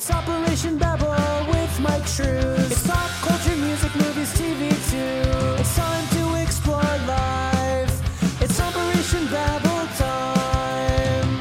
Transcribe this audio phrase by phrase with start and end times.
[0.00, 2.72] It's Operation Babble with Mike Shrews.
[2.72, 5.60] It's pop culture, music, movies, TV too.
[5.60, 8.40] It's time to explore life.
[8.40, 11.40] It's Operation Babble time.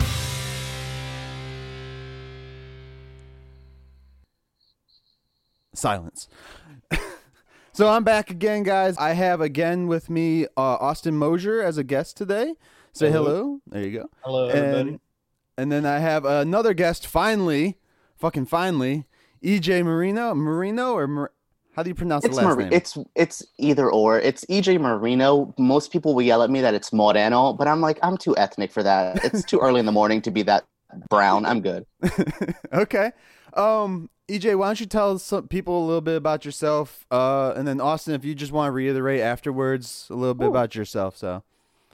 [5.73, 6.27] Silence.
[7.71, 8.97] so I'm back again, guys.
[8.97, 12.55] I have again with me uh, Austin Mosier as a guest today.
[12.91, 13.23] Say hello.
[13.23, 13.61] Hello.
[13.67, 14.09] There you go.
[14.19, 14.89] Hello, everybody.
[14.89, 14.99] And,
[15.57, 17.07] and then I have another guest.
[17.07, 17.77] Finally,
[18.19, 19.05] fucking finally,
[19.43, 20.35] EJ Marino.
[20.35, 21.31] Marino or Mar-
[21.75, 22.73] how do you pronounce It's the last Mar- name?
[22.73, 24.19] it's it's either or.
[24.19, 25.53] It's EJ Marino.
[25.57, 28.71] Most people will yell at me that it's Moreno, but I'm like I'm too ethnic
[28.71, 29.23] for that.
[29.23, 30.65] It's too early in the morning to be that
[31.09, 31.45] brown.
[31.45, 31.85] I'm good.
[32.73, 33.11] okay.
[33.53, 37.05] Um, EJ, why don't you tell some people a little bit about yourself?
[37.09, 40.49] Uh, and then Austin, if you just want to reiterate afterwards a little bit Ooh.
[40.49, 41.17] about yourself.
[41.17, 41.43] So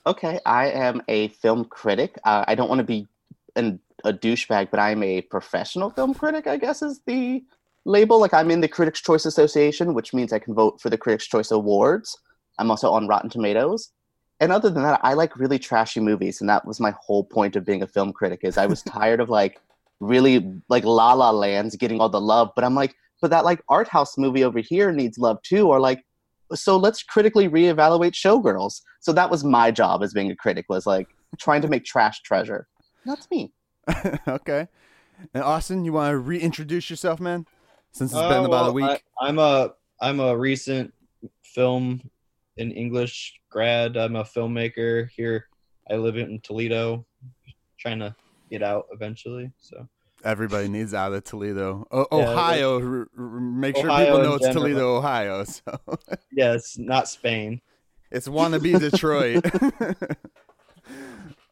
[0.07, 2.17] Okay, I am a film critic.
[2.23, 3.07] Uh, I don't want to be
[3.55, 6.47] an, a douchebag, but I'm a professional film critic.
[6.47, 7.43] I guess is the
[7.83, 8.19] label.
[8.19, 11.27] Like I'm in the Critics' Choice Association, which means I can vote for the Critics'
[11.27, 12.17] Choice Awards.
[12.57, 13.89] I'm also on Rotten Tomatoes.
[14.39, 17.55] And other than that, I like really trashy movies, and that was my whole point
[17.55, 18.41] of being a film critic.
[18.43, 19.59] Is I was tired of like
[19.99, 23.63] really like La La Land's getting all the love, but I'm like, but that like
[23.69, 26.05] art house movie over here needs love too, or like,
[26.53, 28.81] so let's critically reevaluate Showgirls.
[28.99, 31.07] So that was my job as being a critic was like
[31.39, 32.67] trying to make trash treasure.
[33.05, 33.51] That's me.
[34.27, 34.67] okay.
[35.33, 37.45] And Austin, you want to reintroduce yourself, man?
[37.91, 38.85] Since it's Uh, been about a week.
[38.85, 40.93] I, I'm a I'm a recent
[41.43, 42.01] film
[42.57, 43.95] in English grad.
[43.95, 45.45] I'm a filmmaker here.
[45.89, 47.05] I live in Toledo,
[47.79, 48.13] trying to
[48.51, 49.51] get out eventually.
[49.59, 49.87] So
[50.23, 52.81] Everybody needs out of Toledo, o- Yeah, Ohio.
[52.81, 54.63] r- r- make sure Ohio people know it's general.
[54.65, 55.43] Toledo, Ohio.
[55.45, 55.79] So
[56.31, 57.61] yes, not Spain.
[58.11, 59.45] it's wannabe Detroit.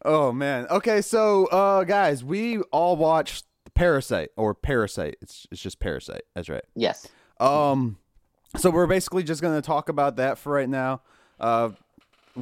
[0.06, 0.68] oh man.
[0.70, 5.18] Okay, so uh, guys, we all watched Parasite or Parasite.
[5.22, 6.24] It's it's just Parasite.
[6.36, 6.64] That's right.
[6.76, 7.08] Yes.
[7.40, 7.98] Um,
[8.58, 11.02] so we're basically just gonna talk about that for right now.
[11.40, 11.72] Uh,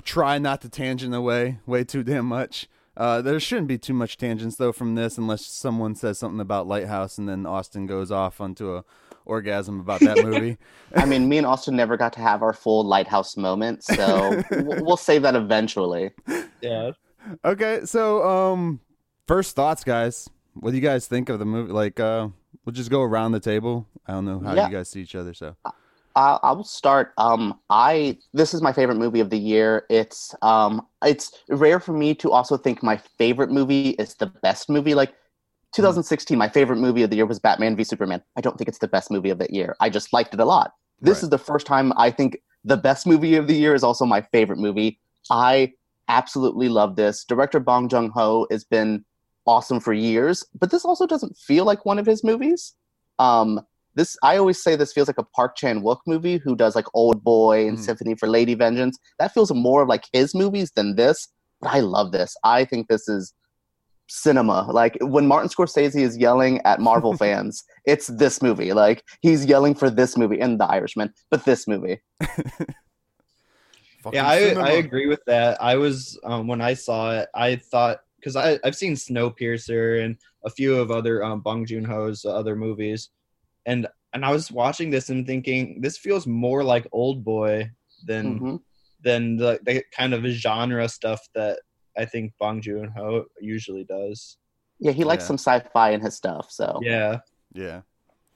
[0.04, 2.67] try not to tangent away way too damn much.
[2.98, 6.67] Uh, there shouldn't be too much tangents though from this, unless someone says something about
[6.67, 8.83] Lighthouse, and then Austin goes off onto a
[9.26, 10.58] orgasm about that movie.
[10.95, 14.83] I mean, me and Austin never got to have our full lighthouse moment, so we'll
[14.83, 16.11] we'll save that eventually.
[16.61, 16.92] Yeah.
[17.45, 18.80] Okay, so um,
[19.27, 20.30] first thoughts, guys.
[20.54, 21.71] What do you guys think of the movie?
[21.71, 22.27] Like, uh,
[22.65, 23.87] we'll just go around the table.
[24.05, 24.67] I don't know how Yeah.
[24.67, 25.55] you guys see each other, so
[26.14, 27.14] Uh, I will start.
[27.17, 29.86] Um, I this is my favorite movie of the year.
[29.89, 34.70] It's um, it's rare for me to also think my favorite movie is the best
[34.70, 34.93] movie.
[34.93, 35.14] Like
[35.73, 38.21] 2016, my favorite movie of the year was Batman v Superman.
[38.37, 39.77] I don't think it's the best movie of the year.
[39.80, 40.73] I just liked it a lot.
[40.99, 41.23] This Right.
[41.23, 44.21] is the first time I think the best movie of the year is also my
[44.33, 44.99] favorite movie.
[45.30, 45.71] I
[46.11, 47.23] absolutely love this.
[47.26, 49.04] Director Bong Joon Ho has been
[49.48, 52.76] awesome for years, but this also doesn't feel like one of his movies.
[53.17, 53.61] Um,
[53.95, 56.86] this I always say this feels like a Park Chan Wook movie who does like
[56.94, 57.82] Old Boy and Mhm.
[57.83, 58.98] Sympathy for Lady Vengeance.
[59.20, 61.27] That feels more of like his movies than this.
[61.61, 62.36] But I love this.
[62.43, 63.33] I think this is
[64.08, 64.67] cinema.
[64.72, 68.72] Like when Martin Scorsese is yelling at Marvel fans, it's this movie.
[68.73, 71.99] Like he's yelling for this movie and The Irishman, but this movie.
[74.02, 74.64] Fucking Yeah, I, cinema.
[74.67, 75.62] I agree with that.
[75.62, 80.17] I was um, when I saw it, I thought because I I've seen Snowpiercer and
[80.45, 83.10] a few of other um, Bong Joon Ho's other movies,
[83.66, 87.70] and and I was watching this and thinking this feels more like Old Boy
[88.06, 88.60] than Mhm.
[89.04, 91.60] than the, the kind of genre stuff that
[91.98, 94.38] I think Bong Joon Ho usually does.
[94.80, 95.28] Yeah, he likes Yeah.
[95.28, 96.52] some sci-fi in his stuff.
[96.52, 97.20] So Yeah,
[97.54, 97.82] Yeah.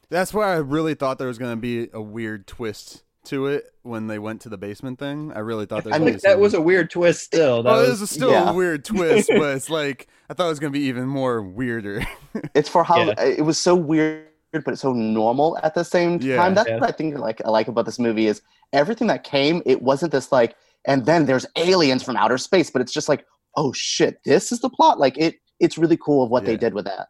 [0.10, 3.74] That's where I really thought there was going to be a weird twist to it
[3.84, 5.32] when they went to the basement thing.
[5.34, 7.24] I really thought there was I gonna mean, that was a weird twist.
[7.24, 8.50] Still, that Oh, was, this is still yeah.
[8.50, 11.42] a weird twist, but it's like I thought it was going to be even more
[11.42, 12.04] weirder.
[12.56, 13.22] it's for how Yeah.
[13.24, 16.38] it was so weird but it's so normal at the same Yeah.
[16.38, 16.76] time that's Yeah.
[16.80, 18.42] what i think like i like about this movie is
[18.72, 20.56] everything that came it wasn't this like
[20.88, 23.26] and then there's aliens from outer space but it's just like
[23.58, 26.52] oh shit this is the plot like it it's really cool of what Yeah.
[26.52, 27.10] they did with that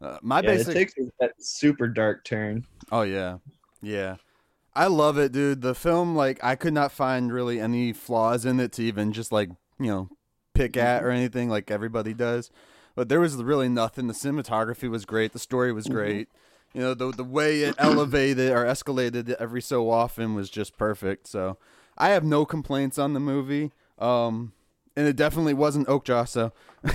[0.00, 2.64] Uh, my yeah, basic it takes that super dark turn.
[2.92, 3.38] Oh yeah.
[3.82, 4.16] Yeah.
[4.76, 5.62] I love it, dude.
[5.62, 9.32] The film like I could not find really any flaws in it to even just
[9.32, 9.48] like,
[9.80, 10.10] you know,
[10.54, 12.50] pick at or anything like everybody does.
[12.94, 14.06] But there was really nothing.
[14.06, 15.92] The cinematography was great, the story was Mhm.
[15.92, 16.28] great.
[16.74, 21.26] You know, the the way it elevated or escalated every so often was just perfect.
[21.26, 21.56] So,
[21.96, 23.72] I have no complaints on the movie.
[23.98, 24.52] Um
[24.94, 26.52] and it definitely wasn't Okja, so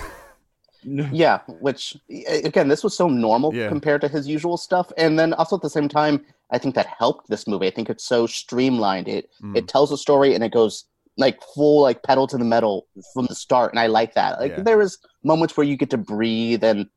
[0.84, 1.08] No.
[1.12, 1.96] yeah which
[2.28, 3.68] again this was so normal Yeah.
[3.68, 6.86] compared to his usual stuff and then also at the same time i think that
[6.86, 10.42] helped this movie i think it's so streamlined it mm, it tells a story and
[10.42, 10.84] it goes
[11.18, 14.52] like full like pedal to the metal from the start and i like that like
[14.56, 14.62] Yeah.
[14.62, 16.88] there is moments where you get to breathe and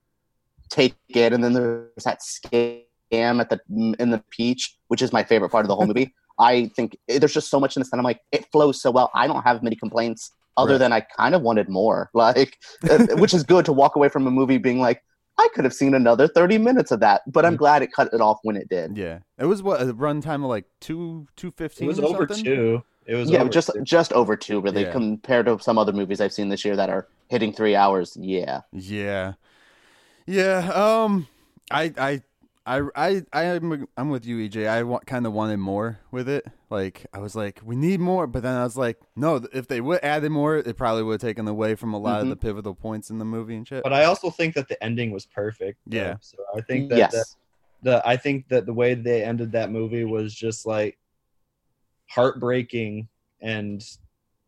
[0.70, 3.60] take it, and then there's that scam at the
[4.00, 6.14] in the peach, which is my favorite part of the whole movie.
[6.40, 9.12] I think there's just so much in this, that I'm like, it flows so well.
[9.14, 10.78] I don't have many complaints other Right.
[10.80, 12.58] than I kind of wanted more, like,
[12.90, 15.02] uh, which is good to walk away from a movie being like,
[15.38, 17.60] I could have seen another 30 minutes of that, but I'm Mm.
[17.60, 18.98] glad it cut it off when it did.
[18.98, 22.44] Yeah, it was what a runtime of like two two It was or over something?
[22.44, 22.84] two.
[23.06, 23.82] It was yeah, over just two.
[23.84, 24.92] just over two, really, Yeah.
[24.94, 28.16] compared to some other movies I've seen this year that are hitting three hours.
[28.20, 29.34] Yeah, Yeah,
[30.26, 30.72] yeah.
[30.74, 31.28] Um,
[31.70, 32.22] I I
[32.68, 34.68] I I I'm I'm with you, EJ.
[34.68, 36.46] I want, kind of wanted more with it.
[36.72, 39.46] Like I was like, we need more, but then I was like, no.
[39.54, 42.28] If they would added more, it probably would have taken away from a lot of
[42.28, 42.32] Mhm.
[42.32, 43.84] the pivotal points in the movie and shit.
[43.84, 45.80] But I also think that the ending was perfect.
[45.86, 45.98] though.
[45.98, 46.16] Yeah.
[46.22, 47.36] So I think that yes,
[47.84, 50.98] the, the I think that the way they ended that movie was just like
[52.10, 53.08] heartbreaking
[53.42, 53.84] and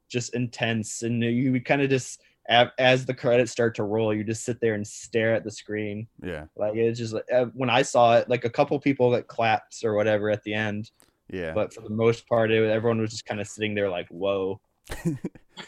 [0.09, 4.23] just intense, and you kind of just a- as the credits start to roll, you
[4.23, 6.07] just sit there and stare at the screen.
[6.23, 9.27] yeah, Like it's just like uh, when I saw it, like a couple people that
[9.27, 10.91] clapped or whatever at the end,
[11.29, 14.07] yeah, but for the most part, it, everyone was just kind of sitting there like,
[14.09, 14.61] "Whoa."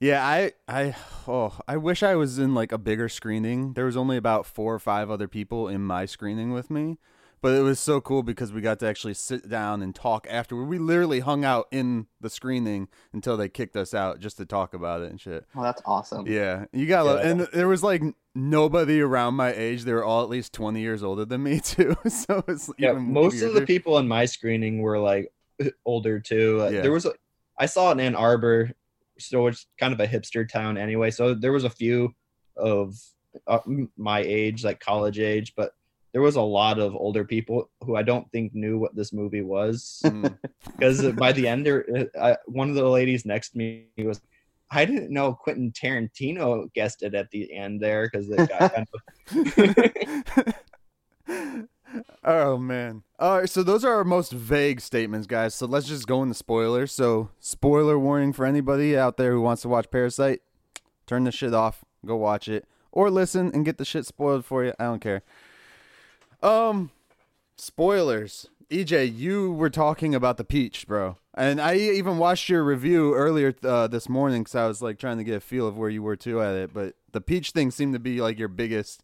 [0.00, 0.26] yeah.
[0.26, 0.96] I I
[1.28, 3.74] oh, I wish I was in like a bigger screening.
[3.74, 6.98] There was only about four or five other people in my screening with me.
[7.42, 10.66] But it was so cool because we got to actually sit down and talk afterward.
[10.66, 14.72] We literally hung out in the screening until they kicked us out just to talk
[14.74, 15.44] about it and shit.
[15.56, 16.26] oh, that's awesome.
[16.28, 17.30] Yeah, you got to Yeah.
[17.30, 18.02] and there was like
[18.34, 19.82] nobody around my age.
[19.82, 21.96] They were all at least twenty years older than me too.
[22.08, 25.32] So it's yeah even most of the people in my screening were like
[25.84, 26.82] older too Like, Yeah.
[26.82, 27.12] there was a,
[27.58, 28.70] i saw it in ann arbor
[29.18, 32.14] so it's kind of a hipster town anyway so there was a few
[32.56, 32.96] of
[33.46, 33.58] uh,
[33.96, 35.72] my age like college age but
[36.12, 39.42] there was a lot of older people who i don't think knew what this movie
[39.42, 40.02] was
[40.78, 44.20] because by the end there, uh, one of the ladies next to me was
[44.70, 48.86] i didn't know quentin tarantino guessed it at the end there because it got kind
[48.92, 50.54] of
[52.24, 53.02] oh man.
[53.18, 55.54] All right, so those are our most vague statements, guys.
[55.54, 56.92] So let's just go into spoilers.
[56.92, 60.40] So spoiler warning for anybody out there who wants to watch Parasite.
[61.06, 61.84] Turn the shit off.
[62.04, 62.66] Go watch it.
[62.90, 64.72] Or listen and get the shit spoiled for you.
[64.78, 65.22] I don't care.
[66.42, 66.90] Um
[67.56, 68.48] spoilers.
[68.70, 71.18] EJ, you were talking about the peach, bro.
[71.34, 75.18] And I even watched your review earlier uh, this morning because I was like trying
[75.18, 76.72] to get a feel of where you were too at it.
[76.72, 79.02] But the peach thing seemed to be like your biggest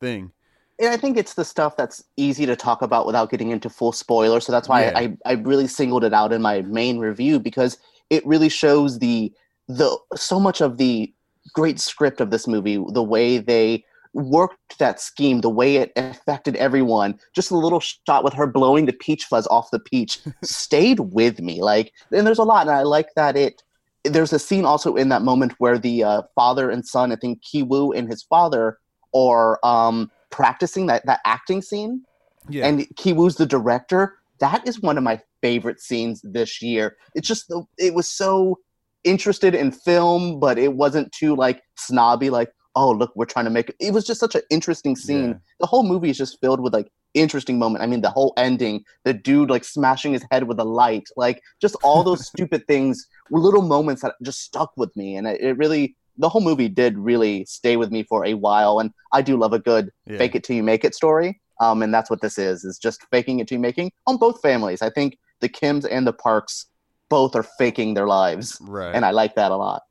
[0.00, 0.32] thing.
[0.80, 3.90] And I think it's the stuff that's easy to talk about without getting into full
[3.90, 4.38] spoiler.
[4.40, 4.92] So that's why Yeah.
[4.94, 7.78] I, I really singled it out in my main review because
[8.10, 9.32] it really shows the
[9.66, 11.12] the so much of the
[11.52, 13.84] great script of this movie, the way they
[14.18, 17.18] worked that scheme, the way it affected everyone.
[17.34, 21.40] Just a little shot with her blowing the peach fuzz off the peach stayed with
[21.40, 21.62] me.
[21.62, 23.62] Like, and there's a lot, and I like that it.
[24.04, 27.42] There's a scene also in that moment where the uh, father and son, I think
[27.42, 28.78] Kiwoo and his father,
[29.14, 32.04] are um, practicing that that acting scene,
[32.48, 32.66] Yeah.
[32.66, 34.14] and Kiwoo's the director.
[34.40, 36.96] That is one of my favorite scenes this year.
[37.14, 38.58] It's just the it was so
[39.04, 42.30] interested in film, but it wasn't too like snobby.
[42.30, 43.76] Like, oh look, we're trying to make it.
[43.80, 45.30] It was just such an interesting scene.
[45.30, 45.38] Yeah.
[45.58, 47.82] The whole movie is just filled with like interesting moment.
[47.82, 51.42] I mean, the whole ending, the dude like smashing his head with a light, like
[51.60, 55.40] just all those stupid things were little moments that just stuck with me, and it,
[55.40, 55.96] it really.
[56.20, 59.52] The whole movie did really stay with me for a while, and I do love
[59.52, 60.18] a good yeah.
[60.18, 61.40] fake it till you make it story.
[61.60, 64.40] Um, and that's what this is, is just faking it till you making on both
[64.42, 64.82] families.
[64.82, 66.66] I think the Kims and the Parks
[67.08, 68.58] both are faking their lives.
[68.60, 68.92] Right.
[68.92, 69.82] And I like that a lot.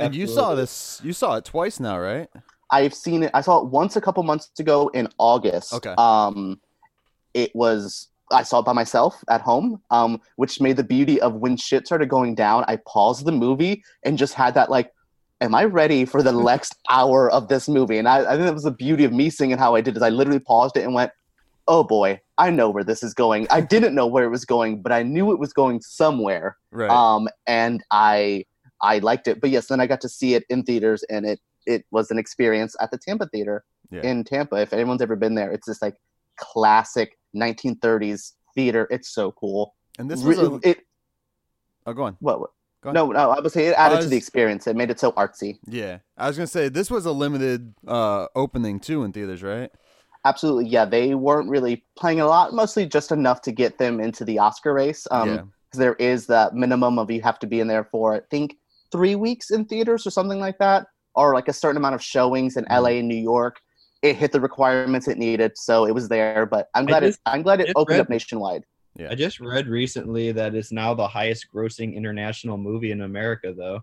[0.00, 1.00] And you saw this.
[1.04, 2.28] You saw it twice now, right?
[2.70, 3.30] I've seen it.
[3.34, 5.72] I saw it once a couple months ago in August.
[5.74, 5.94] Okay.
[5.98, 6.60] Um,
[7.34, 11.34] it was I saw it by myself at home, um, which made the beauty of
[11.34, 12.64] when shit started going down.
[12.68, 14.92] I paused the movie and just had that like,
[15.40, 17.98] am I ready for the next hour of this movie?
[17.98, 19.96] And I, I think that was the beauty of me seeing it how I did.
[19.96, 21.10] Is I literally paused it and went,
[21.66, 23.48] oh boy, I know where this is going.
[23.50, 26.90] I didn't know where it was going, but I knew it was going somewhere Right.
[26.90, 28.44] um, and I
[28.82, 29.40] I liked it.
[29.40, 32.18] But yes, then I got to see it in theaters, and it it was an
[32.18, 34.02] experience at the Tampa Theater Yeah.
[34.02, 34.56] in Tampa.
[34.56, 35.96] If anyone's ever been there, it's this like
[36.36, 38.86] classic 1930s theater.
[38.90, 39.74] It's so cool.
[39.98, 40.68] and this Re- was a.
[40.70, 40.78] it
[41.86, 42.16] Oh, go on.
[42.20, 42.40] what?
[42.40, 42.50] what-
[42.82, 44.66] Go No, no, I would say it added I to the experience.
[44.66, 45.58] It made it so artsy.
[45.66, 49.70] Yeah, I was gonna say this was a limited uh opening too in theaters, right?
[50.24, 50.86] Absolutely, yeah.
[50.86, 54.72] They weren't really playing a lot, mostly just enough to get them into the Oscar
[54.72, 55.06] race.
[55.10, 55.42] Um, yeah.
[55.74, 58.56] there is that minimum of you have to be in there for I think
[58.92, 62.56] three weeks in theaters or something like that, or like a certain amount of showings
[62.56, 62.64] in.
[62.70, 63.58] LA and New York.
[64.02, 66.46] It hit the requirements it needed, so it was there.
[66.46, 68.64] But I'm glad just- it I'm glad it opened read- up nationwide.
[69.08, 73.80] I just read recently that it's now the highest grossing international movie in America, though.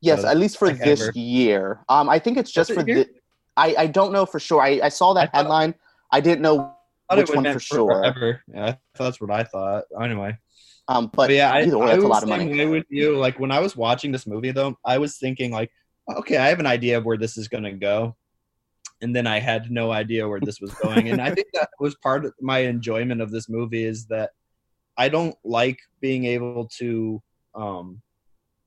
[0.00, 1.12] Yes, So at least for like this ever.
[1.18, 1.84] year.
[1.88, 3.04] Um, I think it's just Was for it here?
[3.04, 3.10] the.
[3.56, 4.60] I, I don't know for sure.
[4.60, 5.74] I, I saw I that thought- headline.
[6.10, 6.74] I didn't know,
[7.08, 7.92] I Which it one for sure?
[7.94, 8.42] Forever.
[8.52, 9.84] Yeah, that's what I thought.
[10.02, 10.36] Anyway,
[10.92, 12.66] um, but, but, yeah, I, way, I that's a was lot of money.
[12.66, 13.16] with you.
[13.16, 15.70] Like when I was watching this movie, though, I was thinking like,
[16.16, 18.16] okay, I have an idea of where this is going to go,
[19.00, 21.08] and then I had no idea where this was going.
[21.08, 24.30] and I think that was part of my enjoyment of this movie is that
[24.96, 27.22] I don't like being able to
[27.54, 28.02] um,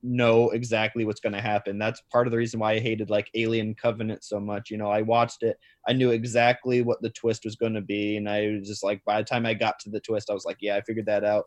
[0.02, 1.78] know exactly what's going to happen.
[1.78, 4.70] That's part of the reason why I hated like Alien Covenant so much.
[4.70, 8.18] You know, I watched it, I knew exactly what the twist was going to be,
[8.18, 10.46] and I was just like, by the time I got to the twist, I was
[10.46, 11.46] like, yeah, I figured that out.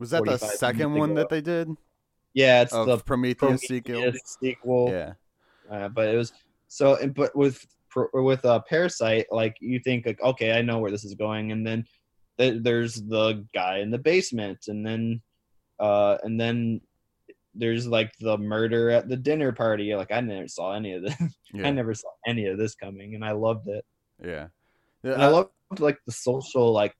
[0.00, 1.68] Was that the second one that they did
[2.32, 3.94] Yeah, it's the Prometheus, sequel?
[3.94, 4.88] Prometheus sequel.
[4.90, 5.12] Yeah,
[5.70, 6.32] Uh, but it was
[6.68, 6.98] so.
[7.14, 7.64] But with
[8.14, 11.66] with uh, Parasite, like you think like, okay, I know where this is going, and
[11.66, 11.84] then
[12.38, 15.20] th- there's the guy in the basement, and then
[15.78, 16.80] uh, and then
[17.54, 19.94] there's like the murder at the dinner party.
[19.94, 21.16] Like I never saw any of this.
[21.52, 23.84] yeah, I never saw any of this coming, and I loved it.
[24.24, 24.46] yeah.
[25.02, 26.94] And I loved like the social like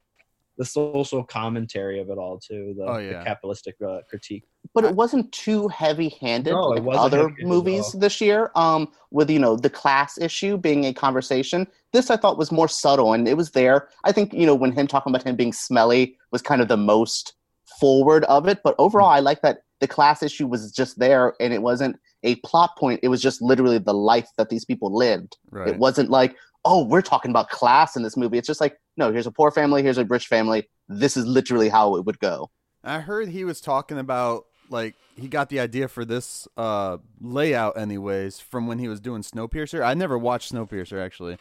[0.61, 2.75] the social commentary of it all too.
[2.77, 4.45] The, Oh, the capitalistic uh, critique.
[4.75, 8.01] but it wasn't too heavy-handed No, like other heavy-handed movies all.
[8.01, 8.51] this year.
[8.55, 11.67] Um, with you know the class issue being a conversation.
[11.95, 13.89] This I thought was more subtle, and it was there.
[14.05, 16.77] I think you know when him talking about him being smelly was kind of the
[16.77, 17.33] most
[17.81, 18.59] forward of it.
[18.63, 22.35] But overall, I like that the class issue was just there, and it wasn't a
[22.49, 23.01] plot point.
[23.03, 25.39] It was just literally the life that these people lived.
[25.51, 25.69] right.
[25.69, 28.39] It wasn't like, oh, we're talking about class in this movie.
[28.39, 30.69] It's just like, no, here's a poor family, here's a rich family.
[30.89, 32.51] This is literally how it would go.
[32.85, 37.77] I heard he was talking about like he got the idea for this uh layout
[37.79, 39.85] anyways from when he was doing Snowpiercer.
[39.85, 41.39] I never watched Snowpiercer actually.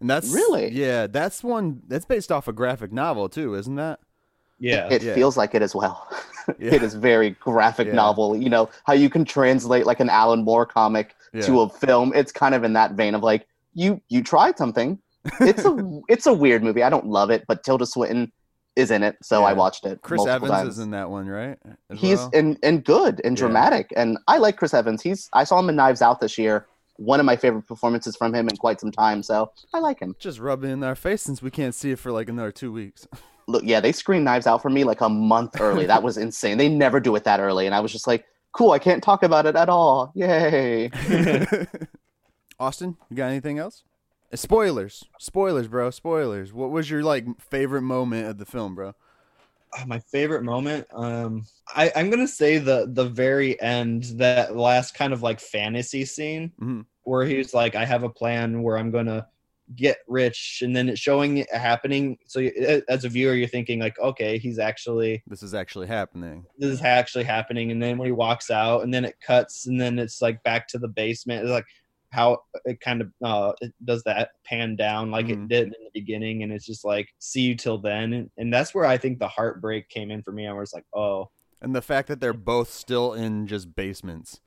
[0.00, 0.70] And that's Really?
[0.72, 4.00] Yeah, that's one that's based off a graphic novel too, isn't that?
[4.58, 5.14] Yeah, It Yeah.
[5.14, 6.06] feels like it as well.
[6.60, 6.74] Yeah.
[6.74, 7.94] it is very graphic Yeah.
[7.94, 8.36] novel.
[8.36, 11.40] You know, how you can translate like an Alan Moore comic Yeah.
[11.46, 12.12] to a film.
[12.14, 14.98] It's kind of in that vein of like, you you tried something.
[15.40, 16.82] It's a it's a weird movie.
[16.82, 18.32] I don't love it, but Tilda Swinton
[18.74, 20.02] is in it, so I watched it.
[20.02, 20.74] Chris Evans times.
[20.74, 21.56] is in that one, right?
[21.90, 22.30] As he's well?
[22.34, 23.40] and and good and Yeah.
[23.46, 26.66] dramatic and i like chris evans he's i saw him in knives out this year
[26.96, 30.14] one of my favorite performances from him in quite some time so i like him
[30.18, 33.06] just rubbing in our face since we can't see it for like another two weeks.
[33.48, 36.58] look yeah they screened knives out for me like a month early that was insane
[36.58, 39.22] they never do it that early and i was just like cool i can't talk
[39.22, 40.90] about it at all yay
[42.58, 43.84] Austin, you got anything else?
[44.32, 46.52] Uh, Spoilers, spoilers, bro, spoilers.
[46.52, 48.94] What was your like favorite moment of the film, bro?
[49.74, 51.42] Ah, my favorite moment um
[51.74, 56.52] i i'm gonna say the the very end that last kind of like fantasy scene
[56.62, 56.86] Mhm.
[57.02, 59.26] where he's like i have a plan where i'm gonna
[59.74, 63.80] get rich and then it's showing it happening so you, as a viewer you're thinking
[63.80, 66.46] like okay he's actually This is actually happening.
[66.56, 69.78] this is actually happening and then when he walks out and then it cuts and
[69.80, 71.66] then it's like back to the basement it's like
[72.16, 75.32] how it kind of uh it does that pan down like Mhm.
[75.44, 78.52] it did in the beginning and it's just like see you till then and, and
[78.52, 81.30] that's where i think the heartbreak came in for me i was like oh
[81.60, 84.40] And the fact that they're both still in just basements.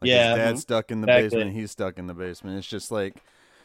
[0.00, 0.32] Like Yeah.
[0.34, 1.38] his dad's stuck in the Exactly.
[1.38, 2.58] basement, he's stuck in the basement.
[2.58, 3.16] It's just like,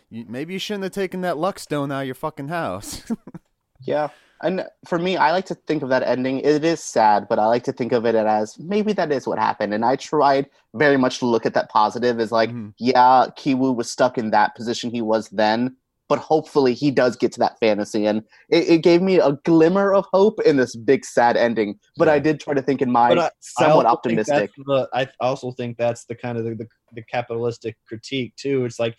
[0.09, 3.01] you, maybe you shouldn't have taken that luck stone out of your fucking house.
[3.85, 4.09] yeah
[4.41, 6.39] and for me i like to think of that ending.
[6.39, 9.39] It is sad but i like to think of it as maybe that is what
[9.39, 9.74] happened.
[9.74, 12.74] And i tried very much to look at that positive as like Mhm.
[12.77, 15.75] yeah Kiwoo was stuck in that position he was then
[16.08, 18.08] but hopefully he does get to that fantasy.
[18.08, 22.10] And it, it gave me a glimmer of hope in this big sad ending but
[22.10, 24.51] i did try to think in my I, I somewhat think optimistic.
[24.65, 28.65] the, i also think that's the kind of the, the, the capitalistic critique too.
[28.65, 28.96] It's like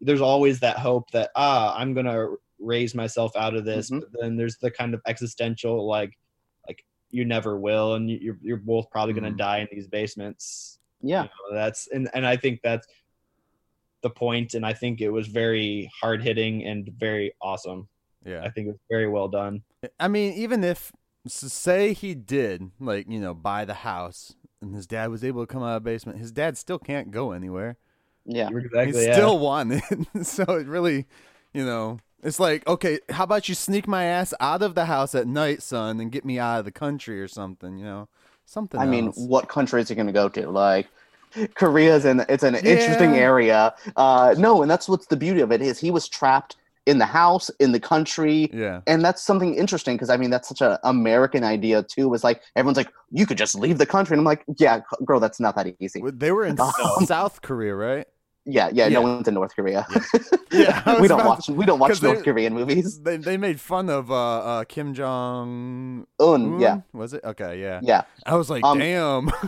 [0.00, 2.26] there's always that hope that ah i'm gonna
[2.60, 4.00] raise myself out of this Mhm.
[4.00, 6.16] but then there's the kind of existential like
[6.68, 9.36] like you never will and you- you're, you're both probably gonna Mhm.
[9.38, 12.86] die in these basements yeah you know, that's and, and i think that's
[14.02, 17.88] the point and i think it was very hard hitting and very awesome
[18.24, 18.42] yeah.
[18.42, 19.62] i think it was very well done
[19.98, 20.92] I mean, even if
[21.24, 25.42] s- say he did, like you know, buy the house, and his dad was able
[25.42, 27.78] to come out of the basement, his dad still can't go anywhere.
[28.26, 29.14] yeah exactly He's yeah.
[29.14, 29.80] still wanted.
[30.22, 31.06] so it really,
[31.54, 35.14] you know, it's like, okay, how about you sneak my ass out of the house
[35.14, 38.08] at night, son, and get me out of the country or something, you know?
[38.46, 40.50] Something I mean, what country is he going to go to?
[40.50, 40.88] Like,
[41.54, 43.72] Korea's in it's an interesting area.
[43.96, 47.06] Uh, no, and that's what's the beauty of it is he was trapped in the
[47.06, 48.80] house, in the country, yeah.
[48.86, 52.08] and that's something interesting because I mean that's such an American idea too.
[52.08, 55.20] Was like everyone's like, you could just leave the country, and I'm like, yeah, girl,
[55.20, 56.02] that's not that easy.
[56.04, 58.08] They were in Um, South Korea, right?
[58.46, 58.94] Yeah, yeah, Yeah.
[58.94, 59.86] no one's in North Korea.
[60.50, 63.00] Yeah, I we don't watch we don't watch 'cause they- North Korean movies.
[63.02, 64.14] They they made fun of uh,
[64.52, 67.22] uh Kim Jong Un, yeah, Was it?
[67.24, 67.80] Okay, yeah.
[67.82, 68.02] yeah.
[68.26, 69.30] I was like, Um, damn.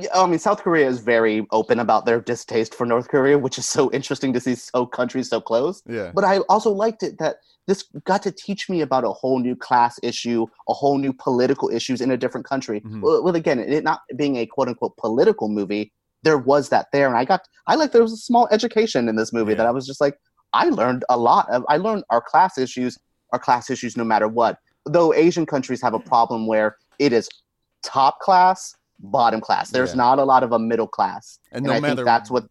[0.00, 3.58] Yeah, I mean, South Korea is very open about their distaste for North Korea, which
[3.58, 5.82] is so interesting to see so countries so close.
[5.88, 6.12] Yeah.
[6.14, 9.56] But I also liked it that this got to teach me about a whole new
[9.56, 12.80] class issue, a whole new political issues in a different country.
[12.80, 13.00] Mhm.
[13.00, 15.90] Well, well, again, it not being a quote unquote political movie,
[16.22, 19.16] there was that there, and I got I like there was a small education in
[19.16, 19.58] this movie Yeah.
[19.58, 20.16] that I was just like
[20.52, 21.64] I learned a lot of.
[21.68, 22.98] I learned our class issues
[23.32, 24.58] are class issues no matter what.
[24.86, 27.28] Though Asian countries have a problem where it is
[27.82, 29.70] top class, bottom class.
[29.70, 29.96] There's Yeah.
[29.96, 32.44] not a lot of a middle class, And and, no I matter think that's what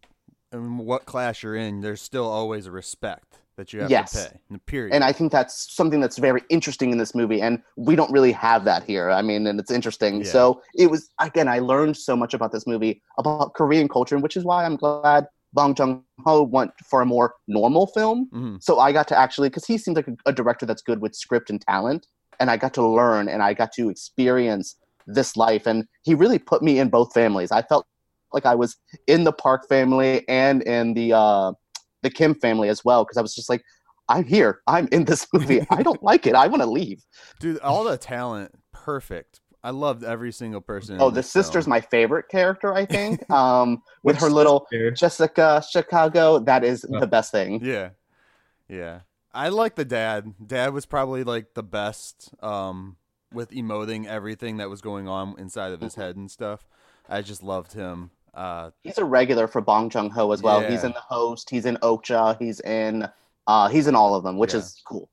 [0.52, 4.12] and what class you're in, there's still always a respect that you have Yes.
[4.12, 4.58] to pay.
[4.64, 4.94] Period.
[4.94, 8.32] and I think that's something that's very interesting in this movie, and we don't really
[8.32, 9.10] have that here.
[9.10, 10.22] I mean, and it's interesting.
[10.22, 10.30] Yeah.
[10.32, 14.22] So it was again, I learned so much about this movie, about Korean culture, and
[14.22, 18.28] which is why I'm glad Bong Joon Ho went for a more normal film.
[18.32, 18.62] Mhm.
[18.62, 21.14] So I got to actually, because he seems like a, a director that's good with
[21.14, 22.06] script and talent,
[22.40, 26.38] and I got to learn and I got to experience this life, and he really
[26.38, 27.50] put me in both families.
[27.50, 27.86] I felt
[28.32, 31.52] like I was in the Park family and in the uh,
[32.02, 33.62] the Kim family as well, because I was just like,
[34.08, 35.60] I'm here, I'm in this movie.
[35.70, 36.34] I don't like it.
[36.34, 37.04] I want to leave.
[37.40, 39.40] Dude, all the talent, perfect.
[39.64, 40.98] I loved every single person.
[41.00, 41.70] Oh, the sister's film.
[41.70, 42.72] my favorite character.
[42.74, 44.90] I think, um, with her little sister?
[44.92, 47.00] Jessica Chicago, that is Oh.
[47.00, 47.62] the best thing.
[47.62, 47.90] Yeah,
[48.68, 49.00] yeah.
[49.34, 50.32] I like the dad.
[50.44, 52.96] Dad was probably like the best um,
[53.32, 56.00] with emoting everything that was going on inside of his Mm-hmm.
[56.00, 56.66] head and stuff.
[57.08, 58.10] I just loved him.
[58.34, 60.60] Uh, He's a regular for Bong Joon Ho as well.
[60.68, 61.50] He's in the host.
[61.50, 62.36] He's in Okja.
[62.40, 63.08] He's in.
[63.46, 64.60] Uh, he's in all of them, which Yeah.
[64.60, 65.08] is cool.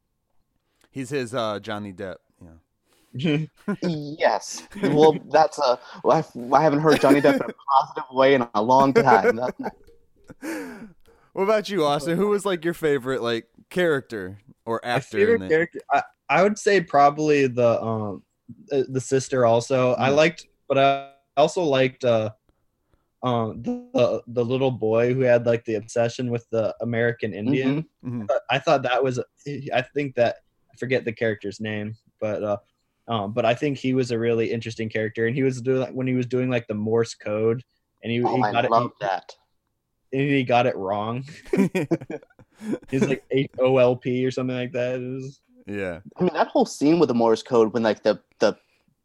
[0.92, 2.16] he's his uh, Johnny Depp.
[3.14, 3.38] Yeah.
[3.82, 4.68] yes.
[4.82, 5.80] Well, that's a.
[6.04, 9.40] Well, I've, I haven't heard Johnny Depp in a positive way in a long time.
[11.34, 12.18] What about you, Austin?
[12.18, 15.18] Who was like your favorite like character or My actor?
[15.18, 18.24] favorite in character, I, I would say probably the um
[18.70, 19.46] the, the sister.
[19.46, 20.16] Also, I Mhm.
[20.16, 22.30] liked, but I also liked uh
[23.26, 27.86] um the, the the little boy who had like the obsession with the American Indian.
[28.06, 28.28] Mhm.
[28.28, 29.20] But I thought that was.
[29.74, 30.36] I think that
[30.72, 32.58] I forget the character's name, but uh,
[33.08, 36.08] um, but I think he was a really interesting character, and he was doing when
[36.08, 37.64] he was doing like the Morse code,
[38.04, 38.72] and he, Oh, he I got it.
[38.72, 39.28] love that.
[40.14, 41.24] and he got it wrong.
[42.90, 44.96] He's like H O L P or something like that.
[45.02, 46.00] It was, yeah.
[46.18, 48.56] I mean, that whole scene with the Morse code when like the the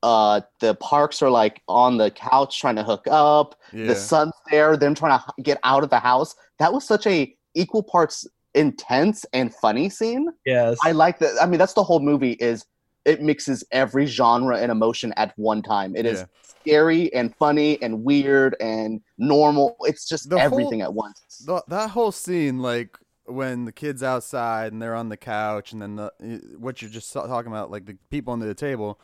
[0.03, 3.87] uh the parks are like on the couch trying to hook up, Yeah.
[3.89, 6.35] the son's there, them trying to get out of the house.
[6.59, 10.29] That was such a equal parts intense and funny scene.
[10.45, 10.79] yes.
[10.83, 11.35] I like that.
[11.41, 12.33] I mean, that's the whole movie.
[12.33, 12.65] Is
[13.05, 15.97] it mixes every genre and emotion at one time.
[15.97, 16.27] It is Yeah.
[16.43, 19.77] scary and funny and weird and normal.
[19.83, 21.45] It's just The whole- everything at once.
[21.47, 25.81] Th- that whole scene, like when the kids outside and they're on the couch, and
[25.81, 26.13] then the
[26.59, 29.01] what you're just talking about, like the people under the table,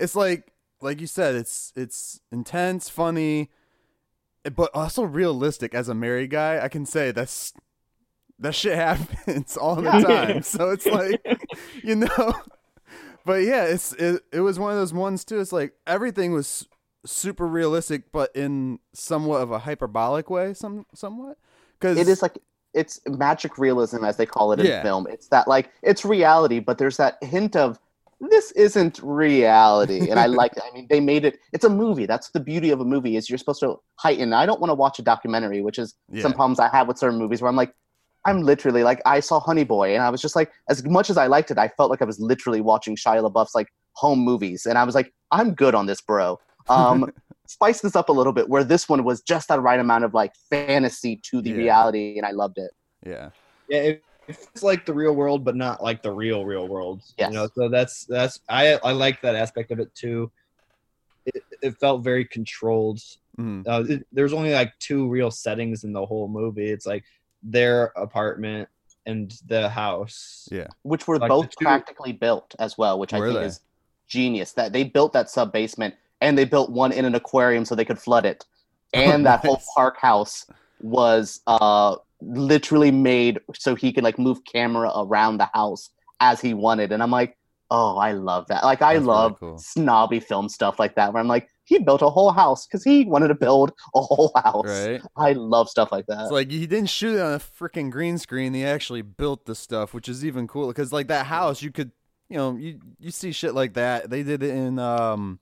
[0.00, 3.50] it's like, like you said, it's it's intense, funny,
[4.44, 5.74] eh, but also realistic.
[5.74, 7.52] As a married guy, I can say that's
[8.38, 10.00] that shit happens all the Yeah.
[10.00, 10.42] time.
[10.42, 11.20] so it's like,
[11.82, 12.34] you know,
[13.24, 15.40] but yeah, it's it, it was one of those ones too.
[15.40, 16.66] It's like everything was
[17.04, 21.38] super realistic, but in somewhat of a hyperbolic way, some somewhat.
[21.78, 22.38] Because it is like
[22.74, 24.82] it's magic realism as they call it in Yeah.
[24.82, 27.78] film it's that like it's reality but there's that hint of
[28.20, 32.04] this isn't reality and i like i mean they made it it's a movie.
[32.06, 34.32] That's the beauty of a movie is you're supposed to heighten.
[34.32, 37.18] I don't want to watch a documentary which is some problems i have with certain
[37.18, 37.72] movies where i'm like
[38.26, 41.16] i'm literally like i saw honey boy and i was just like as much as
[41.16, 44.66] i liked it i felt like i was literally watching shia labeouf's like home movies
[44.66, 46.38] and i was like i'm good on this bro.
[46.68, 47.10] Um
[47.46, 50.12] spice this up a little bit where this one was just that right amount of
[50.12, 51.56] like fantasy to the Yeah.
[51.56, 52.70] reality and i loved it.
[53.06, 53.30] Yeah,
[53.68, 57.02] yeah, it, it's like the real world, but not like the real real world.
[57.16, 57.30] Yes.
[57.30, 60.30] You know, so that's that's I I like that aspect of it too.
[61.26, 63.00] It, it felt very controlled.
[63.38, 63.66] Mhm.
[63.66, 66.70] Uh, it, there's only like two real settings in the whole movie.
[66.70, 67.04] It's like
[67.42, 68.68] their apartment
[69.06, 70.48] and the house.
[70.50, 73.46] yeah, which were Like both two- practically built as well, which I think they?
[73.46, 73.60] is
[74.06, 74.52] genius.
[74.52, 77.84] That they built that sub basement and they built one in an aquarium so they
[77.84, 78.44] could flood it,
[78.92, 80.46] and that whole park house
[80.80, 86.54] was uh literally made so he could like move camera around the house as he
[86.54, 86.92] wanted.
[86.92, 87.36] And I'm like,
[87.70, 88.64] oh, I love that.
[88.64, 89.58] Like I That's really love cool.
[89.58, 93.04] snobby film stuff like that, where I'm like, he built a whole house because he
[93.04, 94.64] wanted to build a whole house.
[94.66, 95.02] right.
[95.16, 96.22] I love stuff like that.
[96.22, 98.54] It's like he didn't shoot it on a freaking green screen.
[98.54, 100.68] He actually built the stuff, which is even cooler.
[100.72, 101.92] Because like that house, you could,
[102.30, 104.08] you know, you you see shit like that.
[104.10, 105.40] They did it in um,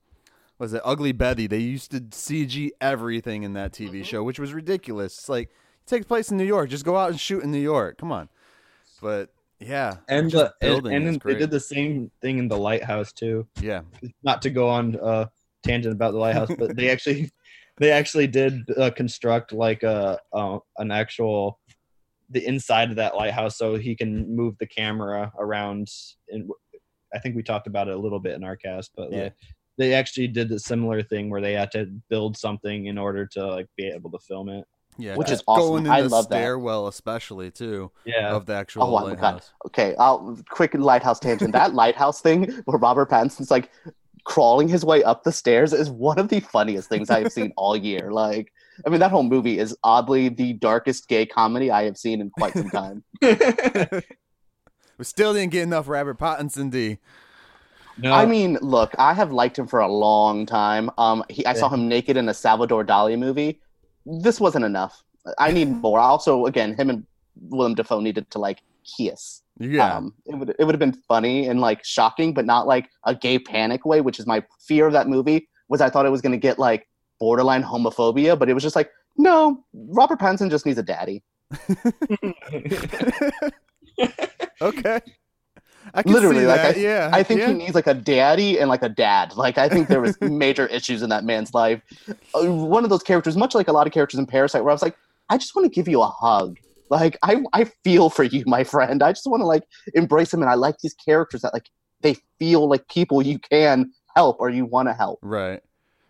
[0.59, 1.47] was it Ugly Betty?
[1.47, 4.03] They used to CG everything in that TV Mm-hmm.
[4.03, 5.19] show, which was ridiculous.
[5.19, 5.51] It's like
[5.87, 6.69] takes place in New York.
[6.71, 7.99] Just go out and shoot in New York.
[7.99, 8.29] Come on.
[9.01, 13.13] But yeah, And the and, building and they did the same thing in the lighthouse
[13.13, 13.47] too.
[13.61, 13.83] yeah,
[14.23, 15.27] Not to go on uh
[15.63, 17.31] tangent about the lighthouse, but they actually
[17.79, 21.59] they actually did uh, construct like a uh, an actual
[22.31, 25.89] the inside of that lighthouse so he can move the camera around
[26.31, 26.51] and
[27.15, 29.23] i think we talked about it a little bit in our cast but Yeah.
[29.25, 29.33] like,
[29.79, 33.47] they actually did a similar thing where they had to build something in order to
[33.47, 34.65] like be able to film it
[34.99, 35.69] Yeah, Which is awesome.
[35.69, 36.37] Going in I the love that.
[36.37, 39.21] stairwell, especially too, yeah of the actual Oh my God.
[39.23, 39.53] lighthouse.
[39.67, 41.53] Okay, I'll quick lighthouse tangent.
[41.53, 43.71] That lighthouse thing where Robert Pattinson's like
[44.25, 47.77] crawling his way up the stairs is one of the funniest things I've seen all
[47.77, 48.11] year.
[48.13, 48.53] Like,
[48.87, 52.29] I mean, that whole movie is oddly the darkest gay comedy I have seen in
[52.31, 53.05] quite some time.
[54.99, 56.99] We still didn't get enough Robert Pattinson D.
[57.99, 60.91] no I mean, look, I have liked him for a long time.
[60.97, 63.61] Um, he, I saw him naked in a Salvador Dali movie.
[64.07, 65.03] This wasn't enough.
[65.39, 65.99] I need more.
[65.99, 67.07] Also, again, him and
[67.51, 68.63] Willem Dafoe needed to like
[68.97, 69.43] kiss.
[69.59, 72.89] Yeah, Um, it would it would have been funny and like shocking, but not like
[73.05, 75.49] a gay panic way, which is my fear of that movie.
[75.69, 76.87] Was I thought it was going to get like
[77.19, 81.23] borderline homophobia, but it was just like, no, Robert Pattinson just needs a daddy.
[84.61, 85.01] okay.
[85.95, 86.77] I can Literally, see like, that.
[86.77, 87.49] I- yeah, I think yeah.
[87.49, 89.37] he needs like a daddy and like a dad.
[89.37, 91.81] Like I think there was major issues in that man's life.
[92.35, 94.75] Uh, One of those characters, much like a lot of characters in Parasite, where I
[94.75, 94.97] was like,
[95.31, 96.59] I just want to give you a hug.
[96.91, 99.03] Like I, I feel for you, my friend.
[99.03, 101.69] I just want to like embrace him, and I like these characters that like
[102.03, 105.19] they feel like people you can help or you want to help.
[105.23, 105.61] right.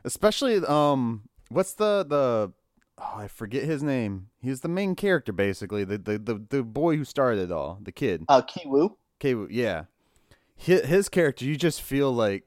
[0.05, 2.53] Especially um, what's the the
[2.99, 4.29] oh I forget his name.
[4.41, 5.85] He's the main character basically.
[5.85, 7.79] The the the, the boy who started it all.
[7.83, 8.25] The kid.
[8.29, 8.95] Uh, Kiwoo.
[9.21, 9.85] Okay, yeah.
[10.55, 12.45] His, his character, you just feel like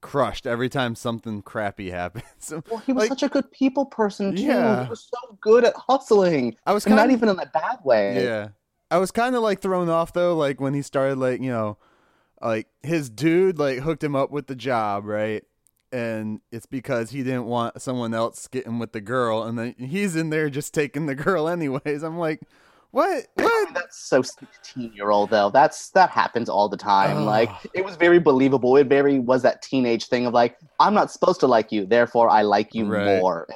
[0.00, 2.52] crushed every time something crappy happens.
[2.70, 4.42] Well, he was Like- such a good people person too.
[4.42, 4.84] Yeah.
[4.84, 7.46] He was so good at hustling, I was and kind not of even in a
[7.46, 8.24] bad way.
[8.24, 8.48] yeah.
[8.90, 11.78] I was kind of like thrown off though, like when he started like you know,
[12.42, 15.44] like his dude like hooked him up with the job, right?
[15.92, 20.14] And it's because he didn't want someone else getting with the girl, and then he's
[20.16, 22.02] in there just taking the girl anyways.
[22.02, 22.40] I'm like,
[22.92, 23.26] what?
[23.34, 23.74] What?
[23.74, 25.50] That's so sixteen year old though.
[25.50, 27.16] That's that happens all the time.
[27.18, 27.24] Ugh.
[27.24, 28.76] Like it was very believable.
[28.76, 32.30] It very was that teenage thing of like, I'm not supposed to like you, therefore
[32.30, 33.18] I like you Right.
[33.18, 33.48] more.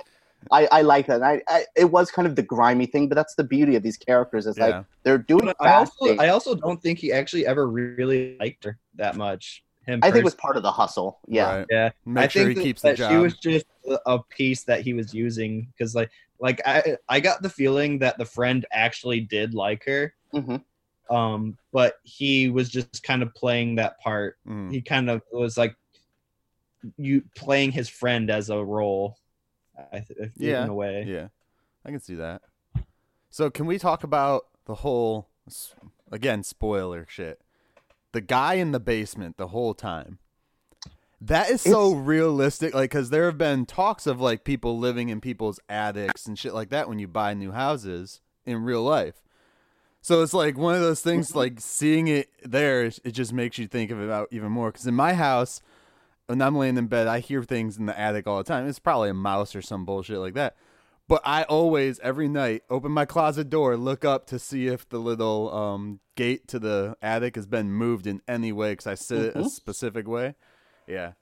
[0.52, 1.22] I, I like that.
[1.22, 3.96] I, I it was kind of the grimy thing, but that's the beauty of these
[3.96, 4.46] characters.
[4.46, 4.66] It's Yeah.
[4.66, 6.16] like they're doing But I also.
[6.18, 9.64] I also don't think he actually ever really liked her that much.
[9.86, 11.18] Him I think it was part of the hustle.
[11.28, 11.58] Yeah.
[11.58, 11.66] Right.
[11.70, 11.90] yeah.
[12.04, 13.10] Make I sure he think that, keeps the that job.
[13.10, 17.20] she was just a, a piece that he was using because like like I I
[17.20, 20.14] got the feeling that the friend actually did like her.
[20.34, 20.62] Mhm.
[21.08, 24.38] Um, but he was just kind of playing that part.
[24.46, 24.72] Mm.
[24.72, 25.76] He kind of was like
[26.96, 29.16] you playing his friend as a role.
[29.92, 30.64] I th- if- Yeah.
[30.64, 31.04] in a way.
[31.06, 31.28] Yeah,
[31.84, 32.42] I can see that.
[33.30, 35.28] So, can we talk about the whole
[36.10, 37.40] again spoiler shit?
[38.12, 40.18] The guy in the basement the whole time.
[41.20, 45.20] That is so realistic, like because there have been talks of like people living in
[45.20, 49.22] people's attics and shit like that when you buy new houses in real life.
[50.02, 53.66] So it's like one of those things, like seeing it there, it just makes you
[53.66, 54.70] think of it out even more.
[54.70, 55.60] Because in my house,
[56.26, 58.68] when I'm laying in bed, I hear things in the attic all the time.
[58.68, 60.54] It's probably a mouse or some bullshit like that.
[61.08, 64.98] But I always, every night, open my closet door, look up to see if the
[64.98, 69.18] little um, gate to the attic has been moved in any way because I sit
[69.22, 70.34] it a specific way.
[70.86, 71.12] Yeah.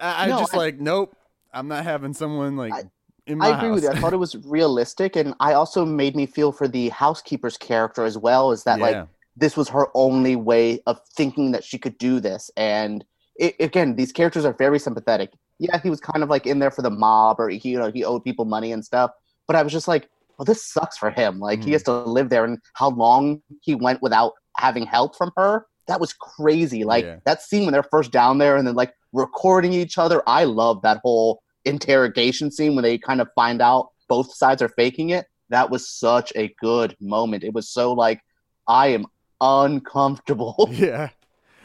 [0.00, 1.16] I, I No, just I- like, nope,
[1.52, 2.82] I'm not having someone like I-
[3.26, 3.74] in my I agree house.
[3.76, 3.90] with you.
[3.90, 8.04] I thought it was realistic, and I also made me feel for the housekeeper's character
[8.04, 8.50] as well.
[8.50, 12.50] Is that like this was her only way of thinking that she could do this?
[12.56, 13.04] And
[13.36, 15.32] it, again, these characters are very sympathetic.
[15.58, 17.90] Yeah, he was kind of like in there for the mob, or he, you know,
[17.90, 19.10] he owed people money and stuff.
[19.46, 21.38] But I was just like, well, this sucks for him.
[21.38, 21.74] Like he Mhm.
[21.74, 25.66] has to live there, and how long he went without having help from her.
[25.86, 26.84] That was crazy.
[26.84, 27.16] Like Yeah.
[27.24, 30.22] that scene when they're first down there and then like recording each other.
[30.26, 34.68] I love that whole interrogation scene when they kind of find out both sides are
[34.68, 35.26] faking it.
[35.48, 37.44] That was such a good moment.
[37.44, 38.20] It was so like
[38.68, 39.06] I am
[39.40, 40.68] uncomfortable.
[40.72, 41.10] Yeah.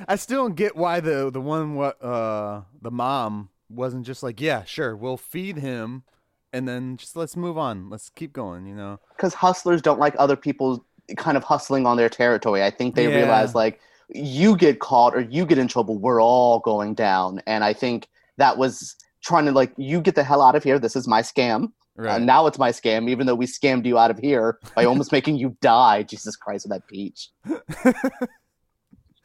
[0.08, 4.40] I still don't get why the the one what uh the mom wasn't just like,
[4.40, 6.04] yeah, sure, we'll feed him
[6.54, 7.90] and then just let's move on.
[7.90, 9.00] Let's keep going, you know.
[9.18, 10.86] because hustlers don't like other people
[11.18, 12.64] kind of hustling on their territory.
[12.64, 13.16] I think they Yeah.
[13.18, 17.42] realize like you get caught or you get in trouble, we're all going down.
[17.48, 20.80] And I think that was trying to like you get the hell out of here.
[20.80, 21.72] This is my scam.
[21.96, 22.16] Right.
[22.16, 25.12] Uh, now it's my scam, even though we scammed you out of here by almost
[25.12, 26.04] making you die.
[26.04, 27.30] Jesus Christ, with that peach.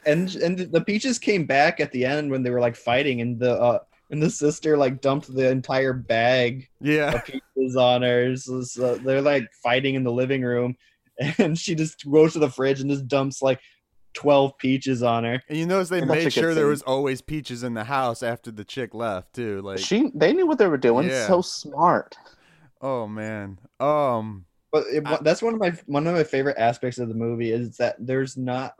[0.05, 3.39] and and the peaches came back at the end when they were like fighting and
[3.39, 3.79] the uh
[4.11, 7.13] and the sister like dumped the entire bag yeah.
[7.13, 10.75] of peaches on her so, so they're like fighting in the living room
[11.39, 13.59] and she just goes to the fridge and just dumps like
[14.15, 15.43] 12 peaches on her.
[15.49, 18.23] And you notice they That's a made sure there was always peaches in the house
[18.23, 19.61] after the chick left too.
[19.61, 21.07] Like, she they knew what they were doing.
[21.09, 21.27] Yeah.
[21.27, 22.17] So smart.
[22.81, 26.97] oh man, um, But it, I- that's one of my one of my favorite aspects
[26.97, 28.73] of the movie is that there's not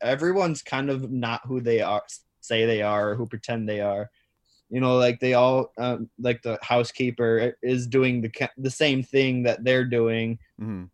[0.00, 2.02] everyone's kind of not who they are
[2.40, 4.08] say they are or who pretend they are.
[4.70, 9.42] You know, like they all um, like the housekeeper is doing the the same thing
[9.44, 10.38] that they're doing.
[10.60, 10.90] mhm.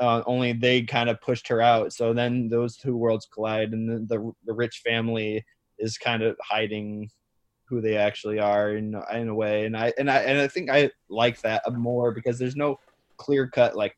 [0.00, 1.92] Uh, only they kind of pushed her out.
[1.92, 5.44] So then those two worlds collide, and the the, the rich family
[5.78, 7.10] is kind of hiding
[7.68, 9.64] who they actually are in in a way.
[9.64, 12.78] And I and I and I think I like that more because there's no
[13.16, 13.96] clear cut like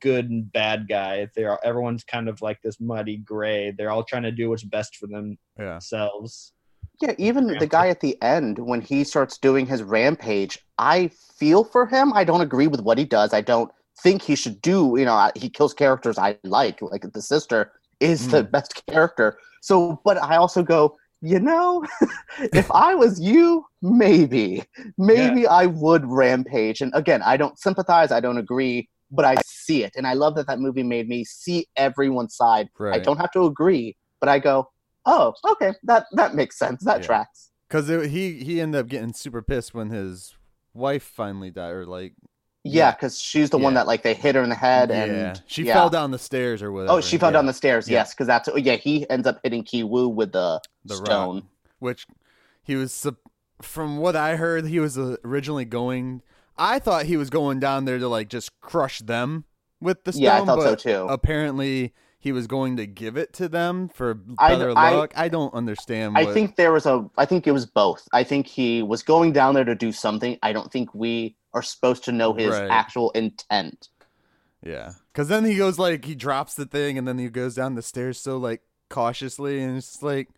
[0.00, 1.28] good and bad guy.
[1.34, 3.70] They're everyone's kind of like this muddy gray.
[3.70, 6.52] They're all trying to do what's best for yeah, themselves.
[7.00, 11.64] Yeah, even the guy at the end when he starts doing his rampage, I feel
[11.64, 12.12] for him.
[12.12, 13.32] I don't agree with what he does.
[13.34, 13.70] I don't
[14.02, 14.94] think he should do.
[14.98, 18.50] You know, he kills characters I like, like the sister is the hmm.
[18.50, 19.38] best character.
[19.62, 21.84] So, but I also go, you know,
[22.52, 24.62] if I was you, maybe,
[24.98, 26.82] maybe I would rampage.
[26.82, 28.12] And again, I don't sympathize.
[28.12, 31.24] I don't agree, but I see it, and I love that that movie made me
[31.24, 32.68] see everyone's side.
[32.80, 34.68] I don't have to agree, but I go,
[35.06, 36.84] oh, okay, that that makes sense.
[36.84, 37.06] That Yeah.
[37.06, 37.50] tracks.
[37.68, 40.34] Because he he ended up getting super pissed when his
[40.74, 42.14] wife finally died, or like
[42.64, 42.90] Yeah, Yeah.
[42.92, 45.64] because she's the one that like they hit her in the head yeah, and she
[45.64, 45.74] yeah.
[45.74, 46.94] fell down the stairs or whatever.
[46.94, 47.88] Oh, she fell yeah, down the stairs.
[47.88, 47.98] Yeah.
[47.98, 48.76] Yes, because that's oh, yeah.
[48.76, 51.34] He ends up hitting Kiwoo with the, the stone.
[51.36, 51.44] rock,
[51.78, 52.06] which
[52.62, 53.06] he was
[53.62, 56.22] from what I heard, he was originally going.
[56.56, 59.44] I thought he was going down there to like just crush them
[59.80, 60.22] with the stone.
[60.22, 61.06] Yeah, I thought so too.
[61.08, 65.12] Apparently, he was going to give it to them for I- better I- luck.
[65.16, 66.16] I don't understand.
[66.16, 67.04] I think there was a.
[67.18, 68.08] I think it was both.
[68.12, 70.38] I think he was going down there to do something.
[70.42, 72.70] I don't think we are supposed to know his Right.
[72.70, 73.88] actual intent.
[74.62, 77.74] Yeah, because then he goes like he drops the thing and then he goes down
[77.74, 80.28] the stairs so like cautiously and it's like,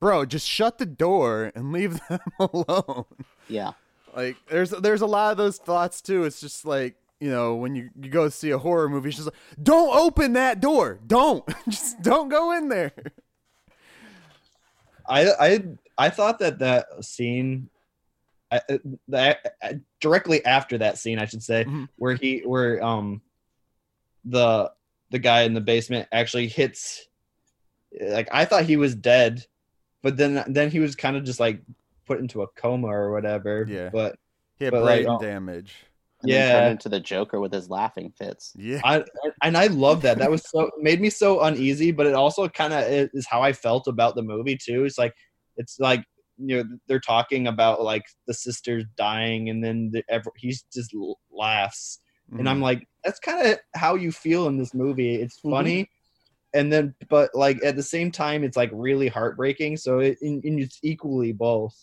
[0.00, 3.04] bro, just shut the door and leave them alone.
[3.48, 3.72] Yeah,
[4.14, 6.24] Like there's there's a lot of those thoughts too.
[6.24, 9.26] It's just like you know when you you go see a horror movie, it's just
[9.26, 12.92] like don't open that door, don't just don't go in there.
[15.08, 15.64] I I
[15.98, 17.68] I thought that that scene,
[18.50, 21.88] I, I- that I- directly after that scene, I should say, Mhm.
[21.96, 23.22] where he where um
[24.24, 24.70] the
[25.10, 27.06] the guy in the basement actually hits,
[28.00, 29.44] like I thought he was dead,
[30.02, 31.60] but then then he was kind of just like
[32.06, 33.66] put into a coma or whatever.
[33.68, 33.90] Yeah.
[33.92, 34.16] But
[34.58, 35.74] He had But, brain uh, damage.
[36.22, 36.52] and then Yeah.
[36.60, 38.52] turned into the Joker with his laughing fits.
[38.56, 39.04] Yeah, I
[39.42, 40.18] and I love that.
[40.18, 43.52] That was so made me so uneasy, but it also kind of is how I
[43.52, 44.84] felt about the movie too.
[44.84, 45.14] It's like
[45.56, 46.04] it's like
[46.38, 50.94] you know they're talking about like the sisters dying, and then the, ever, he's just
[50.94, 52.00] l- laughs,
[52.38, 52.62] and I'm Mhm.
[52.62, 55.16] like, that's kind of how you feel in this movie.
[55.16, 55.50] It's Mhm.
[55.50, 55.90] funny,
[56.54, 59.76] and then but like at the same time, it's like really heartbreaking.
[59.78, 61.76] So it, in, in it's equally both.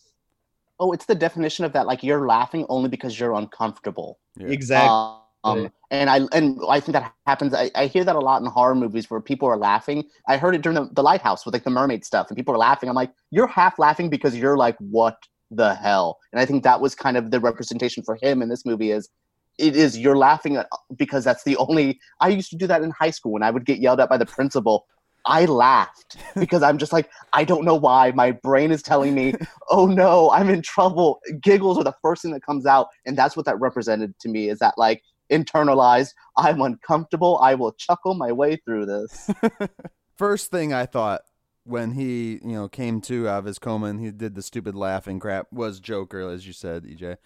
[0.80, 1.88] Oh, it's the definition of that.
[1.88, 4.20] Like you're laughing only because you're uncomfortable.
[4.38, 4.48] Yeah.
[4.48, 4.98] Exactly.
[4.98, 7.54] Um, Um, and I and I think that happens.
[7.54, 10.06] I, I hear that a lot in horror movies where people are laughing.
[10.28, 12.58] I heard it during the, the lighthouse with like the mermaid stuff, and people are
[12.58, 12.90] laughing.
[12.90, 15.18] I'm like, you're half laughing because you're like, what
[15.52, 16.18] the hell?
[16.32, 18.92] And I think that was kind of the representation for him in this movie.
[18.92, 19.10] Is
[19.58, 22.00] it is you're laughing at, because that's the only.
[22.22, 24.18] I used to do that in high school when I would get yelled at by
[24.18, 24.86] the principal.
[25.26, 28.12] I laughed because I'm just like, I don't know why.
[28.12, 29.36] My brain is telling me,
[29.70, 31.20] oh no, I'm in trouble.
[31.42, 32.88] Giggles are the first thing that comes out.
[33.06, 37.40] And that's what that represented to me is that like internalized, I'm uncomfortable.
[37.42, 39.30] I will chuckle my way through this.
[40.18, 41.22] First thing I thought
[41.66, 44.76] when he, you know, came to out of his coma and he did the stupid
[44.76, 47.18] laughing crap was Joker, as you said, EJ.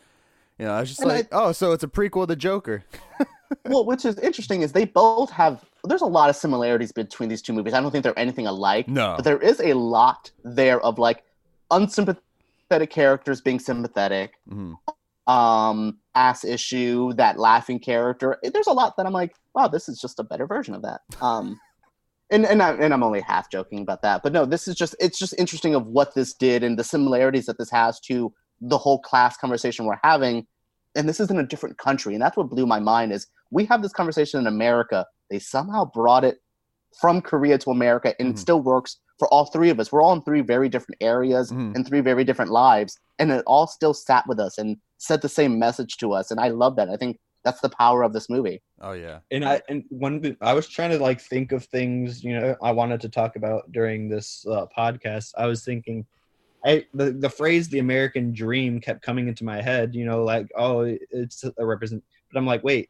[0.60, 2.84] You know, I was just And like, oh, so it's a prequel to Joker.
[3.66, 7.42] well, which is interesting is they both have, there's a lot of similarities between these
[7.42, 7.74] two movies.
[7.74, 9.14] I don't think they're anything alike, No.
[9.18, 11.24] but there is a lot there of like
[11.72, 14.34] unsympathetic characters being sympathetic.
[14.50, 14.76] Mhm.
[15.28, 20.00] um ass issue that laughing character there's a lot that i'm like wow this is
[20.00, 21.02] just a better version of that.
[21.22, 21.60] Um
[22.30, 24.96] and and, I, and i'm only half joking about that but no this is just
[25.00, 28.78] it's just interesting of what this did and the similarities that this has to the
[28.78, 30.46] whole class conversation we're having.
[30.96, 33.66] And this is in a different country and that's what blew my mind is we
[33.66, 35.06] have this conversation in america.
[35.30, 36.40] They somehow brought it
[37.00, 38.32] from korea to america and Mhm.
[38.34, 41.52] it still works for all three of us we're all in three very different areas
[41.52, 41.76] Mhm.
[41.76, 45.30] and three very different lives and it all still sat with us and said the
[45.30, 48.30] same message to us and i love that i think that's the power of this
[48.30, 49.20] movie Oh yeah.
[49.32, 52.56] and I and one bit- I was trying to like think of things you know
[52.62, 55.32] I wanted to talk about during this uh, podcast.
[55.38, 56.06] I was thinking,
[56.66, 59.96] I the the phrase "the American dream" kept coming into my head.
[59.96, 62.04] You know, like oh, it's a represent.
[62.32, 62.90] But I'm like, wait,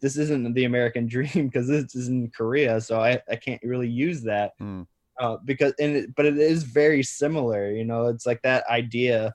[0.00, 3.88] this isn't the American dream because this is in Korea, so I, I can't really
[3.88, 4.82] use that Hmm.
[5.18, 7.70] uh, because and it, but it is very similar.
[7.72, 9.34] You know, it's like that idea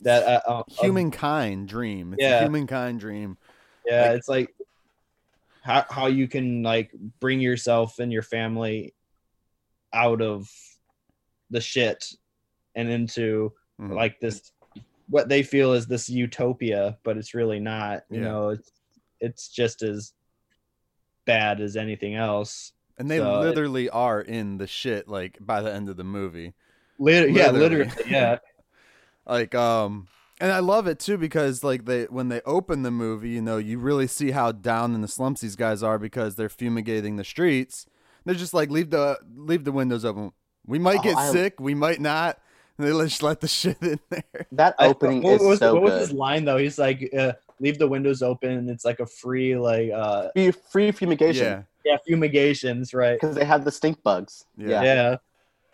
[0.00, 2.12] that uh, uh, of- Humankind dream.
[2.14, 2.40] It's Yeah.
[2.40, 3.38] a humankind dream.
[3.86, 4.54] yeah, like- it's like
[5.62, 8.94] how how you can like bring yourself and your family
[9.92, 10.48] out of
[11.50, 12.04] the shit
[12.74, 13.94] and into Mhm.
[13.94, 14.52] like this
[15.08, 18.28] what they feel is this utopia but it's really not you Yeah.
[18.28, 18.70] know it's
[19.20, 20.12] it's just as
[21.24, 25.60] bad as anything else And they So it- literally are in the shit like by
[25.62, 26.54] the end of the movie.
[26.98, 27.84] Lit- yeah Literally.
[27.86, 28.38] literally yeah
[29.26, 30.06] Like um
[30.40, 33.56] and I love it too because like they when they open the movie, you know,
[33.56, 37.24] you really see how down in the slumps these guys are because they're fumigating the
[37.24, 37.86] streets.
[38.24, 40.32] They're just like leave the leave the windows open.
[40.66, 42.38] We might Oh, get I- sick, we might not.
[42.78, 44.46] And they just let the shit in there.
[44.52, 47.32] That I- opening what is was, so what was his line though he's like uh,
[47.60, 50.92] leave the windows open and it's like a free like uh Free, free Yeah.
[50.92, 54.44] fumigation yeah fumigations right because they have the stink bugs.
[54.56, 54.82] Yeah.
[54.82, 55.16] yeah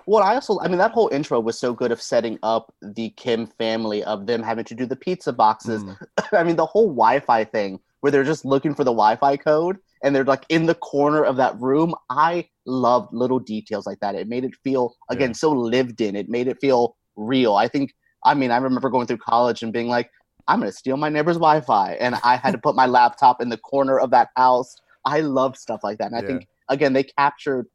[0.05, 3.11] Well, I also, I mean, that whole intro was so good of setting up the
[3.11, 5.85] Kim family, of them having to do the pizza boxes.
[5.85, 5.97] Mm.
[6.33, 9.37] I mean, the whole Wi Fi thing where they're just looking for the Wi Fi
[9.37, 11.95] code and they're like in the corner of that room.
[12.11, 14.17] I loved little details like that.
[14.17, 15.35] It made it feel, again, Yeah.
[15.45, 16.17] so lived in.
[16.17, 17.55] It made it feel real.
[17.55, 20.11] I think, I mean, I remember going through college and being like,
[20.49, 21.93] I'm going to steal my neighbor's Wi Fi.
[21.95, 24.77] And I had to put my laptop in the corner of that house.
[25.05, 26.07] I love stuff like that.
[26.07, 26.27] And I Yeah.
[26.27, 27.67] think, again, they captured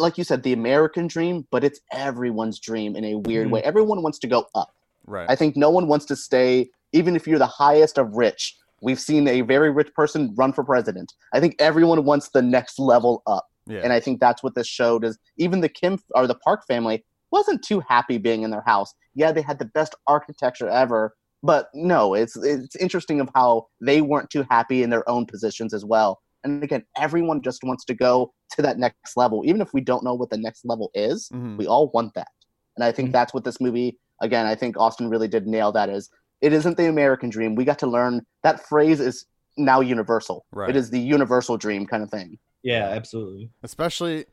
[0.00, 3.50] like you said, the American dream, but it's everyone's dream in a weird Mhm.
[3.50, 3.62] way.
[3.62, 4.72] Everyone wants to go up.
[5.06, 5.28] Right.
[5.28, 8.56] I think no one wants to stay, even if you're the highest of rich.
[8.80, 11.12] We've seen a very rich person run for president.
[11.34, 13.48] I think everyone wants the next level up.
[13.66, 13.80] yeah.
[13.84, 17.04] And I think that's what this showed is even the Kim or the Park family
[17.30, 18.94] wasn't too happy being in their house.
[19.14, 24.00] Yeah, they had the best architecture ever, but no, it's it's interesting of how they
[24.00, 26.20] weren't too happy in their own positions as well.
[26.44, 30.02] And again, everyone just wants to go to that next level, even if we don't
[30.04, 31.28] know what the next level is.
[31.32, 31.56] Mhm.
[31.56, 32.28] We all want that,
[32.76, 33.12] and I think Mhm.
[33.12, 33.98] that's what this movie.
[34.20, 35.88] Again, I think Austin really did nail that.
[35.88, 37.54] Is it isn't the American dream?
[37.54, 39.26] We got to learn that phrase is
[39.56, 40.44] now universal.
[40.52, 40.70] Right.
[40.70, 42.38] It is the universal dream kind of thing.
[42.64, 44.24] yeah absolutely especially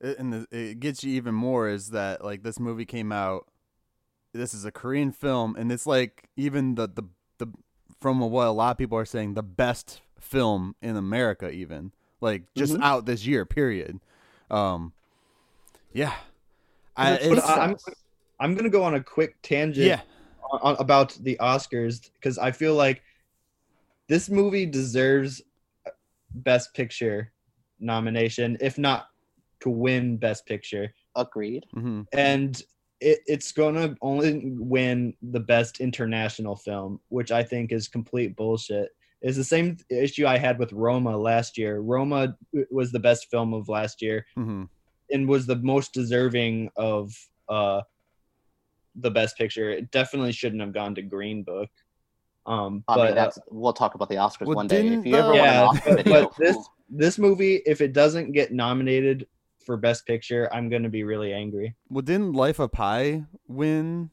[0.00, 3.48] and the, it gets you even more is that like this movie came out
[4.32, 7.02] this is a korean film and it's like even the the,
[7.38, 7.46] the
[8.00, 12.42] from what a lot of people are saying the best film in america even like
[12.54, 12.82] just Mhm.
[12.82, 14.00] out this year period
[14.50, 14.92] um
[15.92, 16.14] yeah
[16.96, 17.76] I, it's, but I'm
[18.40, 20.00] I'm gonna go on a quick tangent yeah
[20.60, 23.02] on, about the Oscars because I feel like
[24.08, 25.40] this movie deserves
[26.34, 27.32] Best Picture
[27.80, 29.06] nomination, if not
[29.60, 31.66] to win Best Picture, Agreed.
[31.74, 32.06] mhm.
[32.12, 32.62] and
[33.02, 38.90] it, it's gonna only win the Best International Film, which I think is complete bullshit.
[39.20, 41.80] It's the same issue I had with Roma last year.
[41.80, 42.36] Roma
[42.70, 44.68] was the best film of last year, Mhm.
[45.10, 47.12] and was the most deserving of
[47.48, 47.82] uh
[48.96, 49.70] the best picture.
[49.70, 51.70] It definitely shouldn't have gone to Green Book.
[52.46, 54.78] Um I but mean, that's we'll talk about the Oscars Well, one day.
[54.78, 56.56] If didn't you ever the- want an Oscar but, video, but this
[56.88, 59.26] this movie if it doesn't get nominated
[59.64, 61.74] for best picture, I'm going to be really angry.
[61.88, 64.10] well didn't life of pi win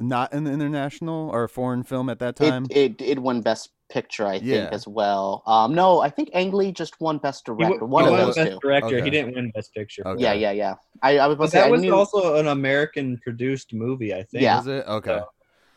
[0.00, 3.70] not an international or a foreign film at that time it, it it won Best
[3.88, 4.68] Picture, I think, Yeah.
[4.72, 5.42] as well.
[5.46, 7.74] Um, no, I think Ang Lee just won Best Director.
[7.80, 8.58] w- one he of won those best two.
[8.62, 8.86] director.
[8.96, 9.04] Okay.
[9.04, 10.02] He didn't win best picture.
[10.08, 10.22] Okay.
[10.22, 10.74] Yeah, yeah, yeah.
[11.02, 13.74] I, I was about But to say that I was knew also an American produced
[13.74, 14.42] movie, I think.
[14.44, 14.56] Yeah.
[14.56, 15.28] was it okay So-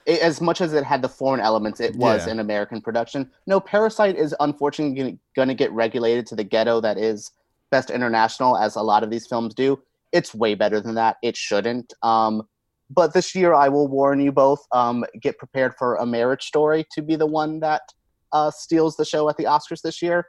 [0.05, 2.31] it, as much as it had the foreign elements, it was Yeah.
[2.33, 3.29] an American production.
[3.47, 7.31] No, Parasite is unfortunately going to get regulated to the ghetto that is
[7.75, 9.69] Best International, as a lot of these films do.
[10.17, 11.17] It's way better than that.
[11.21, 11.93] It shouldn't.
[12.03, 12.43] Um,
[12.89, 16.81] but this year, I will warn you both: um, get prepared for a Marriage Story
[16.93, 17.81] to be the one that
[18.31, 20.19] uh, steals the show at the Oscars this year.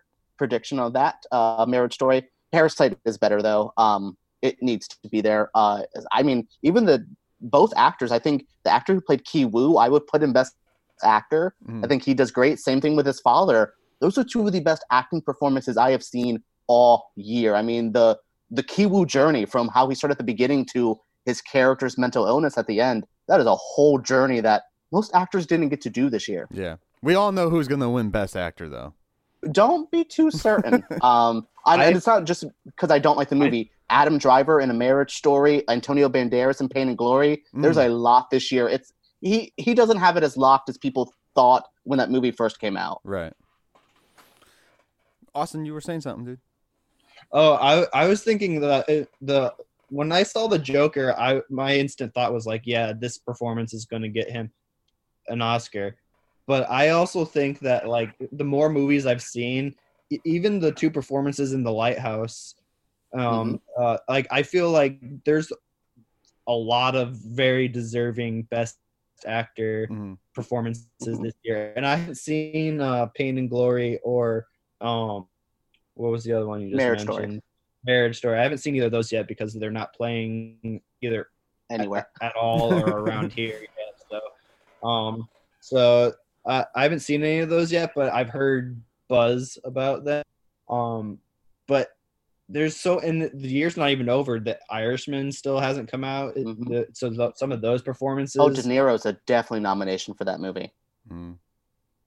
[0.43, 2.21] Prediction of that: uh, Marriage Story.
[2.51, 3.73] Parasite is better though.
[3.77, 5.51] Um, it needs to be there.
[5.55, 7.07] Uh, I mean, even the
[7.41, 8.11] both actors.
[8.11, 10.55] I think the actor who played Kiwoo, I would put him best
[11.05, 11.55] actor.
[11.69, 11.85] Mhm.
[11.85, 12.59] I think he does great.
[12.59, 13.61] Same thing with his father.
[14.01, 17.55] Those are two of the best acting performances I have seen all year.
[17.55, 18.19] I mean, the
[18.51, 22.57] the Kiwoo journey from how he started at the beginning to his character's mental illness
[22.57, 23.05] at the end.
[23.29, 26.47] That is a whole journey that most actors didn't get to do this year.
[26.53, 28.95] yeah we all know who's gonna win best actor though
[29.53, 30.85] Don't be too certain.
[31.03, 33.71] um, I, I- and it's not just because I don't like the movie.
[33.91, 37.45] Adam Driver in A Marriage Story, Antonio Banderas in Pain and Glory.
[37.53, 37.87] There's Mm.
[37.87, 38.69] a lot this year.
[38.69, 42.59] It's he he doesn't have it as locked as people thought when that movie first
[42.61, 43.01] came out.
[43.05, 43.33] right
[45.35, 46.41] austin you were saying something dude
[47.33, 49.53] Oh, I I was thinking that it, the
[49.89, 53.85] when I saw the Joker, I my instant thought was like, yeah, this performance is
[53.85, 54.51] going to get him
[55.29, 55.97] an Oscar.
[56.47, 59.75] But I also think that like the more movies I've seen,
[60.25, 62.55] even the two performances in the lighthouse
[63.17, 65.53] um uh like i feel like there's
[66.49, 68.79] a lot of very deserving best
[69.27, 70.19] actor Mhm.
[70.35, 71.23] performances Mhm.
[71.23, 74.47] this year and i haven't seen uh pain and glory or
[74.81, 75.27] um
[75.97, 77.23] what was the other one you just Marriage Story.
[77.23, 77.43] mentioned
[77.85, 81.29] marriage story i haven't seen either of those yet because they're not playing either
[81.71, 82.09] Anywhere.
[82.23, 84.01] at all or around here yet.
[84.09, 85.29] So, um,
[85.61, 86.13] so
[86.45, 90.23] uh, I haven't seen any of those yet, but I've heard buzz about them.
[90.69, 91.19] Um,
[91.67, 91.89] but
[92.49, 94.39] there's so and the year's not even over.
[94.39, 96.37] The Irishman still hasn't come out.
[96.37, 96.69] It- Mhm.
[96.69, 98.37] the- so the, some of those performances.
[98.41, 100.73] Oh, De Niro's a definitely nomination for that movie.
[101.13, 101.37] Mm.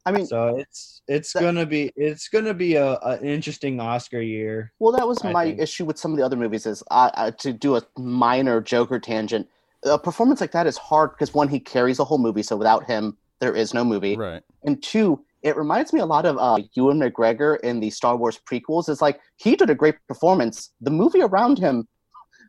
[0.06, 3.80] I mean, so it's it's That- gonna be it's gonna be a, a- an interesting
[3.80, 4.72] Oscar year.
[4.80, 5.60] Well, that was I my think.
[5.62, 6.66] issue with some of the other movies.
[6.66, 9.48] Is I, I, to do a minor Joker tangent.
[9.84, 12.86] A performance like that is hard because one, he carries a whole movie, so without
[12.86, 14.18] him, there is no movie.
[14.18, 14.42] Right.
[14.64, 18.38] And two, it reminds me a lot of uh, Ewan McGregor in the Star Wars
[18.50, 18.90] prequels.
[18.90, 20.72] It's like he did a great performance.
[20.82, 21.88] The movie around him,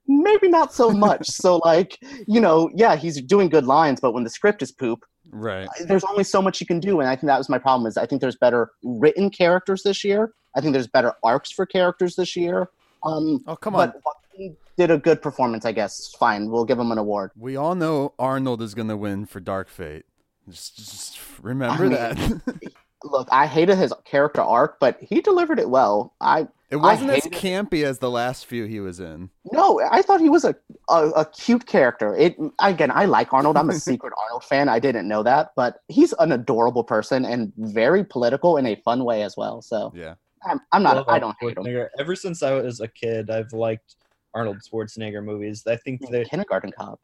[0.09, 1.29] maybe not so much.
[1.31, 1.97] so, like,
[2.27, 5.69] you know, yeah, he's doing good lines, but when the script is poop, Right.
[5.87, 7.97] there's only so much you can do and i think that was my problem is
[7.97, 12.17] i think there's better written characters this year i think there's better arcs for characters
[12.17, 12.69] this year
[13.05, 13.89] um Oh come on.
[13.93, 17.57] but Joaquin did a good performance i guess fine we'll give him an award We
[17.57, 20.05] all know Arnold is gonna win for Dark Fate.
[20.49, 22.73] Just, just remember I mean- that.
[23.05, 27.25] look i hated his character arc but he delivered it well i it wasn't as
[27.25, 29.31] hated- campy as the last few he was in.
[29.53, 30.55] no i thought he was a,
[30.89, 32.17] a, a cute character.
[32.17, 33.57] It again i like arnold.
[33.57, 34.69] I'm a secret arnold fan.
[34.69, 39.05] I didn't know that but he's an adorable person and very political in a fun
[39.05, 39.61] way as well.
[39.63, 40.15] So Yeah.
[40.49, 41.89] i'm, I'm not Love i don't hate him.
[41.99, 43.97] Ever since I was a kid, I've liked
[44.33, 45.65] Arnold Schwarzenegger movies.
[45.67, 47.01] I think the kindergarten cop.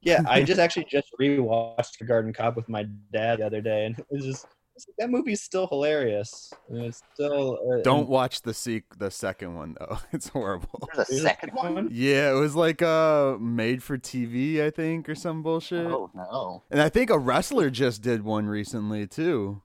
[0.00, 3.98] Yeah, I just actually just rewatched Kindergarten Cop with my dad the other day, and
[3.98, 4.57] it was just it's like,
[4.98, 6.52] that movie's still hilarious.
[6.70, 9.98] It's still uh, Don't and watch the seek the second one though.
[10.12, 10.88] It's horrible.
[10.94, 15.14] there's a second one Yeah, it was like uh made for TV, I think, or
[15.14, 15.86] some bullshit.
[15.86, 19.62] oh no And I think a wrestler just did one recently too.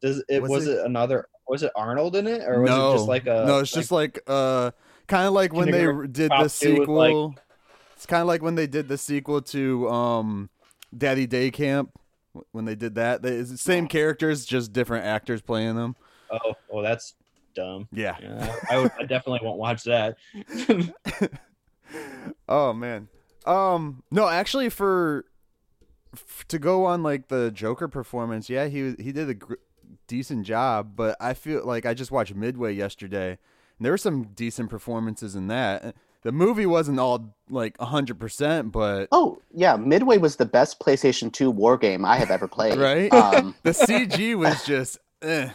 [0.00, 1.26] Does it Was was, it- it, another?
[1.48, 3.44] Was it Arnold in it, or was no, it just like a?
[3.46, 4.70] no, it's just like uh,
[5.08, 7.34] kind of like when they did the 2 with, like- sequel.
[7.96, 10.50] It's kind of like when they did the sequel to um,
[10.96, 11.90] Daddy Day Camp.
[12.52, 15.96] When they did that, they, the same characters, just different actors playing them.
[16.30, 17.14] oh, oh, that's
[17.54, 17.88] dumb.
[17.92, 18.16] Yeah.
[18.22, 20.16] Yeah, I, would, I definitely won't watch that.
[22.48, 23.08] Oh man.
[23.46, 24.02] Um.
[24.10, 25.24] No, actually, for,
[26.48, 29.54] to go on like the Joker performance, yeah, he he did a gr-
[30.06, 30.92] decent job.
[30.96, 35.34] But I feel like I just watched Midway yesterday, and there were some decent performances
[35.34, 35.94] in that.
[36.22, 41.32] The movie wasn't all like hundred percent, but Oh yeah, Midway was the best PlayStation
[41.32, 42.78] 2 war game I have ever played.
[42.78, 43.12] Right?
[43.12, 44.98] Um, the CG was just.
[45.22, 45.50] Eh.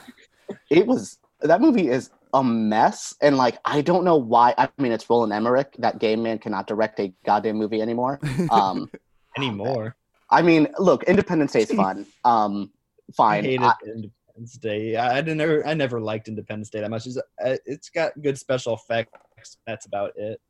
[0.69, 4.53] it was that movie is a mess, and like I don't know why.
[4.57, 5.73] I mean, it's Roland Emmerich.
[5.79, 8.19] That game man cannot direct a goddamn movie anymore.
[8.49, 8.89] Um,
[9.37, 9.95] Anymore.
[10.31, 12.07] I mean, look, Independence Day is fun.
[12.25, 12.71] Um,
[13.09, 13.43] I fine.
[13.43, 14.95] hated I- Independence Day.
[14.95, 15.65] I, I didn't ever.
[15.65, 17.05] I never liked Independence Day that much.
[17.05, 19.57] It's, uh, it's got good special effects.
[19.65, 20.41] That's about it.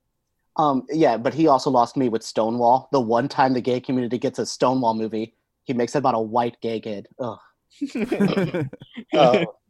[0.57, 2.89] Um, yeah, but he also lost me with Stonewall.
[2.91, 6.19] The one time the gay community gets a Stonewall movie, he makes it about a
[6.19, 7.07] white gay kid.
[7.19, 7.39] Ugh.
[9.13, 9.45] Oh.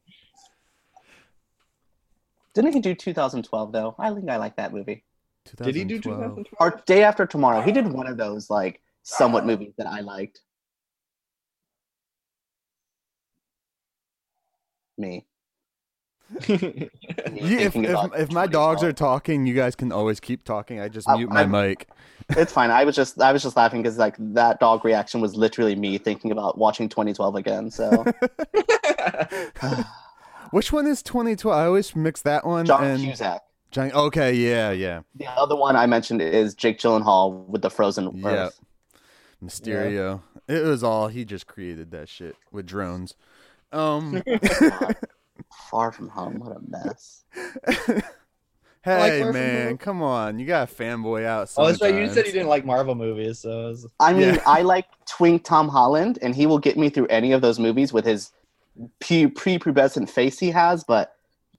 [2.54, 3.96] Didn't he do 2012 though?
[4.00, 5.04] I think I like that movie.
[5.58, 6.48] Did he do 2012.
[6.48, 6.56] 2012?
[6.60, 7.62] Or Day After Tomorrow.
[7.62, 10.42] He did one of those like somewhat movies that I liked.
[14.98, 15.28] Me.
[17.38, 20.80] Yeah, if, if, if my dogs are talking, you guys can always keep talking.
[20.80, 21.88] I just I- mute my I'm- mic.
[22.32, 22.72] It's fine.
[22.72, 25.98] I was just I was just laughing because like that dog reaction was literally me
[25.98, 27.72] thinking about watching 2012 again.
[27.72, 27.90] So
[30.52, 31.58] Which one is 2012?
[31.58, 33.42] I always mix that one John and Cusack.
[33.72, 33.92] John.
[33.94, 38.28] Okay, yeah, yeah, The other one I mentioned is Jake Gyllenhaal with the Frozen yeah.
[38.28, 38.60] Earth.
[39.44, 40.22] Mysterio.
[40.50, 43.16] It was all he just created that shit with drones.
[43.72, 44.22] Um,
[45.70, 46.40] Far from home.
[46.40, 47.24] What a mess.
[48.84, 51.52] hey Far From man, come on, you got to fanboy out.
[51.58, 51.94] oh, that's right.
[51.94, 52.28] You said sometimes.
[52.28, 54.44] you didn't like Marvel movies, so was- I mean, Yeah.
[54.46, 57.92] I like twink Tom Holland, and he will get me through any of those movies
[57.92, 58.32] with his
[59.02, 60.84] pre prepubescent face he has.
[60.84, 61.14] But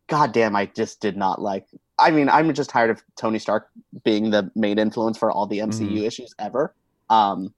[0.09, 1.67] goddamn, I just did not like.
[1.99, 3.69] I mean, I'm just tired of Tony Stark
[4.05, 6.07] being the main influence for all the MCU Mhm.
[6.07, 6.73] issues ever.
[7.11, 7.53] Um,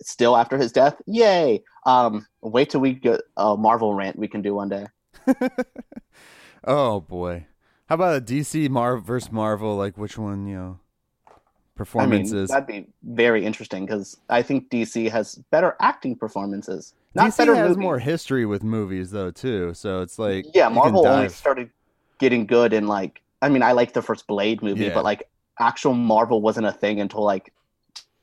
[0.00, 1.62] still after his death, yay!
[1.84, 4.86] Um, wait till we get a Marvel rant we can do one day.
[6.64, 7.46] oh boy,
[7.86, 9.76] how about a DC Mar versus Marvel?
[9.76, 10.46] Like which one?
[10.46, 10.78] You know,
[11.26, 11.38] I mean,
[11.76, 12.50] performances.
[12.50, 16.94] that'd be very interesting because I think DC has better acting performances.
[17.14, 17.82] Not DC better has movies.
[17.82, 21.70] more history with movies though too, so it's like yeah, Marvel only started
[22.18, 24.94] getting good in like I mean I like the first Blade movie, Yeah.
[24.94, 27.52] but like actual Marvel wasn't a thing until like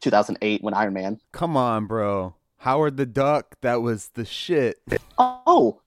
[0.02, 1.20] 2008 when Iron Man.
[1.32, 2.36] Come on, bro.
[2.64, 4.82] Howard the Duck, that was the shit.
[5.18, 5.82] Oh,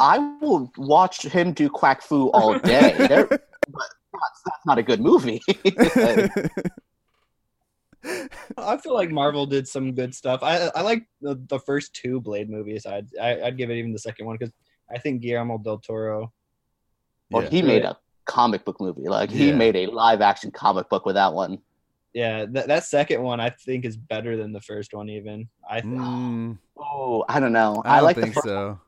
[0.00, 2.94] I will watch him do quack fu all day.
[3.08, 3.40] There- but
[4.12, 5.42] that's, that's not a good movie.
[8.56, 10.42] I feel like Marvel did some good stuff.
[10.42, 12.86] I I like the, the first two Blade movies.
[12.86, 14.52] I'd I, I'd give it even the second one because
[14.94, 16.32] I think Guillermo del Toro.
[17.30, 17.48] well, Yeah.
[17.50, 19.08] he made a comic book movie.
[19.08, 19.56] Like he Yeah.
[19.56, 21.58] made a live action comic book with that one.
[22.14, 25.08] Yeah, that that second one I think is better than the first one.
[25.10, 27.82] Even I Mm, Oh, I don't know.
[27.84, 28.80] I I, don't like think the first, so.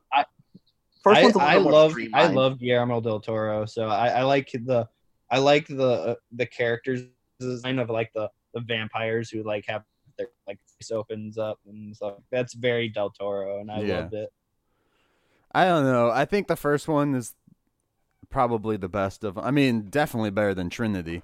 [1.01, 4.07] First I, one's a I little more love I love Guillermo del Toro, so I,
[4.09, 4.87] I like the
[5.29, 7.03] I like the uh, the characters
[7.39, 9.83] design of like the the vampires who like have
[10.17, 12.15] their like face opens up and stuff.
[12.31, 13.99] That's very del Toro, and I Yeah.
[13.99, 14.29] loved it.
[15.51, 16.09] I don't know.
[16.11, 17.33] I think the first one is
[18.29, 19.37] probably the best of.
[19.37, 21.23] I mean, definitely better than Trinity.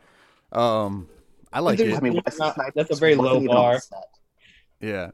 [0.51, 1.09] Um,
[1.53, 1.93] I like it.
[1.95, 4.01] I mean, It's not- that's a very wasn't low even on the bar.
[4.79, 5.11] Yeah.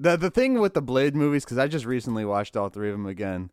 [0.00, 2.94] The the thing with the Blade movies, because I just recently watched all three of
[2.94, 3.50] them again,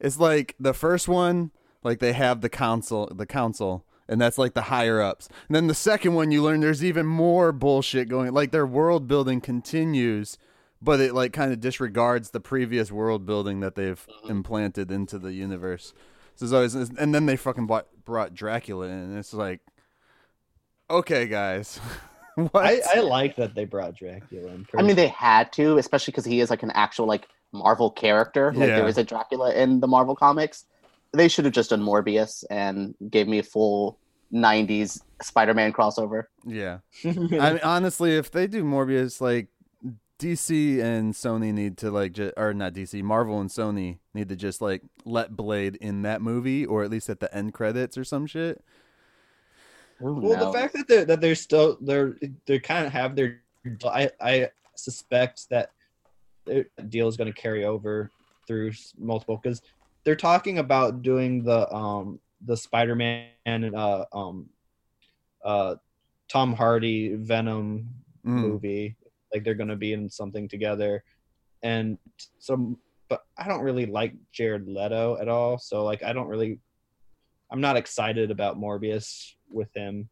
[0.00, 1.50] is like the first one,
[1.84, 5.28] like they have the council, the council, and that's like the higher ups.
[5.46, 8.32] And then the second one, you learn there's even more bullshit going.
[8.32, 10.38] Like their world building continues,
[10.80, 14.30] but it like kind of disregards the previous world building that they've mm-hmm.
[14.30, 15.92] implanted into the universe.
[16.34, 19.60] So it's always, and then they fucking brought, brought Dracula in, and it's like,
[20.88, 21.78] okay, guys?
[22.54, 24.66] I, I like that they brought Dracula in.
[24.76, 28.52] I mean, they had to, especially because he is like an actual like Marvel character.
[28.52, 28.76] Like Yeah.
[28.76, 30.64] there is a Dracula in the Marvel comics.
[31.12, 33.98] They should have just done Morbius and gave me a full
[34.32, 36.24] '90s Spider-Man crossover.
[36.46, 36.78] yeah.
[37.04, 39.48] I mean, honestly, if they do Morbius, like
[40.20, 44.36] DC and Sony need to like, ju- or not DC, Marvel and Sony need to
[44.36, 48.04] just like let Blade in that movie, or at least at the end credits or
[48.04, 48.62] some shit.
[50.02, 50.46] Ooh, Well, no.
[50.46, 53.42] the fact that they're that they're still they're they kind of have their
[53.84, 55.70] I I suspect that
[56.46, 58.12] their deal is going to carry over
[58.46, 59.60] through multiple because
[60.04, 64.48] they're talking about doing the um the Spider-Man and uh um
[65.44, 65.76] uh
[66.28, 67.88] Tom Hardy Venom
[68.26, 68.42] Mm.
[68.42, 68.96] movie
[69.32, 71.02] like they're going to be in something together
[71.62, 71.96] and
[72.38, 72.76] some
[73.08, 76.58] but I don't really like Jared Leto at all so like I don't really
[77.50, 80.08] I'm not excited about Morbius with him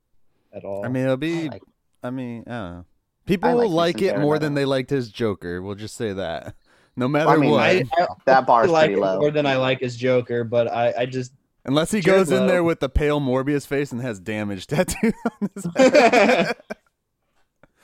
[0.53, 0.85] at all.
[0.85, 1.49] I mean, it'll be.
[1.49, 1.63] like-
[2.03, 2.85] I mean, I don't know.
[3.27, 5.61] People I like will like Vincent it more Jared than they liked his Joker.
[5.61, 6.55] We'll just say that.
[6.97, 9.21] No matter mean, what, I, I that bar is like pretty low.
[9.21, 11.31] more than I like his Joker, but I, I just
[11.65, 12.49] unless he goes in Leto.
[12.49, 16.59] there with the pale Morbius face and has damage tattooed on his back.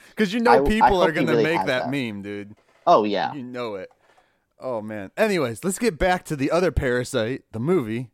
[0.09, 1.91] Because you know I- I people hope are gonna really make that that.
[1.91, 2.57] meme, dude.
[2.89, 3.89] Oh yeah, You know it.
[4.59, 5.13] Oh man.
[5.17, 8.11] Anyways, let's get back to the other Parasite, the movie,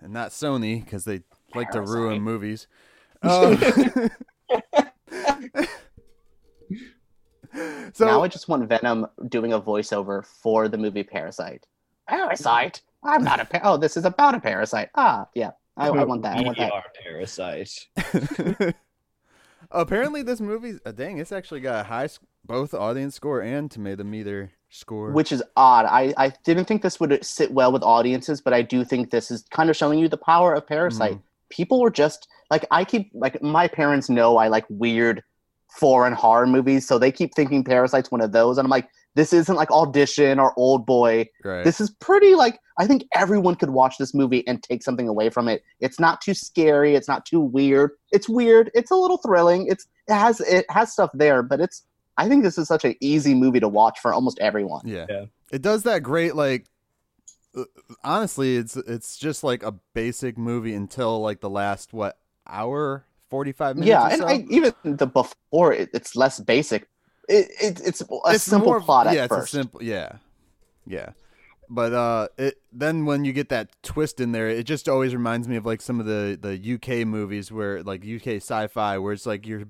[0.00, 1.20] and not Sony because they
[1.54, 2.66] like to ruin movies.
[3.24, 3.56] Um,
[7.92, 11.68] so now I just want Venom doing a voiceover for the movie Parasite.
[12.08, 12.82] Parasite.
[13.04, 13.44] I'm not a.
[13.44, 14.90] Pa- oh, this is about a parasite.
[14.96, 15.52] Ah, yeah.
[15.76, 16.36] I, I want that.
[16.36, 16.72] I want we that.
[16.72, 17.86] are parasite.
[19.70, 23.70] apparently this movie, uh, dang, it's actually got a high, s- both audience score and
[23.70, 25.10] tomato meter score.
[25.12, 25.86] Which is odd.
[25.86, 29.30] I, I didn't think this would sit well with audiences, but I do think this
[29.30, 31.14] is kind of showing you the power of Parasite.
[31.14, 31.22] Mm.
[31.52, 35.22] People were just like I keep like my parents know I like weird
[35.70, 39.32] foreign horror movies, so they keep thinking Parasite's one of those, and I'm like, this
[39.32, 41.28] isn't like Audition or Old Boy.
[41.44, 41.64] right.
[41.64, 45.28] This is pretty like I think everyone could watch this movie and take something away
[45.28, 45.62] from it.
[45.80, 46.94] It's not too scary.
[46.94, 47.90] It's not too weird.
[48.10, 48.70] It's weird.
[48.74, 49.66] It's a little thrilling.
[49.68, 51.84] It's it has it has stuff there, but it's
[52.16, 54.82] I think this is such an easy movie to watch for almost everyone.
[54.86, 55.06] Yeah.
[55.08, 55.24] Yeah.
[55.52, 56.66] It does that great like
[58.02, 63.76] honestly it's it's just like a basic movie until like the last what hour 45
[63.76, 64.26] minutes yeah, and so?
[64.26, 66.88] I, even the before it, it's less basic.
[67.28, 69.54] It, it it's a It's simple more- plot at it's first.
[69.54, 70.16] a simple yeah.
[70.86, 71.10] Yeah.
[71.70, 75.48] But uh it then when you get that twist in there, it just always reminds
[75.48, 79.24] me of like some of the the UK movies where like UK sci-fi where it's
[79.24, 79.64] like you're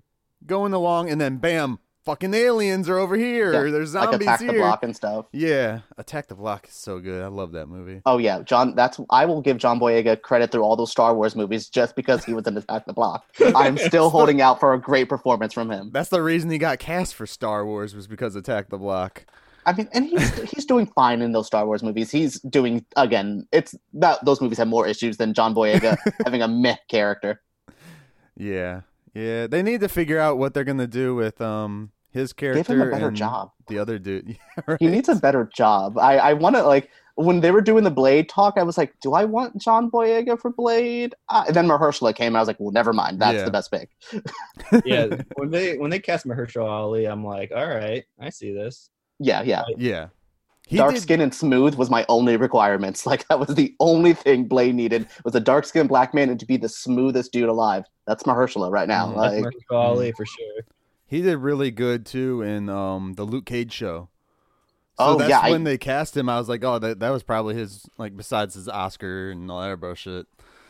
[0.44, 3.52] going along and then bam, fucking aliens are over here.
[3.52, 4.52] Yeah, There's like zombies attack here.
[4.52, 5.26] the block and stuff.
[5.32, 7.22] Yeah, Attack the Block is so good.
[7.22, 8.02] I love that movie.
[8.06, 8.74] Oh yeah, John.
[8.74, 12.24] That's I will give John Boyega credit through all those Star Wars movies just because
[12.24, 13.24] he was in Attack the Block.
[13.54, 15.90] I'm still holding out for a great performance from him.
[15.92, 19.24] That's the reason he got cast for Star Wars was because Attack the Block.
[19.64, 22.10] I mean, and he's he's doing fine in those Star Wars movies.
[22.10, 23.46] He's doing again.
[23.52, 27.40] It's that those movies have more issues than John Boyega having a meh character.
[28.36, 28.80] Yeah,
[29.14, 29.46] yeah.
[29.46, 32.88] They need to figure out what they're gonna do with um his character Give him
[32.88, 33.50] a better job.
[33.68, 34.28] the other dude.
[34.56, 34.76] Yeah, right?
[34.80, 35.98] He needs a better job.
[35.98, 38.94] I I want to like when they were doing the Blade talk, I was like,
[39.02, 41.14] do I want John Boyega for Blade?
[41.28, 43.20] Uh, and then Mahershala came, and I was like, well, never mind.
[43.20, 43.44] That's Yeah.
[43.44, 43.90] the best pick.
[44.86, 45.06] yeah,
[45.36, 48.88] when they when they cast Mahershala Ali, I'm like, all right, I see this.
[49.18, 49.62] Yeah, yeah.
[49.76, 50.08] Yeah.
[50.68, 53.04] He dark did- skin and smooth was my only requirements.
[53.12, 56.38] Like that was the only thing Blade needed was a dark skinned black man and
[56.40, 57.84] to be the smoothest dude alive.
[58.06, 59.08] That's Mahershala right now.
[59.08, 60.62] That's Like, Mahershala Ali for sure.
[61.06, 64.08] He did really good too in um the Luke Cage show.
[64.98, 66.28] So Oh, that's yeah, I- when they cast him.
[66.28, 69.60] I was like, oh, that that was probably his like besides his Oscar and all
[69.62, 70.26] that bullshit.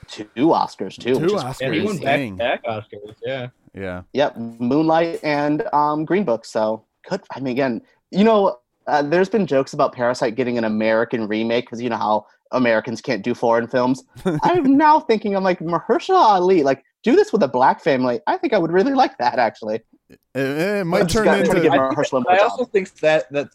[0.09, 1.14] two Oscars too.
[1.14, 1.61] Two Oscars.
[1.61, 1.84] Yeah, he Crazy.
[1.86, 3.14] won back back Oscars.
[3.24, 3.49] Yeah.
[3.74, 6.45] Yeah, Yep, Moonlight and um, Green Book.
[6.45, 7.22] So good.
[7.34, 7.80] I mean, again,
[8.11, 11.96] you know, uh, there's been jokes about Parasite getting an American remake because you know
[11.96, 14.04] how Americans can't do foreign films.
[14.42, 18.20] I'm now thinking, I'm like Mahershala Ali, like do this with a black family.
[18.26, 19.80] I think I would really like that actually.
[20.08, 21.60] it, it might turn gotta into.
[21.60, 23.48] give I, Mahershala think- I also think that that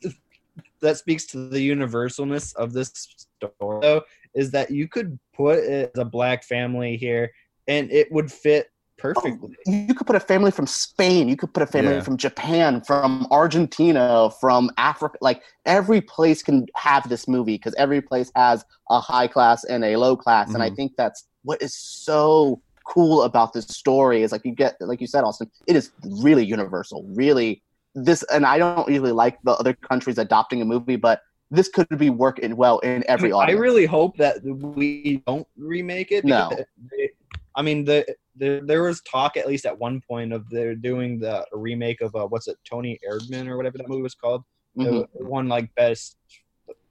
[0.80, 2.92] that speaks to the universalness of this
[3.40, 4.02] story, though,
[4.36, 7.32] is that you could put it as a black family here,
[7.68, 9.56] and it would fit perfectly.
[9.66, 11.28] You could put a family from Spain.
[11.30, 12.02] You could put a family Yeah.
[12.02, 15.18] from Japan, from Argentina, from Africa.
[15.22, 19.84] Like every place can have this movie because every place has a high class and
[19.84, 20.54] a low class.
[20.54, 20.76] And I Mhm.
[20.76, 25.08] think that's what is so cool about this story is like you get, like you
[25.08, 25.92] said, Austin, it is
[26.22, 27.62] really universal, really
[27.96, 28.24] this.
[28.32, 31.22] And I don't usually like the other countries adopting a movie, but
[31.52, 36.26] this could be working well in every I really hope that we don't remake it.
[36.26, 36.50] No.
[36.92, 37.12] they-
[37.56, 38.06] I mean, the,
[38.36, 42.16] the there was talk at least at one point of they're doing the remake of
[42.16, 44.44] uh, what's it, Toni Erdmann or whatever that movie was called.
[44.78, 45.04] Mhm.
[45.04, 46.18] It won like best.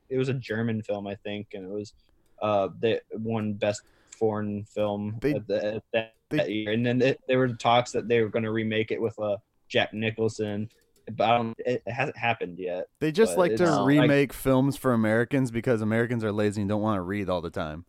[0.08, 1.92] It was a German film, I think, and it was
[2.42, 3.82] uh the won best
[4.18, 6.72] foreign film They- at, the, at that, they- that year.
[6.72, 9.36] And then it, there were talks that they were going to remake it with uh,
[9.68, 10.68] Jack Nicholson,
[11.16, 12.86] but I don't, it, it hasn't happened yet.
[12.98, 16.68] They just like to it's like- remake films for Americans because Americans are lazy and
[16.68, 17.84] don't want to read all the time.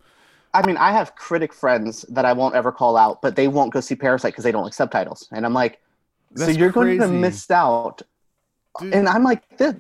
[0.53, 3.71] I mean, I have critic friends that I won't ever call out, but they won't
[3.73, 5.27] go see Parasite because they don't like subtitles.
[5.31, 5.79] And I'm like,
[6.35, 8.01] so you're going to miss out.
[8.79, 8.93] Dude.
[8.93, 9.75] And I'm like, this,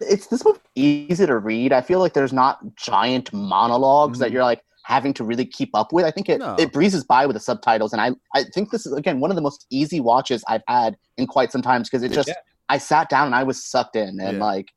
[0.00, 1.72] it's this movie easy to read.
[1.72, 4.34] I feel like there's not giant monologues that Mhm.
[4.34, 6.04] you're like having to really keep up with.
[6.04, 6.54] I think it, No.
[6.58, 9.34] it breezes by with the subtitles, and I I think this is again one of
[9.34, 12.34] the most easy watches I've had in quite some time because it just Yeah.
[12.70, 14.44] I sat down and I was sucked in and Yeah.
[14.44, 14.72] like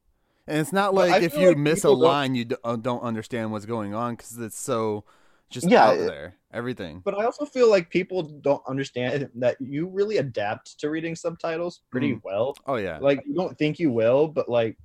[0.52, 2.76] And it's not like if you like miss a people don't- line, you d- uh,
[2.76, 5.06] don't understand what's going on because it's so
[5.50, 6.36] just Yeah, out there.
[6.54, 7.02] Everything.
[7.04, 11.82] But I also feel like people don't understand that you really adapt to reading subtitles
[11.90, 12.22] pretty Mm.
[12.24, 12.56] well.
[12.68, 12.98] Oh yeah.
[13.00, 14.78] Like you don't think you will, but like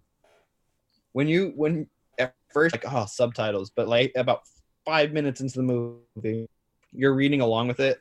[1.12, 1.88] when you when
[2.18, 4.42] at first like oh subtitles, but like about
[4.84, 6.48] five minutes into the movie,
[6.92, 8.00] you're reading along with it.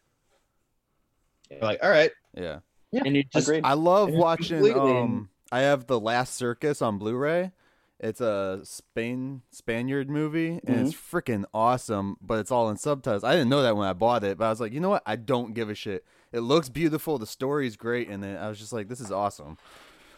[1.50, 2.60] You're like, all right, yeah.
[2.92, 3.64] yeah, and you just agreed.
[3.64, 4.58] I love watching.
[4.58, 4.80] completely.
[4.98, 7.52] Um, I have the Last Circus on Blu-ray.
[7.98, 11.16] It's a Spain Spaniard movie, and it's Mm-hmm.
[11.18, 12.18] freaking awesome.
[12.22, 13.24] But it's all in subtitles.
[13.24, 15.04] I didn't know that when I bought it, but I was like, you know what?
[15.06, 16.04] I don't give a shit.
[16.34, 17.18] It looks beautiful.
[17.18, 19.58] The story's great, and then I was just like, this is awesome.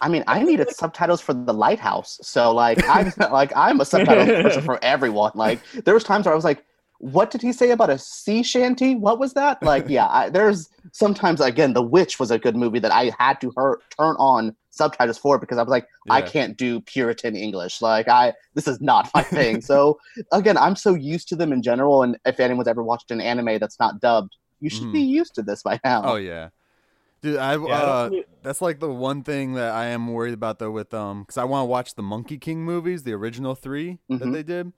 [0.02, 2.20] I mean, I needed subtitles for the lighthouse.
[2.24, 5.34] So like I'm like I'm a subtitle person for everyone.
[5.36, 6.64] Like there was times where I was like,
[7.00, 8.96] what did he say about a sea shanty?
[8.96, 9.62] What was that?
[9.64, 13.40] Like, yeah, I, there's sometimes again, The Witch was a good movie that I had
[13.42, 17.82] to her, turn on subtitles for because I was like, I can't do Puritan English.
[17.82, 19.62] Like I this is not my thing.
[19.62, 19.98] so
[20.32, 22.04] again, I'm so used to them in general.
[22.04, 24.94] And if anyone's ever watched an anime that's not dubbed, you should Mhm.
[24.94, 26.02] be used to this by now.
[26.06, 26.50] Oh yeah,
[27.22, 27.38] dude.
[27.38, 28.10] I Yeah, uh,
[28.44, 31.44] that's like the one thing that I am worried about though with um because I
[31.44, 34.34] want to watch the Monkey King movies, the original 3 that Mhm.
[34.34, 34.74] they did,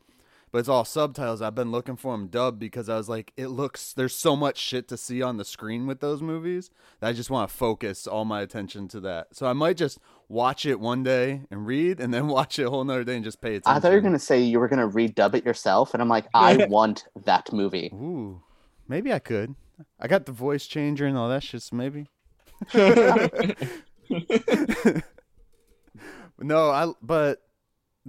[0.52, 1.42] but it's all subtitles.
[1.42, 4.58] I've been looking for them dubbed because I was like, it looks there's so much
[4.58, 8.08] shit to see on the screen with those movies that I just want to focus
[8.08, 9.28] all my attention to that.
[9.36, 12.70] So I might just watch it one day and read, and then watch it a
[12.70, 13.78] whole nother day and just pay attention.
[13.78, 16.26] I thought you were gonna say you were gonna redub it yourself, and I'm like,
[16.34, 17.92] I want that movie.
[17.94, 18.42] Ooh,
[18.88, 19.56] maybe I could.
[20.00, 21.62] I got the voice changer and all that shit.
[21.62, 22.08] So maybe.
[26.40, 27.42] no, I but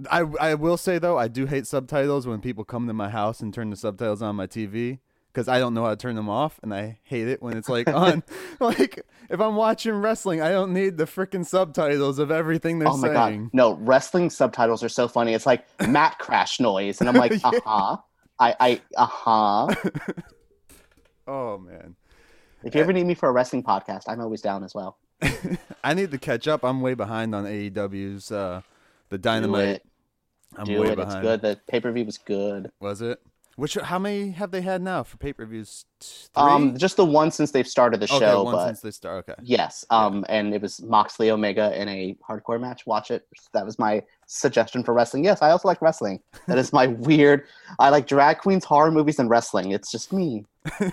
[0.09, 3.39] I I will say though I do hate subtitles when people come to my house
[3.41, 4.99] and turn the subtitles on my TV
[5.33, 7.69] because I don't know how to turn them off and I hate it when it's
[7.69, 8.23] like on
[8.59, 13.05] like if I'm watching wrestling I don't need the freaking subtitles of everything they're saying.
[13.05, 13.43] oh my saying.
[13.45, 13.73] god, no!
[13.75, 15.33] Wrestling subtitles are so funny.
[15.33, 17.39] It's like mat crash noise, and I'm like, Yeah.
[17.43, 17.97] uh huh.
[18.39, 19.67] I, I, uh huh.
[21.27, 21.95] Oh man.
[22.63, 24.97] If you ever need me for a wrestling podcast, I'm always down as well.
[25.83, 26.63] I need to catch up.
[26.63, 28.61] I'm way behind on AEW's uh
[29.09, 29.81] the Dynamite.
[30.53, 30.59] It.
[30.59, 30.95] I'm Do way it.
[30.95, 31.17] behind.
[31.17, 31.41] It's good.
[31.41, 32.71] The pay per view was good.
[32.79, 33.19] Was it?
[33.57, 35.85] Which how many have they had now for pay per views?
[36.35, 39.27] Um, just the one since they've started the okay, show, one but since they start.
[39.29, 39.39] Okay.
[39.43, 39.83] yes.
[39.89, 42.85] Um, and it was Moxley Omega in a hardcore match.
[42.87, 43.27] Watch it.
[43.53, 45.25] That was my suggestion for wrestling.
[45.25, 46.21] Yes, I also like wrestling.
[46.47, 47.43] That is my weird.
[47.77, 49.71] I like drag queens, horror movies, and wrestling.
[49.71, 50.45] It's just me.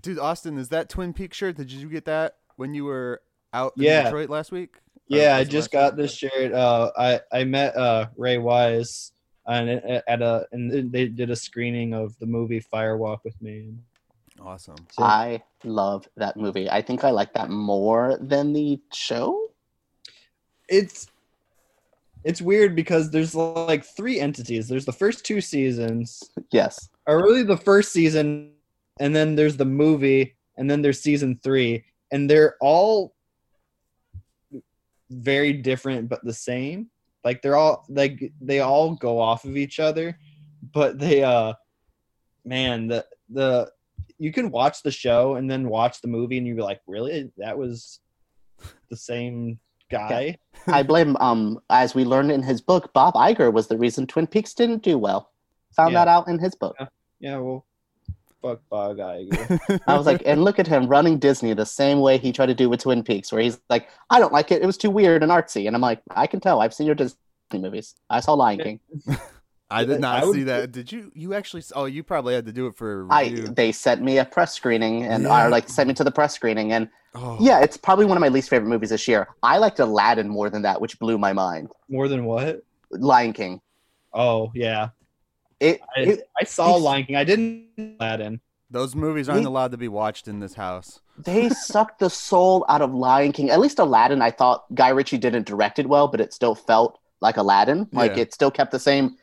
[0.00, 1.56] Dude, Austin, is that Twin Peak shirt?
[1.56, 4.04] Did you get that when you were out in Yeah.
[4.04, 4.76] Detroit last week?
[5.10, 6.52] Or Yeah, I just got this shirt.
[6.52, 9.12] Uh, I I met uh Ray Wise
[9.46, 13.74] and at a and they did a screening of the movie Firewalk with me.
[14.40, 14.76] Awesome.
[14.92, 16.68] So I love that movie.
[16.68, 19.50] I think I like that more than the show.
[20.68, 21.06] it's
[22.24, 24.66] it's weird because there's like three entities.
[24.68, 26.88] There's the first two seasons, Yes.
[27.06, 28.50] or really the first season,
[28.98, 33.14] and then there's the movie, and then there's season three, and they're all
[35.10, 36.88] very different but the same.
[37.24, 40.18] Like they're all like they all go off of each other,
[40.72, 41.54] but they uh
[42.44, 43.70] man, the the
[44.18, 47.30] you can watch the show and then watch the movie and you're like, really?
[47.36, 48.00] That was
[48.90, 49.58] the same
[49.90, 50.38] guy?
[50.68, 54.26] I blame um as we learned in his book, Bob Iger was the reason Twin
[54.26, 55.32] Peaks didn't do well.
[55.76, 56.04] Found Yeah.
[56.04, 56.76] that out in his book.
[57.20, 57.66] Yeah, well
[58.42, 59.80] fuck Bob Iger.
[59.86, 62.54] I was like, and look at him running Disney the same way he tried to
[62.54, 64.62] do with Twin Peaks, where he's like, I don't like it.
[64.62, 65.66] It was too weird and artsy.
[65.66, 66.60] And I'm like, I can tell.
[66.60, 67.16] I've seen your Disney
[67.52, 67.94] movies.
[68.10, 68.80] I saw Lion King.
[69.70, 70.70] I did not I would- see that.
[70.70, 71.10] Did you?
[71.14, 71.64] You actually?
[71.74, 73.48] Oh, you probably had to do it for a I review.
[73.48, 75.46] they sent me a press screening, and Yeah.
[75.46, 78.20] or like sent me to the press screening, and oh, yeah, it's probably one of
[78.20, 79.26] my least favorite movies this year.
[79.42, 81.70] I liked Aladdin more than that, which blew my mind.
[81.88, 82.62] More than what?
[82.92, 83.60] Lion King.
[84.14, 84.90] Oh yeah.
[85.60, 87.16] It, I, it I saw Lion King.
[87.16, 87.68] I didn't
[88.00, 88.40] Aladdin.
[88.70, 91.00] Those movies aren't He- allowed to be watched in this house.
[91.18, 93.50] they sucked the soul out of Lion King.
[93.50, 96.98] At least Aladdin, I thought Guy Ritchie didn't direct it well, but it still felt
[97.20, 97.88] like Aladdin.
[97.92, 98.22] Like Yeah.
[98.22, 99.16] it still kept the same.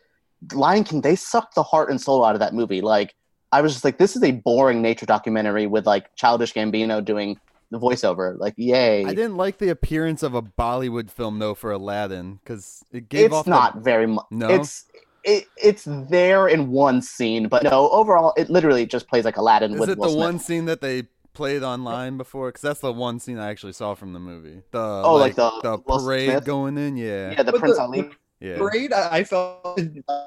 [0.54, 2.82] Lion King, they sucked the heart and soul out of that movie.
[2.82, 3.14] Like
[3.52, 7.40] I was just like, this is a boring nature documentary with like childish Gambino doing
[7.70, 8.38] the voiceover.
[8.40, 9.04] Like, yay!
[9.06, 13.26] I didn't like the appearance of a Bollywood film though for Aladdin because it gave
[13.28, 13.48] it's off.
[13.48, 14.26] not The, very much.
[14.32, 14.48] No?
[14.50, 14.86] It's
[15.24, 17.90] it, it's there in one scene, but no.
[17.90, 20.24] Overall, it literally just plays like Aladdin is with it Will the Smith.
[20.26, 21.04] one scene that they
[21.34, 22.50] played online before?
[22.50, 24.62] Because that's the one scene I actually saw from the movie.
[24.72, 26.46] The Oh, like the the parade Smith?
[26.46, 26.98] going in.
[26.98, 28.10] Yeah, Yeah, the But Prince the- Ali.
[28.40, 28.58] yeah.
[28.58, 29.80] Parade, I, I felt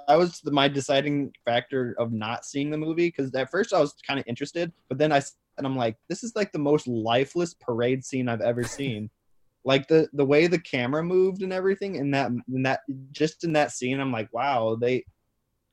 [0.09, 3.80] I was the, my deciding factor of not seeing the movie because at first I
[3.80, 5.20] was kind of interested, but then I
[5.59, 9.09] and I'm like, this is like the most lifeless parade scene I've ever seen.
[9.67, 13.53] Like the the way the camera moved and everything in that in that just in
[13.55, 15.05] that scene, I'm like, wow, they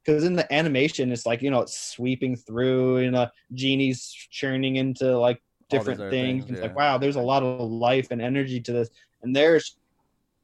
[0.03, 4.77] because in the animation it's like you know it's sweeping through and uh, genie's churning
[4.77, 6.45] into like different other things.
[6.45, 8.89] things, It's like wow, there's a lot of life and energy to this,
[9.21, 9.77] and there's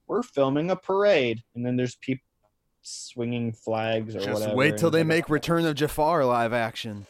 [0.05, 2.23] we're filming a parade, and then there's people
[2.83, 4.31] swinging flags or whatever.
[4.31, 4.57] Just whatever.
[4.57, 7.07] wait till they make Return of Jafar live action.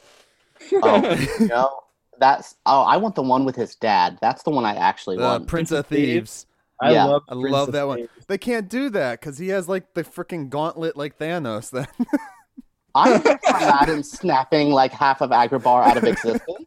[0.71, 1.81] Oh, you know,
[2.19, 4.17] that's oh, I want the one with his dad.
[4.21, 5.47] That's the one I actually The want.
[5.47, 6.05] Prince of Thieves.
[6.07, 6.45] Thieves.
[6.81, 7.05] I Yeah.
[7.05, 8.07] love, I Prince love of that one.
[8.27, 11.71] They can't do that because he has like the freaking gauntlet like Thanos.
[11.71, 11.87] Then
[12.95, 16.43] I'm here Aladdin snapping like half of Agrabah out of existence.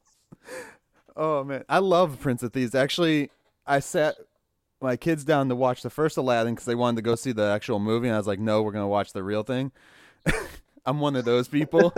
[1.14, 2.74] Oh man, I love Prince of Thieves.
[2.74, 3.30] Actually,
[3.66, 4.16] I sat
[4.80, 7.42] my kids down to watch the first Aladdin because they wanted to go see the
[7.44, 9.72] actual movie, and I was like, "No, we're gonna watch the real thing."
[10.86, 11.92] I'm one of those people.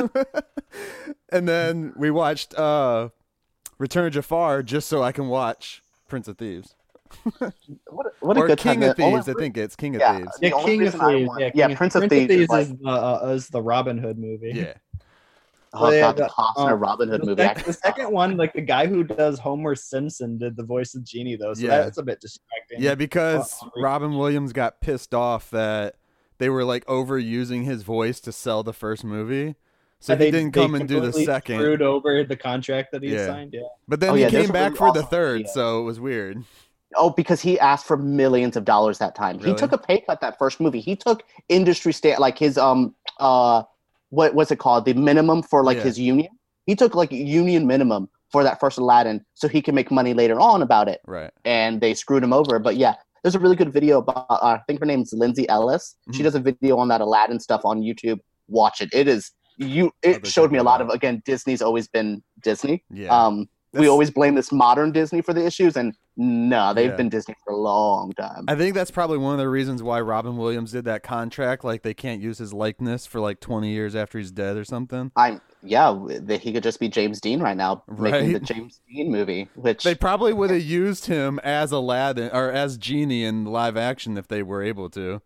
[1.30, 3.11] and then we watched uh,
[3.79, 6.75] Return of Jafar just so I can watch Prince of Thieves
[7.39, 7.53] What
[8.07, 8.91] a, what a or good King time.
[8.91, 9.29] of The only Thieves.
[9.37, 10.18] I think it's King of Yeah.
[10.18, 10.39] Thieves.
[10.41, 11.29] The Yeah, King of Thieves.
[11.29, 14.18] want- Yeah, yeah, King Prince of Thieves is is, the, uh, is the Robin Hood
[14.18, 14.53] movie.
[14.55, 14.75] Yeah,
[15.77, 17.43] Oh Yeah, god, the the- Costner um, Robin Hood The, movie.
[17.43, 21.05] sec- the second one, like the guy who does Homer Simpson did the voice of
[21.05, 21.79] Genie, though, so Yeah.
[21.83, 22.81] that's a bit distracting.
[22.81, 25.97] yeah, because Well, Robin Williams got pissed off that
[26.39, 29.55] they were like overusing his voice to sell the first movie.
[30.01, 31.57] So he they- didn't they come and do the second.
[31.59, 33.26] Screwed over the contract that he Yeah.
[33.26, 33.55] signed.
[33.55, 35.53] Yeah, But then Oh, he yeah, came back really for the third, video.
[35.53, 36.45] so it was weird.
[36.97, 39.38] Oh, because he asked for millions of dollars that time.
[39.40, 40.80] He took a pay cut that first movie.
[40.80, 43.62] He took industry stand like his um uh
[44.11, 44.84] what what's it called?
[44.84, 45.84] The minimum for like Yeah.
[45.84, 46.28] his union.
[46.66, 50.38] He took like union minimum for that first Aladdin so he can make money later
[50.38, 51.01] on about it.
[51.07, 51.30] Right.
[51.45, 52.59] And they screwed him over.
[52.61, 55.97] But yeah, there's a really good video about uh, I think her name's Lindsay Ellis.
[56.12, 56.24] She Mhm.
[56.24, 58.20] does a video on that Aladdin stuff on YouTube.
[58.49, 58.90] Watch it.
[58.92, 62.82] It is you it showed me a lot of again Disney's always been Disney.
[62.90, 63.09] Yeah.
[63.16, 66.96] Um we always blame this modern Disney for the issues, and no, they've Yeah.
[66.96, 68.44] been Disney for a long time.
[68.46, 71.64] I think that's probably one of the reasons why Robin Williams did that contract.
[71.64, 75.11] Like they can't use his likeness for like 20 years after he's dead or something.
[75.16, 75.92] I'm yeah,
[76.38, 79.48] he could just be James Dean right now, making the James Dean movie.
[79.57, 84.16] Which They probably would have used him as Aladdin or as Genie in live action
[84.16, 85.20] if they were able to.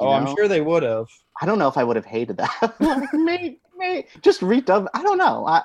[0.00, 1.08] Oh, I'm sure they would have.
[1.40, 2.74] I don't know if I would have hated that.
[2.80, 4.86] Like, may, may, just redub.
[4.94, 5.46] I don't know.
[5.46, 5.62] I,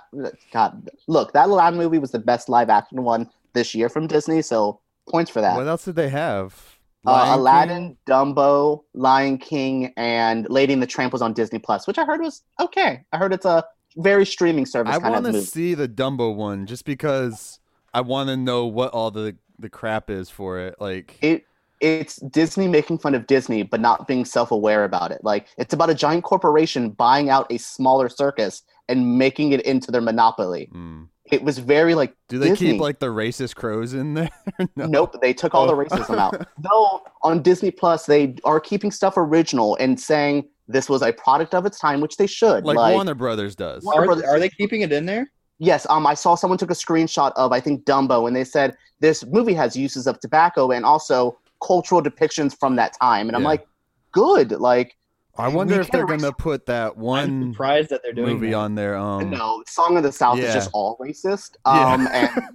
[0.51, 4.41] God, look, that Aladdin movie was the best live action one this year from Disney.
[4.41, 5.55] So points for that.
[5.55, 6.77] What else did they have?
[7.05, 7.97] Uh, Aladdin, King?
[8.07, 12.21] Dumbo, Lion King, and Lady and the Tramp was on Disney Plus, which I heard
[12.21, 13.03] was okay.
[13.13, 13.63] I heard it's a
[13.97, 17.59] very streaming service I want to see the Dumbo one just because
[17.93, 20.75] I want to know what all the the crap is for it.
[20.79, 21.45] Like, it
[21.81, 25.23] it's Disney making fun of Disney, but not being self-aware about it.
[25.23, 29.91] Like it's about a giant corporation buying out a smaller circus and making it into
[29.91, 30.69] their monopoly.
[30.73, 31.07] mm.
[31.31, 32.71] It was very like do they Disney.
[32.71, 34.29] keep like the racist crows in there?
[34.75, 34.87] no.
[34.87, 35.77] Nope, they took all the Oh.
[35.85, 36.47] racism out.
[36.57, 41.53] Though on Disney Plus, they are keeping stuff original and saying this was a product
[41.53, 42.65] of its time, which they should.
[42.65, 43.83] Like, Like, Warner Brothers does.
[43.83, 45.31] Warner Are, Brothers- are they keeping it in there?
[45.59, 48.75] yes, um, I saw someone took a screenshot of I think Dumbo, and they said
[48.99, 53.27] this movie has uses of tobacco and also cultural depictions from that time.
[53.27, 53.67] And I'm like,
[54.11, 54.51] good.
[54.51, 54.95] Like,
[55.37, 58.49] I wonder if they're erase- gonna put that I'm one surprised that they're doing movie
[58.51, 58.55] that.
[58.57, 58.97] on there.
[58.97, 60.45] Um, no, Song of the South yeah.
[60.45, 61.51] is just all racist.
[61.65, 61.93] Yeah.
[61.93, 62.49] Um, and yeah,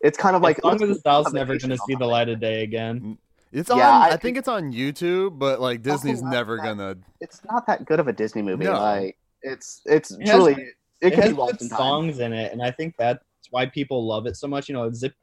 [0.00, 2.28] it's kind of like Like, Song of the South's never going to see the light
[2.28, 3.18] of day again.
[3.52, 3.80] It's Yeah, on.
[3.82, 6.96] I I, think, think- it's on YouTube, but like Disney's never that- gonna.
[7.20, 8.64] It's not that good of a Disney movie.
[8.64, 8.72] No.
[8.74, 12.32] Like, it's it's It has- truly it, It, can has be lost good songs in
[12.32, 14.68] it, and I think that's why people love it so much.
[14.68, 15.14] You know, Zip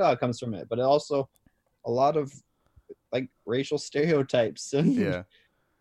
[0.00, 1.28] uh, comes from it, but it also
[1.84, 2.32] a lot of
[3.12, 4.72] like racial stereotypes.
[4.74, 5.22] And Yeah,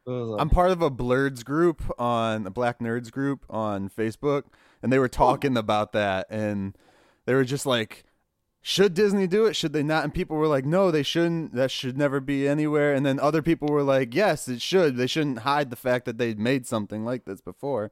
[0.07, 4.43] I'm part of a Blerds group on a Black Nerds group on Facebook,
[4.81, 5.07] and they were oh.
[5.07, 6.75] talking about that, and
[7.25, 8.05] they were just like,
[8.61, 9.55] "Should Disney do it?
[9.55, 11.53] Should they not?" And people were like, "No, they shouldn't.
[11.53, 14.97] That should never be anywhere." And then other people were like, "Yes, it should.
[14.97, 17.91] They shouldn't hide the fact that they made something like this before."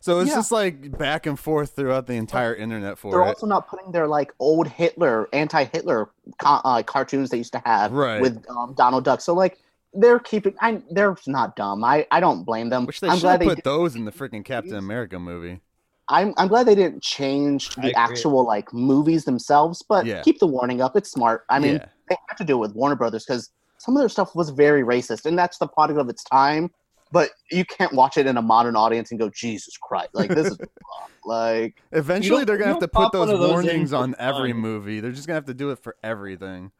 [0.00, 0.36] So it's Yeah.
[0.36, 3.26] just like back and forth throughout the entire internet for They're it.
[3.28, 7.92] also not putting their like old Hitler, anti-Hitler co- uh, cartoons they used to have
[7.92, 8.20] Right.
[8.20, 9.20] with um, Donald Duck.
[9.20, 9.58] So like
[9.94, 10.54] they're keeping.
[10.60, 11.82] I, they're not dumb.
[11.82, 12.84] I, I don't blame them.
[12.86, 13.54] Which they I'm should glad have they.
[13.54, 15.60] put those in the freaking Captain America movie.
[16.08, 20.22] I'm I'm glad they didn't change the actual like movies themselves, but Yeah.
[20.22, 20.96] keep the warning up.
[20.96, 21.44] It's smart.
[21.48, 21.86] I mean, yeah.
[22.10, 24.82] they have to do it with Warner Brothers because some of their stuff was very
[24.82, 26.70] racist, and that's the product of its time.
[27.16, 30.10] But you can't watch it in a modern audience and go, Jesus Christ!
[30.12, 30.58] Like this is
[31.24, 34.60] like Eventually, they're gonna have to put those those warnings on every fun.
[34.60, 35.00] movie.
[35.00, 36.72] They're just gonna have to do it for everything.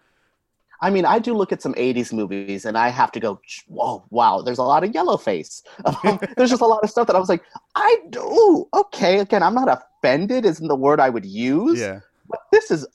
[0.83, 4.05] I mean, I do look at some '80s movies, and I have to go, "Whoa,
[4.11, 5.63] wow!" There's a lot of yellow face.
[5.87, 7.43] Um, there's just a lot of stuff that I was like,
[7.75, 10.45] "I do okay." Again, I'm not offended.
[10.45, 11.81] Isn't the word I would use?
[11.81, 12.01] Yeah.
[12.29, 12.87] But this is,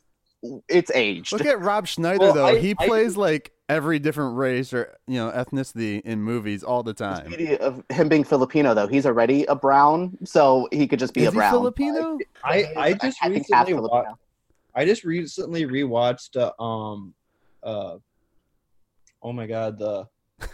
[0.68, 1.32] it's aged.
[1.34, 2.46] Look at Rob Schneider Well, though.
[2.48, 6.84] I- he I plays like every different race or you know ethnicity in movies all
[6.84, 7.28] the The time.
[7.28, 11.22] beauty of him being Filipino, though, he's already a brown, so he could just be
[11.22, 11.52] Is a he brown.
[11.54, 12.18] Filipino?
[12.44, 14.18] I I just I think recently wa- Filipino.
[14.76, 17.14] I just recently rewatched uh, um
[17.64, 17.98] uh
[19.22, 20.08] oh my god the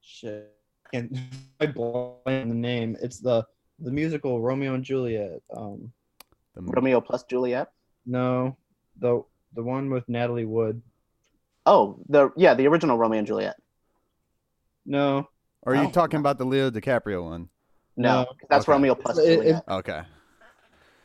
[0.00, 0.52] shit
[0.92, 1.18] and
[1.60, 3.44] I blank the name it's the
[3.78, 5.90] the musical Romeo and Juliet um
[6.66, 7.68] The- Romeo plus Juliet.
[8.06, 8.56] no
[8.98, 9.22] the
[9.54, 10.82] the one with Natalie Wood
[11.66, 13.56] Oh, the yeah, the original Romeo and Juliet.
[14.86, 15.28] no
[15.62, 15.90] Or are you Oh.
[15.90, 17.48] talking about the Leo DiCaprio one?
[17.96, 18.26] No, No.
[18.48, 18.72] that's Okay.
[18.72, 19.64] Romeo plus It's- it- Juliet.
[19.68, 20.02] Okay.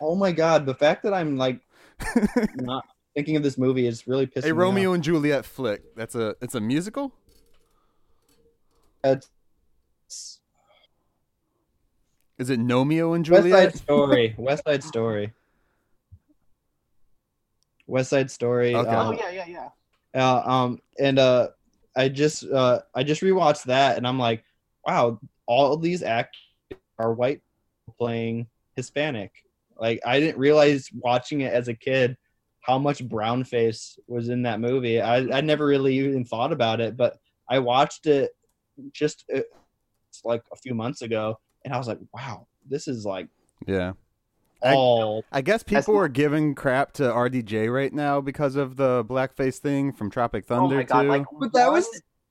[0.01, 1.59] oh my god the fact that I'm like
[2.55, 2.85] not
[3.15, 4.95] thinking of this movie is really pissing a me Romeo off.
[4.95, 5.95] and Juliet flick.
[5.95, 7.13] That's a it's a musical.
[9.03, 9.29] It's
[12.37, 13.43] Is it Gnomeo and Juliet?
[13.51, 15.33] West Side Story West Side Story
[17.87, 18.89] West Side Story Okay.
[18.89, 19.69] um, oh yeah, yeah, yeah.
[20.15, 21.49] Uh, um, and uh,
[21.95, 24.43] I just uh, I just rewatched that, and I'm like,
[24.85, 26.39] wow, all these actors
[26.99, 27.41] are white
[27.97, 29.31] playing Hispanic.
[29.77, 32.17] Like I didn't realize watching it as a kid
[32.61, 35.01] how much brown face was in that movie.
[35.01, 37.17] I I never really even thought about it, but
[37.49, 38.31] I watched it
[38.91, 39.41] just uh,
[40.23, 43.27] like a few months ago, and I was like, wow, this is like
[43.67, 43.93] Yeah.
[44.65, 49.03] I- all I guess people are giving crap to RDJ right now because of the
[49.05, 51.01] blackface thing from Tropic Oh Thunder my god!
[51.03, 51.07] too.
[51.09, 51.87] Like, But that was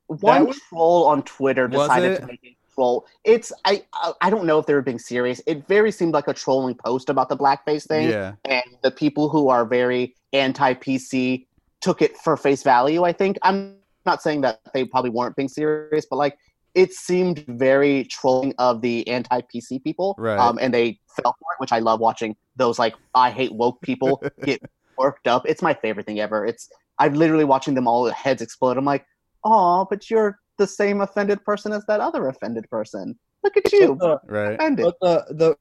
[0.08, 2.20] one was- troll on Twitter decided it?
[2.20, 3.06] to make a troll.
[3.24, 5.40] It's I I- I don't know if they were being serious.
[5.46, 8.34] It very seemed like a trolling post about the blackface thing, yeah.
[8.44, 11.46] and the people who are very anti PC
[11.80, 13.04] took it for face value.
[13.04, 13.76] I think I'm
[14.06, 16.36] not saying that they probably weren't being serious, but like
[16.74, 20.38] it seemed very trolling of the anti PC people, Right.
[20.38, 23.80] um, and they fell for it, which I love watching those like I hate woke
[23.82, 24.60] people get
[24.98, 25.44] worked up.
[25.46, 26.44] It's my favorite thing ever.
[26.44, 26.68] It's
[26.98, 28.76] I'm literally watching them all heads explode.
[28.76, 29.04] I'm like,
[29.44, 33.18] oh, but you're the same offended person as that other offended person.
[33.42, 34.50] Look at you, But Right.
[34.50, 34.84] the, offended.
[34.84, 35.56] but the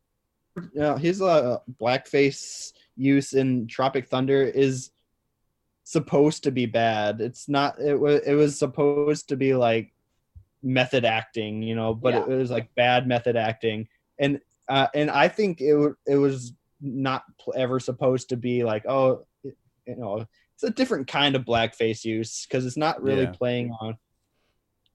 [0.75, 4.91] the uh, his uh, blackface use in Tropic Thunder is
[5.83, 7.21] supposed to be bad.
[7.21, 7.79] It's not.
[7.79, 8.21] It was.
[8.21, 9.92] It was supposed to be like
[10.63, 13.87] method acting, you know, but it was like bad method acting,
[14.17, 14.39] and
[14.69, 19.25] uh, and I think it it was not pl- ever supposed to be like oh,
[19.43, 23.31] you know, it's a different kind of blackface use because it's not really Yeah.
[23.31, 23.97] playing on.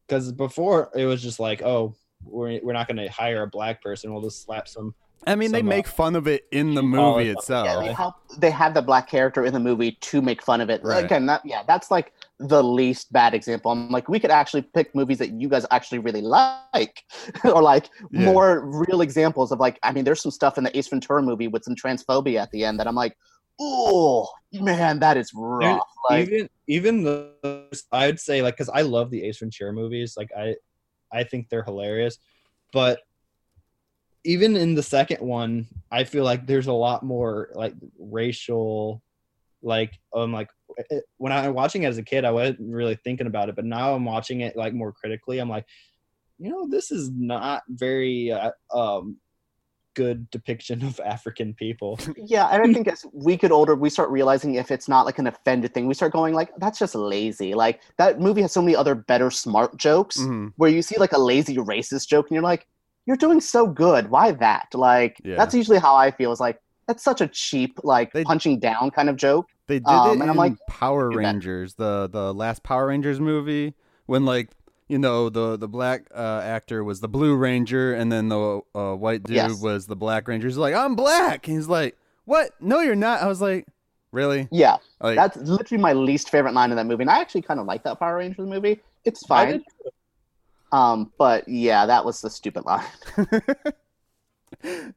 [0.07, 1.95] Because before it was just like oh.
[2.25, 4.12] We're, we're not going to hire a black person.
[4.12, 4.93] We'll just slap some
[5.27, 7.66] I mean, they Some, uh, make fun of it in the movie itself.
[7.66, 8.14] Yeah, they help.
[8.39, 10.83] They had the black character in the movie to make fun of it.
[10.83, 11.05] Right.
[11.05, 13.72] Again, that yeah, that's like the least bad example.
[13.72, 17.03] I'm like, we could actually pick movies that you guys actually really like,
[17.45, 18.26] or like Yeah.
[18.26, 19.78] more real examples of like.
[19.82, 22.64] I mean, there's some stuff in the Ace Ventura movie with some transphobia at the
[22.64, 23.16] end that I'm like,
[23.61, 25.82] oh man, that is rough.
[26.09, 30.14] Like, even even the I'd say like because I love the Ace Ventura movies.
[30.16, 30.55] Like I
[31.12, 32.18] I think they're hilarious,
[32.72, 33.01] but
[34.24, 39.03] even in the second one, I feel like there's a lot more like racial,
[39.63, 40.49] like um like
[40.91, 43.57] it- when I was watching it as a kid, I wasn't really thinking about it,
[43.57, 45.39] but now I'm watching it like more critically.
[45.39, 45.65] I'm like,
[46.39, 49.17] you know, this is not very uh, um
[49.95, 51.99] good depiction of African people.
[52.17, 55.19] Yeah, and I think as we get older, we start realizing if it's not like
[55.19, 57.55] an offended thing, we start going like, that's just lazy.
[57.55, 60.53] Like that movie has so many other better smart jokes Mhm.
[60.57, 62.69] where you see like a lazy racist joke and you're like,
[63.07, 64.09] you're doing so good.
[64.11, 64.69] Why that?
[64.75, 65.37] Like Yeah.
[65.37, 66.31] that's usually how I feel.
[66.31, 69.47] Is like that's such a cheap like They- punching down kind of joke.
[69.68, 71.11] They did Um, it and in I'm like, Power.
[71.11, 73.74] Rangers, the the last Power Rangers movie,
[74.07, 74.51] when like
[74.89, 78.95] you know the the black uh, actor was the Blue Ranger, and then the uh,
[78.95, 79.61] white dude Yes.
[79.61, 80.49] was the Black Ranger.
[80.49, 81.47] He's like, I'm black.
[81.47, 82.53] And he's like, What?
[82.61, 83.20] No, you're not.
[83.20, 83.66] I was like,
[84.11, 84.49] Really?
[84.51, 87.61] Yeah, Like, that's literally my least favorite line in that movie, and I actually kind
[87.61, 88.80] of like that Power Rangers movie.
[89.05, 89.62] It's fine.
[90.72, 92.84] Um, but yeah, that was the stupid line.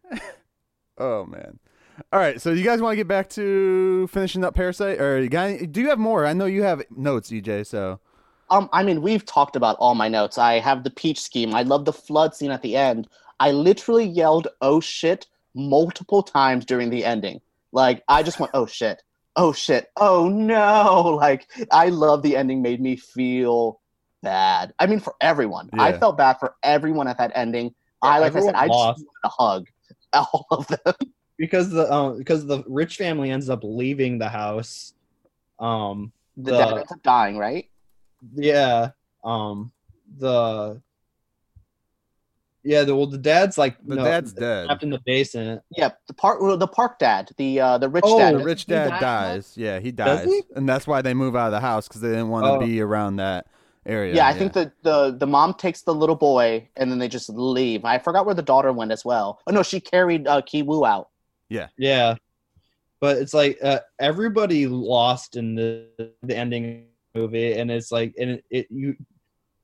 [0.97, 1.59] oh man.
[2.11, 5.29] All right, so you guys want to get back to finishing up Parasite, or you
[5.29, 5.71] got?
[5.71, 6.25] Do you have more?
[6.25, 7.65] I know you have notes, EJ.
[7.67, 7.99] So
[8.49, 10.37] Um, I mean, we've talked about all my notes.
[10.37, 11.53] I have the peach scheme.
[11.55, 13.07] I love the flood scene at the end.
[13.39, 17.41] I literally yelled "oh shit" multiple times during the ending.
[17.71, 19.01] Like I just went "oh shit,
[19.35, 22.61] oh shit, oh no!" Like I love the ending.
[22.61, 23.79] Made me feel
[24.21, 24.73] bad.
[24.79, 25.69] I mean, for everyone.
[25.73, 27.73] I felt bad for everyone at that ending.
[28.01, 29.67] I like I said, everyone I just wanted a hug.
[30.13, 30.95] All of them.
[31.41, 34.93] Because the um, because the rich family ends up leaving the house.
[35.59, 37.65] Um, The The- dad ends up dying, right?
[38.35, 38.91] yeah.
[39.23, 39.71] Um,
[40.19, 40.79] the
[42.63, 44.67] yeah, the well, the dad's like the no, dad's dead.
[44.67, 45.63] trapped in the basement.
[45.75, 45.97] Yep.
[46.05, 46.41] The park.
[46.41, 47.31] well, The park dad.
[47.37, 48.35] The uh, the rich Oh, dad.
[48.35, 48.99] The rich he dad die?
[48.99, 49.53] dies.
[49.57, 50.43] Yeah, he Does dies, he?
[50.55, 52.59] and that's why they move out of the house because they didn't want to Oh.
[52.59, 53.47] be around that
[53.87, 54.13] area.
[54.13, 57.29] Yeah, I think the, the the mom takes the little boy and then they just
[57.29, 57.83] leave.
[57.83, 59.39] I forgot where the daughter went as well.
[59.47, 61.09] Oh no, she carried uh, Kiwoo out.
[61.51, 62.15] Yeah, Yeah.
[63.01, 65.89] but it's like uh, everybody lost in the
[66.23, 68.95] the ending movie, and it's like and it, it you.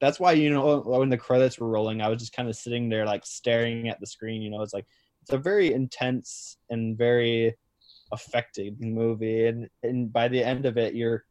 [0.02, 2.90] That's why you know when the credits were rolling, I was just kind of sitting
[2.90, 4.42] there like staring at the screen.
[4.42, 4.86] You know, it's like
[5.22, 7.56] it's a very intense and very
[8.12, 11.24] affecting movie, and and by the end of it, you're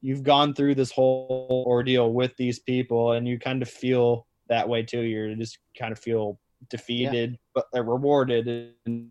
[0.00, 4.68] you've gone through this whole ordeal with these people, and you kind of feel that
[4.68, 5.00] way too.
[5.00, 6.38] You're just kind of feel
[6.70, 9.10] defeated but uh, rewarded and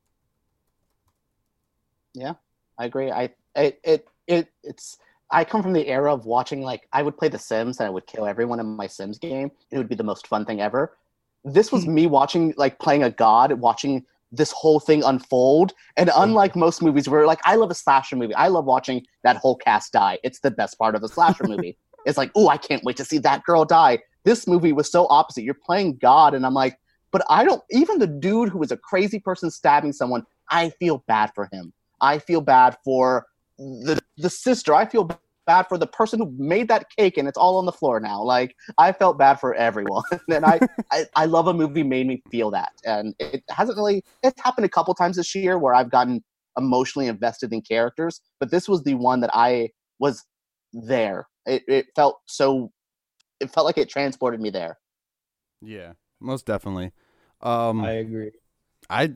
[2.78, 3.11] I agree.
[3.11, 4.97] I it it, it it's
[5.32, 7.89] I come from the era of watching like I would play The Sims and I
[7.89, 9.51] would kill everyone in my Sims game.
[9.72, 10.97] It would be the most fun thing ever.
[11.43, 11.93] This was hmm.
[11.93, 15.74] me watching like playing a god, watching this whole thing unfold.
[15.97, 16.22] And hmm.
[16.22, 19.55] unlike most movies where like I love a slasher movie, I love watching that whole
[19.55, 20.20] cast die.
[20.24, 21.78] It's the best part of a slasher movie.
[22.05, 23.99] It's like, oh, I can't wait to see that girl die.
[24.24, 25.43] This movie was so opposite.
[25.43, 26.78] You're playing God, and I'm like,
[27.11, 31.03] but I don't even the dude who was a crazy person stabbing someone, I feel
[31.07, 31.74] bad for him.
[32.01, 33.25] I feel bad for
[33.57, 34.73] the the sister.
[34.73, 35.09] I feel
[35.47, 38.21] bad for the person who made that cake and it's all on the floor now.
[38.21, 40.03] Like I felt bad for everyone.
[40.29, 40.59] and I,
[40.91, 42.69] I I love a movie made me feel that.
[42.85, 46.23] And it hasn't really it's happened a couple times this year where I've gotten
[46.57, 49.69] emotionally invested in characters, but this was the one that I
[49.99, 50.23] was
[50.73, 51.27] there.
[51.45, 52.71] It it felt so
[53.39, 54.77] it felt like it transported me there.
[55.61, 56.91] yeah, most definitely.
[57.41, 58.31] Um, I agree.
[58.89, 59.15] I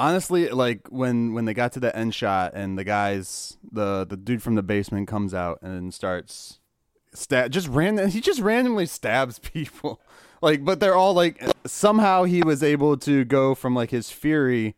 [0.00, 4.16] honestly like when when they got to the end shot and the guys the the
[4.16, 6.58] dude from the basement comes out and starts
[7.14, 10.00] stab just random he just randomly stabs people
[10.42, 14.74] like but they're all like somehow he was able to go from like his fury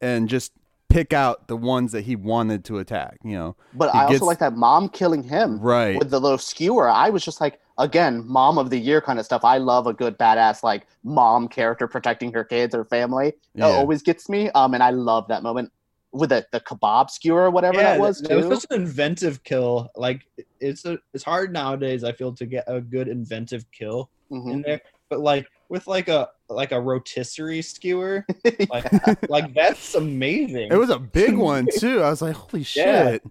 [0.00, 0.52] and just
[0.88, 4.12] pick out the ones that he wanted to attack you know But He I also
[4.14, 5.60] gets- like that mom killing him.
[5.60, 6.88] right with the little skewer.
[6.88, 9.44] I was just like, again, mom of the year kind of stuff.
[9.44, 13.28] I love a good badass like mom character protecting her kids or family.
[13.54, 14.50] It always gets me.
[14.50, 15.72] Um, and I love that moment.
[16.12, 18.36] with the, the kebab skewer or whatever that was that too.
[18.36, 19.88] was such an inventive kill.
[19.94, 20.26] Like
[20.58, 22.02] it's a, it's hard nowadays.
[22.02, 24.52] I feel to get a good inventive kill Mhm.
[24.52, 28.26] in there, but like with like a like a rotisserie skewer,
[28.70, 28.90] like
[29.28, 30.72] like that's amazing.
[30.72, 32.02] It was a big one too.
[32.02, 33.10] I was like, holy Yeah.
[33.10, 33.22] shit.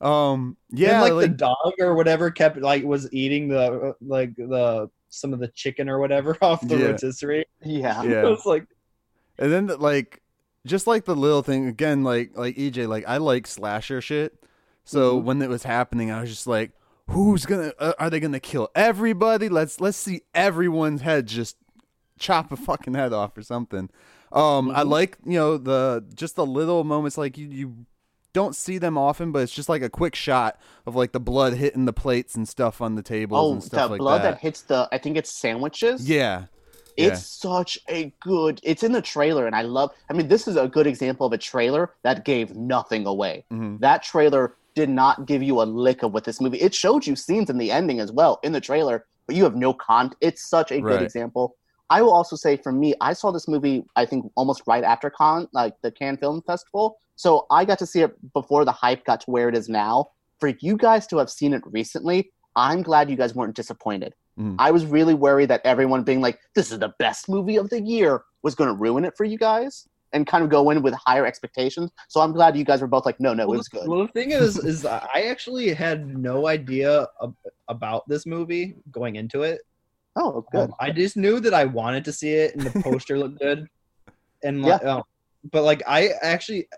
[0.00, 4.34] Um, And, yeah, like, like, the dog or whatever kept like was eating the like
[4.36, 6.84] the some of the chicken or whatever off the Yeah.
[6.86, 7.46] rotisserie.
[7.64, 8.02] yeah.
[8.02, 8.10] Yeah.
[8.26, 8.66] it was like
[9.38, 10.22] and then like,
[10.66, 14.42] just like the little thing again, like like EJ, like I like slasher shit.
[14.84, 15.24] So Mhm.
[15.24, 16.72] when it was happening, I was just like,
[17.08, 17.72] who's gonna?
[17.78, 19.48] Uh, are they gonna kill everybody?
[19.48, 21.56] Let's let's see everyone's head just
[22.18, 23.90] chop a fucking head off or something.
[24.32, 24.88] Um, I Mhm.
[24.90, 27.86] like you know the just the little moments like you you
[28.36, 31.54] don't see them often, but it's just like a quick shot of like the blood
[31.54, 34.32] hitting the plates and stuff on the tables Oh, and stuff the like blood that.
[34.36, 34.40] that.
[34.40, 36.08] hits the I think it's sandwiches.
[36.08, 36.44] Yeah,
[36.98, 38.60] It's such a good.
[38.62, 39.90] It's in the trailer, and I love.
[40.10, 43.44] I mean, this is a good example of a trailer that gave nothing away.
[43.52, 43.80] Mhm.
[43.80, 46.58] That trailer did not give you a lick of what this movie.
[46.60, 49.56] It showed you scenes in the ending as well in the trailer, but you have
[49.56, 50.12] no con.
[50.20, 50.90] It's such a Right.
[50.92, 51.56] good example.
[51.88, 53.84] I will also say, for me, I saw this movie.
[53.96, 56.98] I think almost right after Cannes, like the Cannes Film Festival.
[57.16, 60.10] So I got to see it before the hype got to where it is now.
[60.38, 64.14] For you guys to have seen it recently, I'm glad you guys weren't disappointed.
[64.38, 64.56] Mhm.
[64.58, 67.80] I was really worried that everyone being like, "This is the best movie of the
[67.80, 70.94] year," was going to ruin it for you guys and kind of go in with
[70.94, 71.90] higher expectations.
[72.08, 74.12] So I'm glad you guys were both like, "No, no, it was good." well, the
[74.12, 77.34] thing is, is I actually had no idea ab-
[77.68, 79.62] about this movie going into it.
[80.16, 80.64] Oh, good.
[80.70, 83.66] Um, I just knew that I wanted to see it, and the poster looked good.
[84.42, 85.02] And like, uh,
[85.50, 86.68] but like, I actually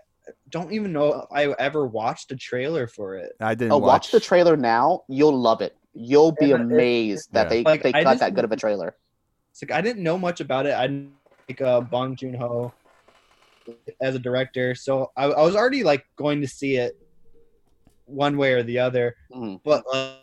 [0.49, 3.33] don't even know if I ever watched a trailer for it.
[3.39, 3.87] I didn't Oh, watch.
[3.87, 5.03] watch the trailer now.
[5.07, 5.75] You'll love it.
[5.93, 7.49] You'll be And it- amazed that yeah.
[7.49, 8.95] they Like, they I cut just- that good of a trailer.
[9.51, 10.73] It's like I didn't know much about it.
[10.73, 11.13] I didn't
[11.49, 12.71] like uh, Bong Joon Ho
[14.01, 16.95] as a director, so I, I was already like going to see it
[18.05, 19.15] one way or the other.
[19.33, 19.59] Mhm.
[19.63, 20.15] But uh,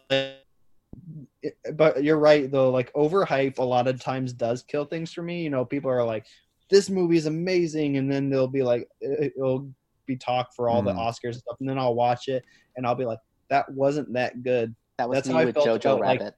[1.42, 2.70] it- but you're right though.
[2.70, 5.42] Like overhype a lot of times does kill things for me.
[5.42, 6.26] You know, people are like,
[6.70, 9.68] "This movie is amazing," and then they'll be like, it'll
[10.06, 10.98] be talk for all the Mm.
[10.98, 12.44] Oscars and stuff, and then I'll watch it
[12.76, 15.54] and I'll be like, "That wasn't that good." That was That's how me I with
[15.54, 16.34] felt Jojo about, like, Rabbit.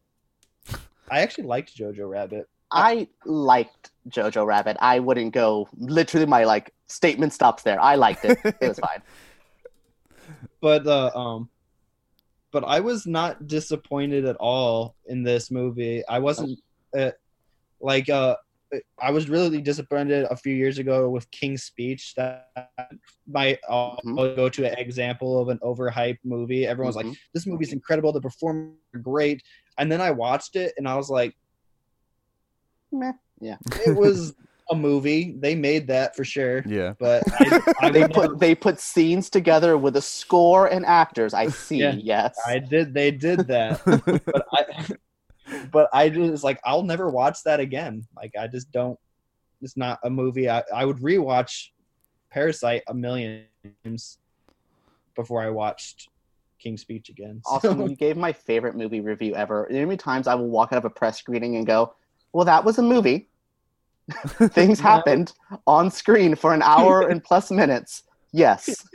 [1.11, 2.49] I actually liked Jojo Rabbit.
[2.71, 4.77] I liked Jojo Rabbit.
[4.81, 5.69] I wouldn't go.
[5.79, 7.81] Literally, my like statement stops there.
[7.81, 8.39] I liked it.
[8.45, 9.03] it was fine.
[10.61, 11.49] but uh, um
[12.51, 16.59] but i was not disappointed at all in this movie i wasn't
[16.99, 17.11] uh,
[17.81, 18.35] like uh
[19.01, 22.49] i was really disappointed a few years ago with king's speech that
[23.27, 24.37] my uh, Mhm.
[24.37, 27.16] go to an example of an overhyped movie everyone's like Mhm.
[27.35, 29.43] this movie's incredible the performers are great
[29.79, 31.35] and then i watched it and i was like
[32.93, 33.12] Meh.
[33.41, 33.57] Yeah,
[33.87, 34.35] it was
[34.71, 36.93] a movie they made that for sure Yeah.
[36.99, 41.33] but i, I They never- put they put scenes together with a score and actors.
[41.35, 41.79] I see.
[41.79, 41.95] Yeah.
[41.97, 42.39] Yes.
[42.47, 42.93] I did.
[42.93, 43.81] They did that,
[44.27, 44.64] but I,
[45.71, 48.07] but I just like I'll never watch that again.
[48.17, 48.99] Like I just don't.
[49.61, 50.49] It's not a movie.
[50.49, 51.69] I I would rewatch
[52.31, 53.45] Parasite a million
[53.85, 54.19] times
[55.17, 56.09] before I watched
[56.61, 57.41] King's Speech again.
[57.45, 59.67] So- Austin, you gave my favorite movie review ever.
[59.69, 61.95] You know how many times I will walk out of a press screening and go,
[62.33, 63.29] "Well, that was a movie.
[64.53, 65.33] Things happened
[65.67, 68.87] on screen for an hour and plus minutes." Yes.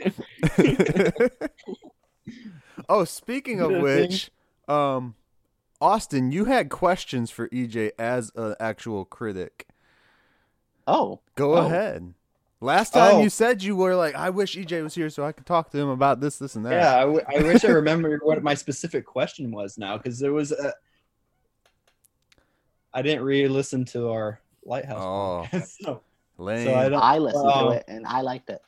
[2.88, 4.30] oh, speaking of which,
[4.68, 5.14] um,
[5.80, 9.66] Austin, you had questions for EJ as an actual critic.
[10.86, 11.66] Oh, Go Oh.
[11.66, 12.14] ahead.
[12.60, 13.22] Last time Oh.
[13.22, 15.78] you said you were like, I wish EJ was here so I could talk to
[15.78, 16.72] him about this, this, and that.
[16.72, 20.32] yeah, I, w- I wish I remembered what my specific question was now because there
[20.32, 20.72] was a.
[22.94, 25.02] I didn't re-listen to our lighthouse.
[25.02, 25.46] Oh.
[25.52, 26.00] podcast, so,
[26.38, 26.66] Lame.
[26.66, 27.14] so I.
[27.16, 28.62] I listened to it and I liked it.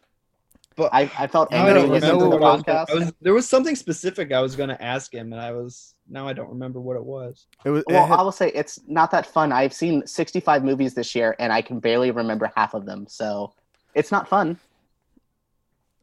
[0.76, 2.62] But I, I felt Now I angry don't listening to remember the what I was
[2.64, 2.90] podcast.
[2.90, 5.94] I was- there was something specific I was going to ask him, and I was
[6.08, 7.46] now I don't remember what it was.
[7.64, 9.52] it was, it Well, had- I will say it's not that fun.
[9.52, 13.06] I've seen 65 movies this year, and I can barely remember half of them.
[13.08, 13.52] So
[13.94, 14.58] it's not fun.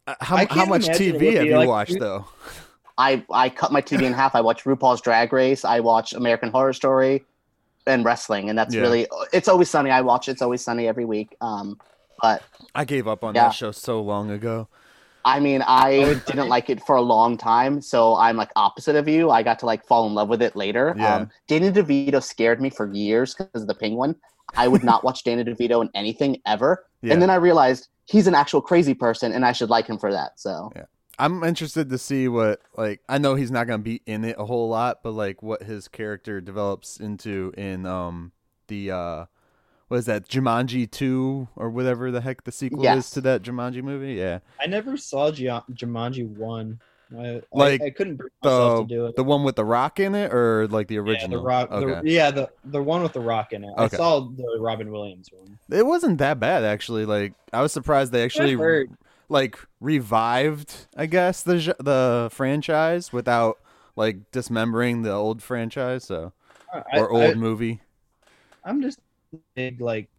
[0.08, 2.26] uh, how, how much TV have you like- watched though?
[2.98, 4.36] I I cut my TV in half.
[4.36, 5.66] I watch RuPaul's Drag Race.
[5.66, 7.26] I watch American Horror Story,
[7.88, 8.50] and wrestling.
[8.50, 8.82] And that's Yeah.
[8.82, 9.90] really it's always sunny.
[9.92, 11.36] I watch It's Always Sunny every week.
[11.42, 11.80] Um,
[12.22, 12.44] but
[12.76, 13.44] I gave up on Yeah.
[13.46, 14.68] that show so long ago.
[15.26, 19.08] I mean, I didn't like it for a long time, so I'm like opposite of
[19.08, 19.30] you.
[19.30, 20.94] I got to like fall in love with it later.
[20.98, 21.16] Yeah.
[21.16, 24.16] Um, Danny DeVito scared me for years because of the penguin.
[24.56, 26.86] I would not watch Danny DeVito in anything ever.
[27.02, 27.14] Yeah.
[27.14, 30.12] And then I realized he's an actual crazy person, and I should like him for
[30.12, 30.40] that.
[30.40, 30.86] So yeah.
[31.20, 34.46] I'm interested to see what like I know he's not gonna be in it a
[34.46, 38.32] whole lot, but like what his character develops into in um
[38.68, 39.26] the uh
[39.94, 43.06] what is that Jumanji two or whatever the heck the sequel Yes.
[43.06, 44.14] is to that Jumanji movie?
[44.16, 46.80] Yeah, I never saw Gia- Jumanji one.
[47.16, 49.16] I, Like, I, I couldn't bring myself the to do it.
[49.16, 51.38] the one with the rock in it or like the yeah, original?
[51.42, 51.72] the rock.
[51.72, 52.02] Okay.
[52.02, 53.72] The, yeah, the the one with the rock in it.
[53.78, 55.60] I saw the Robin Williams one.
[55.70, 57.06] It wasn't that bad actually.
[57.06, 58.88] Like I was surprised they actually
[59.30, 63.60] like revived, I guess the the franchise without
[63.96, 66.04] like dismembering the old franchise.
[66.06, 66.34] So
[66.74, 67.82] uh, I, or old I, movie.
[68.66, 69.03] I'm just a
[69.56, 70.10] big like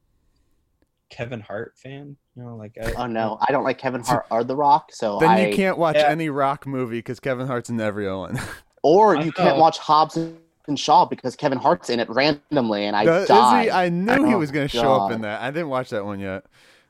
[1.10, 2.16] Kevin Hart fan.
[2.36, 5.18] You know, like I, Oh no, I don't like Kevin Hart or The Rock, so
[5.18, 6.08] Then I you can't watch Yeah.
[6.08, 8.40] any rock movie because Kevin Hart's in every one.
[8.82, 13.04] or you can't watch Hobbs and Shaw because Kevin Hart's in it randomly, and I
[13.04, 13.62] Does- is die.
[13.64, 13.70] he?
[13.70, 15.40] I knew he Oh, was going to show up in that.
[15.42, 16.44] I didn't watch that one yet.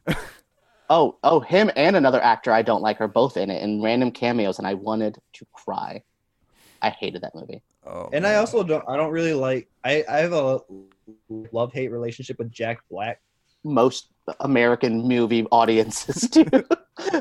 [0.90, 4.10] Oh, oh, him and another actor I don't like are both in it in random
[4.10, 6.02] cameos, and I wanted to cry.
[6.82, 7.62] I hated that movie.
[7.86, 8.84] Oh, and I also don't.
[8.86, 9.66] I don't really like.
[9.82, 10.60] I I have a
[11.28, 13.20] love hate relationship with Jack Black.
[13.62, 14.08] Most
[14.40, 16.44] American movie audiences do.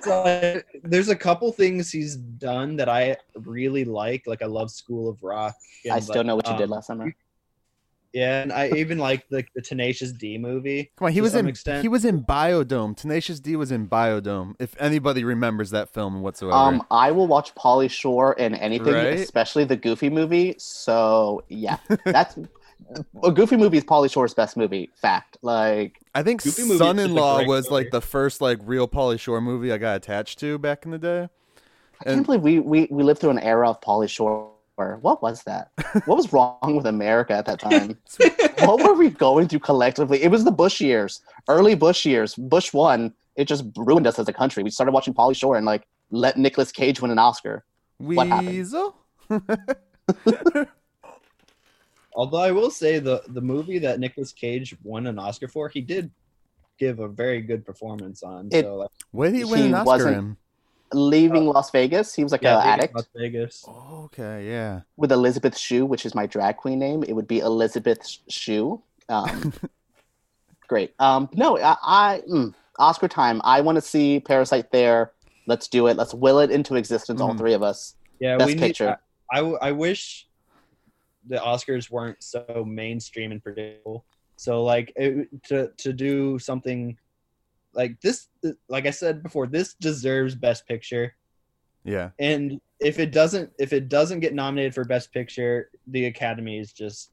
[0.03, 4.27] So, there's a couple things he's done that I really like.
[4.27, 5.55] Like I love School of Rock.
[5.91, 7.15] I still like, know what you did um, last summer.
[8.13, 10.91] Yeah, and I even like the the Tenacious D movie.
[10.97, 11.81] Come on, he to was some in extent.
[11.81, 12.95] he was in Biodome.
[12.95, 14.53] Tenacious D was in Biodome.
[14.59, 16.55] If anybody remembers that film whatsoever.
[16.55, 19.19] Um, I will watch Pauly Shore in anything, Right?
[19.19, 20.53] especially the Goofy movie.
[20.59, 22.37] So yeah, that's
[23.23, 24.89] a Goofy movie is Pauly Shore's best movie.
[24.95, 28.41] Fact, like I think Goofy movie is just a Son-in-Law great was like the first
[28.41, 31.29] like real Pauly Shore movie I got attached to back in the day.
[32.01, 34.49] I can't believe we, we we lived through an era of Pauly Shore.
[34.75, 35.71] What was that?
[36.05, 37.97] What was wrong with America at that time?
[38.67, 40.23] what were we going through collectively?
[40.23, 42.33] It was the Bush years, early Bush years.
[42.35, 43.13] Bush won.
[43.35, 44.63] It just ruined us as a country.
[44.63, 47.63] We started watching Pauly Shore and like let Nicolas Cage win an Oscar.
[47.97, 48.73] What happened?
[52.15, 52.19] Weasel.
[52.21, 55.81] Although I will say the the movie that Nicolas Cage won an Oscar for, he
[55.81, 56.11] did
[56.79, 58.47] give a very good performance on.
[58.51, 60.37] It- so like, Where did he win He an Oscar in?
[60.93, 63.65] Leaving Las Vegas, he was like yeah, an addict Las Vegas.
[63.67, 64.81] Okay, yeah.
[64.95, 67.03] with Elizabeth Shue, which is my drag queen name.
[67.03, 68.79] It would be Elizabeth Shue.
[69.09, 69.53] Um,
[70.67, 70.93] great.
[70.99, 73.41] Um, no, I, I mm, Oscar time.
[73.43, 75.13] I want to see Parasite there.
[75.47, 75.97] Let's do it.
[75.97, 77.39] Let's will it into existence, all Mhm.
[77.39, 77.95] three of us.
[78.19, 78.61] Yeah, Best we need.
[78.61, 78.97] Picture.
[79.31, 80.27] I, I w- I wish
[81.27, 84.05] the Oscars weren't so mainstream and predictable.
[84.35, 86.97] So like it, to to do something
[87.73, 88.27] like this,
[88.67, 91.15] like I said before, this deserves Best Picture.
[91.83, 92.11] Yeah.
[92.19, 96.71] And if it doesn't, if it doesn't get nominated for Best Picture, the Academy is
[96.71, 97.11] just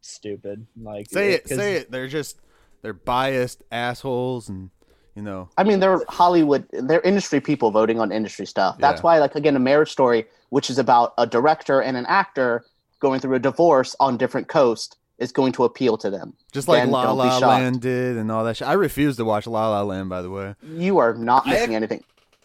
[0.00, 0.66] stupid.
[0.80, 1.90] Like Say it, say it.
[1.90, 2.40] They're just
[2.82, 4.70] they're biased assholes and
[5.14, 5.48] you know.
[5.56, 8.78] I mean, they're Hollywood, they're industry people voting on industry stuff.
[8.78, 9.04] That's Yeah.
[9.04, 12.64] why, like, again, a marriage story, which is about a director and an actor
[13.02, 16.32] going through a divorce on different coast, is going to appeal to them.
[16.52, 17.38] Just like Again, La La.
[17.38, 18.66] Land did and all that shit.
[18.68, 20.54] I refuse to watch La La Land, by the way.
[20.62, 22.02] You are not I- missing anything.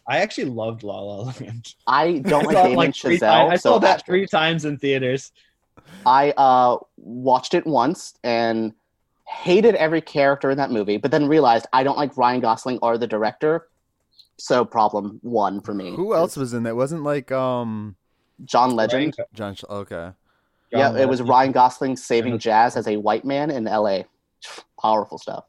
[0.10, 1.76] I actually loved La La Land.
[1.86, 3.20] I don't like I saw it, Damien like, Chazelle.
[3.20, 5.32] times- I so saw that that- three times in theaters.
[6.06, 8.74] I uh, watched it once and
[9.26, 12.98] hated every character in that movie, but then realized I don't like Ryan Gosling or
[12.98, 13.68] the director.
[14.38, 15.96] So problem one for me.
[15.96, 16.76] Who else was in that?
[16.76, 17.96] Wasn't like um
[18.46, 19.16] John Legend.
[19.18, 19.56] Ryan- John.
[19.70, 20.12] Okay.
[20.72, 22.39] Yeah, John it was Ryan Gosling saving Yeah.
[22.39, 24.06] jazz as a white man in L.A.
[24.81, 25.45] Powerful stuff.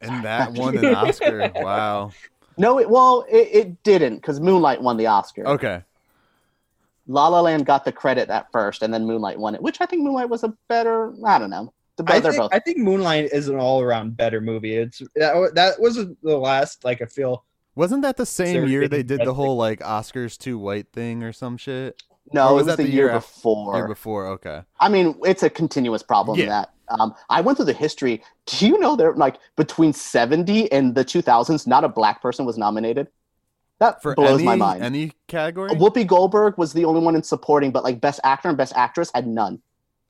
[0.00, 1.50] And that won an Oscar.
[1.54, 2.12] Wow.
[2.56, 5.46] No, it, well, it, it didn't because Moonlight won the Oscar.
[5.46, 5.82] Okay.
[7.06, 9.86] La La Land got the credit at first, and then Moonlight won it, which I
[9.86, 11.14] think Moonlight was a better.
[11.24, 11.72] I don't know.
[11.96, 12.50] The, I think, both.
[12.52, 14.76] I think Moonlight is an all-around better movie.
[14.76, 19.02] It's that, that was the last like I feel Wasn't that the same year they
[19.02, 22.00] did the whole like Oscars too white thing or some shit?
[22.32, 23.76] No, or it was was that the, the year, year before.
[23.76, 24.26] Year before.
[24.28, 24.62] Okay.
[24.80, 26.46] I mean, it's a continuous problem Yeah.
[26.46, 28.22] that um, I went through the history.
[28.46, 32.44] Do you know there like between seventy and the two thousands, not a black person
[32.46, 33.08] was nominated?
[33.78, 34.82] That For blows any my mind.
[34.82, 35.70] any category.
[35.70, 39.10] Whoopi Goldberg was the only one in supporting, but like best actor and best actress
[39.14, 39.60] had none.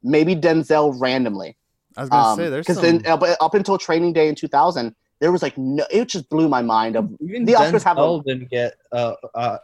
[0.02, 1.56] Maybe Denzel randomly.
[1.96, 3.00] I was gonna say there's because some.
[3.02, 5.84] then up, up until Training Day in two thousand, there was like no.
[5.90, 6.96] It just blew my mind.
[6.96, 8.74] Of even The Oscars have a- Denzel didn't get.
[8.92, 9.58] Uh, uh,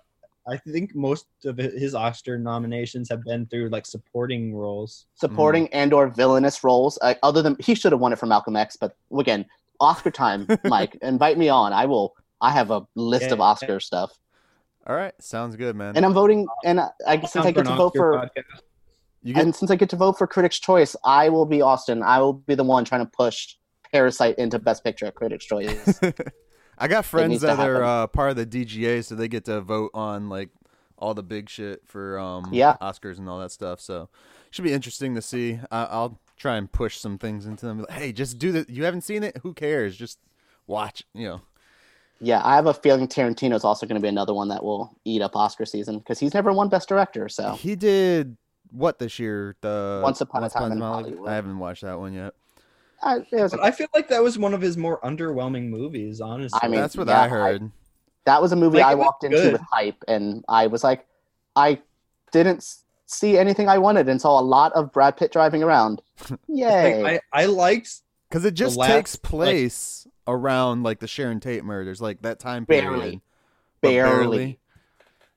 [0.46, 5.06] I think most of his Oscar nominations have been through like supporting roles.
[5.14, 6.98] supporting and or villainous roles.
[7.00, 9.46] Uh, other than he should have won it for Malcolm X, but again,
[9.80, 11.72] Oscar time, Mike, invite me on.
[11.72, 12.14] I will.
[12.40, 13.44] I have a list of Yeah.
[13.44, 14.12] Oscar stuff,
[14.86, 15.96] All right, sounds good, man.
[15.96, 16.46] and I'm voting.
[16.64, 18.60] And I, I since I get to vote for, podcast.
[19.22, 22.02] you get and since I get to vote for Critics' Choice, I will be Austin.
[22.02, 23.54] I will be the one trying to push
[23.92, 26.00] Parasite into Best Picture at Critics' Choice.
[26.78, 29.90] I got friends that are uh, part of the DGA, so they get to vote
[29.94, 30.50] on like
[30.98, 32.76] all the big shit for um Yeah.
[32.80, 33.80] Oscars and all that stuff.
[33.80, 34.02] So
[34.46, 35.60] it should be interesting to see.
[35.70, 37.80] I, I'll try and push some things into them.
[37.80, 38.68] Like, hey, just do that.
[38.70, 39.38] You haven't seen it?
[39.42, 39.96] Who cares?
[39.96, 40.18] Just
[40.66, 41.02] watch.
[41.14, 41.40] You know.
[42.20, 45.20] Yeah, I have a feeling Tarantino's also going to be another one that will eat
[45.20, 47.28] up Oscar season because he's never won Best Director.
[47.28, 48.36] So He did
[48.70, 49.56] what this year?
[49.60, 51.04] The Once Upon a Time in Hollywood?
[51.10, 51.28] Hollywood.
[51.30, 52.34] I haven't watched that one yet.
[53.04, 56.58] I, was, But I feel like that was one of his more underwhelming movies, honestly.
[56.62, 57.70] I mean, That's what yeah, I heard.
[58.24, 59.52] that was a movie Like, I walked into good.
[59.52, 61.06] with hype, and I was like,
[61.54, 61.80] I
[62.32, 62.66] didn't
[63.06, 66.00] see anything I wanted and saw a lot of Brad Pitt driving around.
[66.48, 67.02] Yay!
[67.02, 67.90] Like, I, I liked
[68.28, 72.38] Because it just last, takes like- place around like the Sharon Tate murders, like that
[72.40, 72.84] time period.
[72.90, 73.20] Barely.
[73.82, 74.58] But barely.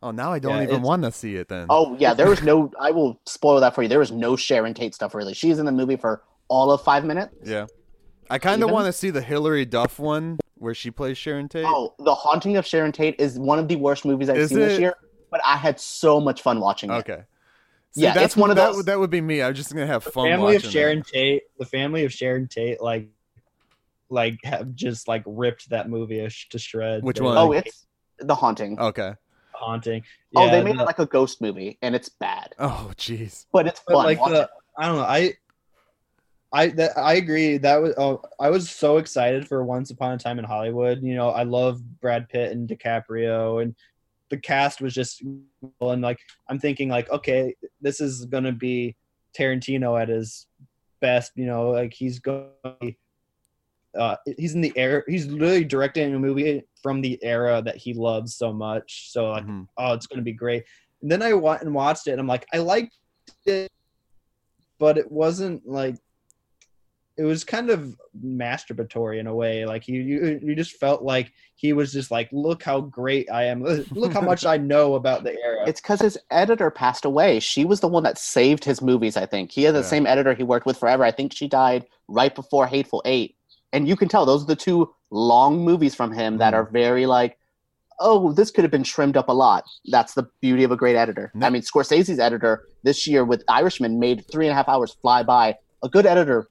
[0.01, 1.65] Oh, now I don't Yeah, even want to see it then.
[1.69, 2.71] Oh yeah, there was no.
[2.79, 3.89] I will spoil that for you.
[3.89, 5.33] There was no Sharon Tate stuff really.
[5.33, 7.35] She's in the movie for all of five minutes.
[7.43, 7.67] Yeah.
[8.29, 11.65] I kind of want to see the Hillary Duff one where she plays Sharon Tate.
[11.65, 14.59] Oh, The Haunting of Sharon Tate is one of the worst movies I've Is seen
[14.59, 14.95] this year,
[15.31, 16.95] but I had so much fun watching it.
[16.95, 17.23] okay.
[17.95, 19.41] Yeah, that's it's one of that, those- would- That would be me.
[19.41, 20.27] I'm just gonna have the fun.
[20.27, 21.07] family of Sharon that.
[21.07, 21.43] Tate.
[21.57, 23.07] The family of Sharon Tate, like,
[24.09, 27.03] like have just like ripped that movie a to shreds.
[27.03, 27.37] Which They, one?
[27.37, 27.87] Oh, like, it's
[28.19, 28.79] The Haunting.
[28.79, 29.13] Okay.
[29.53, 30.03] haunting.
[30.35, 33.45] oh, Yeah, they made the- it like a ghost movie, and it's bad, Oh, jeez.
[33.51, 34.05] but it's but fun.
[34.05, 34.49] like the.
[34.77, 35.33] I don't know I
[36.57, 40.17] I that I agree that was oh, I was so excited for Once Upon a
[40.17, 41.03] Time in Hollywood.
[41.03, 43.75] You know I love Brad Pitt and DiCaprio and
[44.31, 45.21] the cast was just
[45.81, 46.19] and like
[46.49, 48.95] I'm thinking like okay this is gonna be
[49.37, 50.47] Tarantino at his
[50.99, 51.33] best.
[51.35, 52.95] You know like he's going.
[53.97, 55.03] Uh, he's in the air.
[55.07, 59.11] He's literally directing a movie from the era that he loves so much.
[59.11, 59.67] So like, Mhm.
[59.77, 60.63] oh, it's gonna be great.
[61.01, 62.95] And then I went and watched it, and I'm like, I liked
[63.45, 63.71] it,
[64.77, 65.95] but it wasn't like
[67.17, 69.65] it was kind of masturbatory in a way.
[69.65, 73.45] Like you, you, you just felt like he was just like, look how great I
[73.45, 73.63] am.
[73.91, 75.63] Look how much I know about the era.
[75.67, 77.39] It's because his editor passed away.
[77.39, 79.17] She was the one that saved his movies.
[79.17, 79.85] I think he had the Yeah.
[79.85, 81.03] same editor he worked with forever.
[81.03, 83.35] I think she died right before Hateful Eight,
[83.73, 86.57] and you can tell those are the two long movies from him that Mhm.
[86.57, 87.37] are very like,
[87.99, 89.63] oh, this could have been trimmed up a lot.
[89.85, 91.31] That's the beauty of a great editor.
[91.33, 94.95] No- I mean, Scorsese's editor this year with Irishman made three and a half hours
[95.01, 95.55] fly by.
[95.83, 96.47] A good editor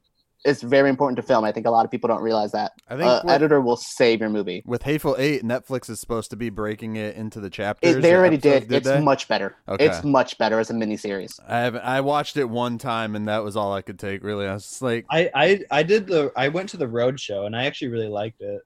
[0.47, 1.45] is very important to film.
[1.45, 2.73] I think a lot of people don't realize that.
[2.89, 4.63] I think Uh, with, editor will save your movie.
[4.65, 7.97] with Hateful Eight, Netflix is supposed to be breaking it into the chapters.
[7.97, 8.77] It, they already episodes, did.
[8.77, 9.01] It's they?
[9.01, 9.57] much better.
[9.69, 9.85] Okay.
[9.87, 11.39] It's much better as a miniseries.
[11.47, 11.83] I haven't.
[11.83, 14.23] I watched it one time, and that was all I could take.
[14.23, 16.33] Really, I was just like, I, I, I did the.
[16.37, 18.63] I went to the road show, and I actually really liked it.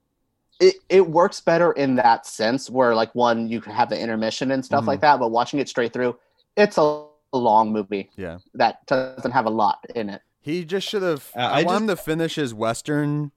[0.60, 4.50] it, it works better in that sense where like one you can have the intermission
[4.50, 4.88] and stuff Mhm.
[4.88, 6.14] like that but watching it straight through
[6.54, 8.36] it's a long movie yeah.
[8.54, 11.30] that doesn't have a lot in it He just should have.
[11.36, 13.30] Uh, I, I want him to finish his Western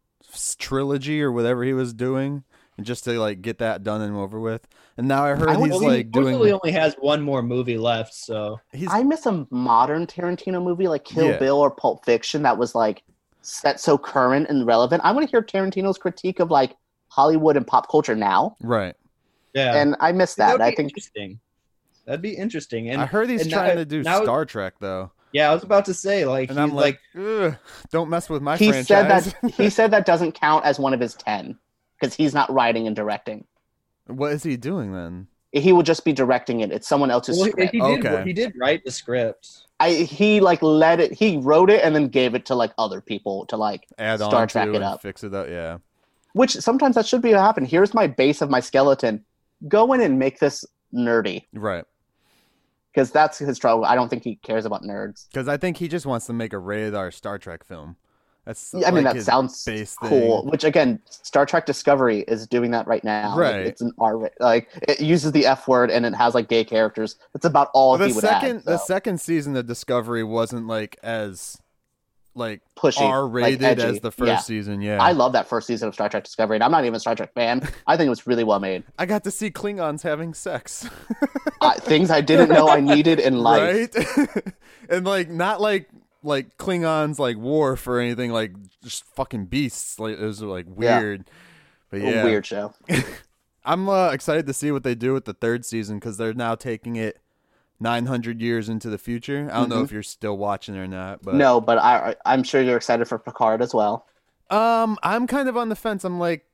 [0.58, 2.44] trilogy or whatever he was doing,
[2.78, 4.68] and just to like get that done and over with.
[4.98, 6.28] And now I heard I he's Well, he like doing.
[6.28, 10.88] supposedly only has one more movie left, so He's i miss a modern tarantino movie
[10.88, 11.38] like kill Yeah.
[11.40, 13.02] bill or pulp fiction that was like
[13.42, 16.76] set so current and relevant i want to hear tarantino's critique of like
[17.10, 18.96] hollywood and pop culture now right.
[19.54, 19.76] yeah.
[19.76, 21.40] and i miss that That'd i think interesting.
[22.06, 22.90] That'd be interesting.
[22.90, 25.54] And I heard he's and trying now- to do now- Star Trek though, yeah, I
[25.54, 27.56] was about to say like and he's I'm like, Ugh,
[27.92, 28.88] don't mess with my he franchise.
[28.88, 31.58] said that he said that doesn't count as one of his 10
[32.00, 33.46] because he's not writing and directing
[34.08, 35.28] what is he doing then?
[35.52, 38.24] he will just be directing it it's someone else's well, he, script he did Okay.
[38.24, 39.64] he did write the script.
[39.80, 43.02] I he like let it he wrote it and then gave it to like other
[43.02, 45.02] people to like Add Star on Trek to it up.
[45.02, 45.48] fix it up.
[45.50, 45.78] Yeah.
[46.34, 47.66] which sometimes that should be what happen.
[47.66, 49.26] Here's my base of my skeleton.
[49.68, 51.86] Go in and make this nerdy Right.
[52.94, 53.86] Because that's his trouble.
[53.86, 55.28] I don't think he cares about nerds.
[55.30, 57.96] Because I think he just wants to make a rated R Star Trek film.
[58.46, 59.66] That's Yeah, I mean like that sounds
[60.02, 60.42] cool.
[60.42, 60.52] thing.
[60.52, 63.30] Which again, Star Trek Discovery is doing that right now.
[63.30, 63.66] Like, Right.
[63.68, 67.16] it's an R like it uses the F word and it has like gay characters.
[67.34, 68.66] That's about all the he would second add.
[68.66, 68.86] the so.
[68.86, 71.58] second season of Discovery wasn't like as
[72.36, 73.84] like Pushy, R like, rated edgy.
[73.84, 74.38] as the first Yeah.
[74.40, 74.82] season.
[74.82, 77.00] Yeah, I love that first season of Star Trek Discovery, and I'm not even a
[77.00, 77.62] Star Trek fan.
[77.88, 78.84] I think it was really well made.
[78.98, 80.88] I got to see Klingons having sex.
[81.62, 83.94] Uh, things I didn't know I needed in life.
[83.96, 84.54] right?
[84.90, 85.90] and like not like
[86.24, 88.54] like Klingons like Worf or anything like
[88.84, 90.00] just fucking beasts.
[90.00, 91.00] Like it was like Yeah.
[91.00, 91.30] weird.
[91.92, 92.74] But A yeah, Weird show.
[93.66, 96.56] I'm uh, excited to see what they do with the third season because they're now
[96.56, 97.20] taking it
[97.80, 99.50] 900 years into the future.
[99.52, 99.86] I don't know Mhm.
[99.86, 103.18] if you're still watching or not, but No, but I I'm sure you're excited for
[103.20, 104.06] Picard as well.
[104.50, 106.04] Um, I'm kind of on the fence.
[106.04, 106.46] I'm like,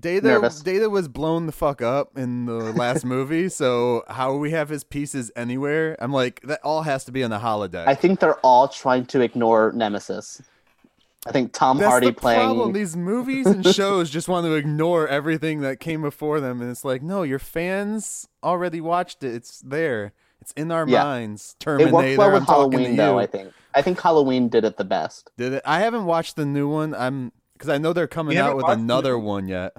[0.00, 0.60] Data Nervous.
[0.60, 4.70] Data was blown the fuck up in the last movie, so how will we have
[4.70, 5.94] his pieces anywhere?
[6.00, 7.86] I'm like, that all has to be on the holodeck.
[7.86, 10.42] I think they're all trying to ignore Nemesis.
[11.26, 12.40] I think Tom That's Hardy the playing.
[12.40, 12.72] problem.
[12.72, 16.84] These movies and shows just want to ignore everything that came before them, and it's
[16.84, 19.34] like, no, your fans already watched it.
[19.34, 20.12] It's there.
[20.44, 21.02] It's in our yeah.
[21.02, 21.56] minds.
[21.58, 21.88] Terminator.
[21.88, 23.18] It worked well with I'm Halloween, though.
[23.18, 23.50] I think.
[23.74, 25.30] I think Halloween did it the best.
[25.38, 25.62] Did it?
[25.64, 26.94] I haven't watched the new one.
[26.94, 29.72] I'm because I know they're coming out with another one yet.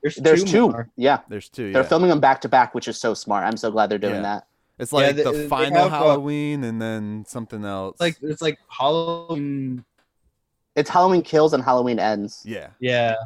[0.00, 0.70] There's, there's two.
[0.70, 0.84] two.
[0.94, 1.64] Yeah, there's two.
[1.64, 1.72] Yeah.
[1.72, 3.44] They're filming them back to back, which is so smart.
[3.44, 4.22] I'm so glad they're doing yeah.
[4.22, 4.46] that.
[4.78, 7.98] It's like yeah, the, the final uh, Halloween and then something else.
[7.98, 9.84] Like it's like Halloween.
[10.76, 12.42] It's Halloween kills and Halloween ends.
[12.44, 12.68] Yeah.
[12.78, 13.16] Yeah,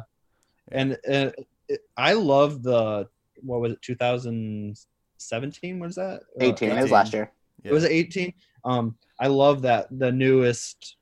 [0.71, 1.29] and, uh,
[1.69, 3.07] it, I love the
[3.43, 4.79] what was it 2000
[5.17, 6.77] 17 was that 18, 18.
[6.77, 7.31] it was last year
[7.63, 7.71] yeah.
[7.71, 8.33] it was 18
[8.65, 10.95] um i love that the newest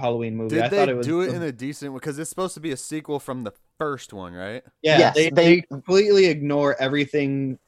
[0.00, 2.54] halloween movie Did i they it was, do it in a decent because it's supposed
[2.54, 6.26] to be a sequel from the first one right yeah yes, they, they, they, completely
[6.26, 7.58] ignore everything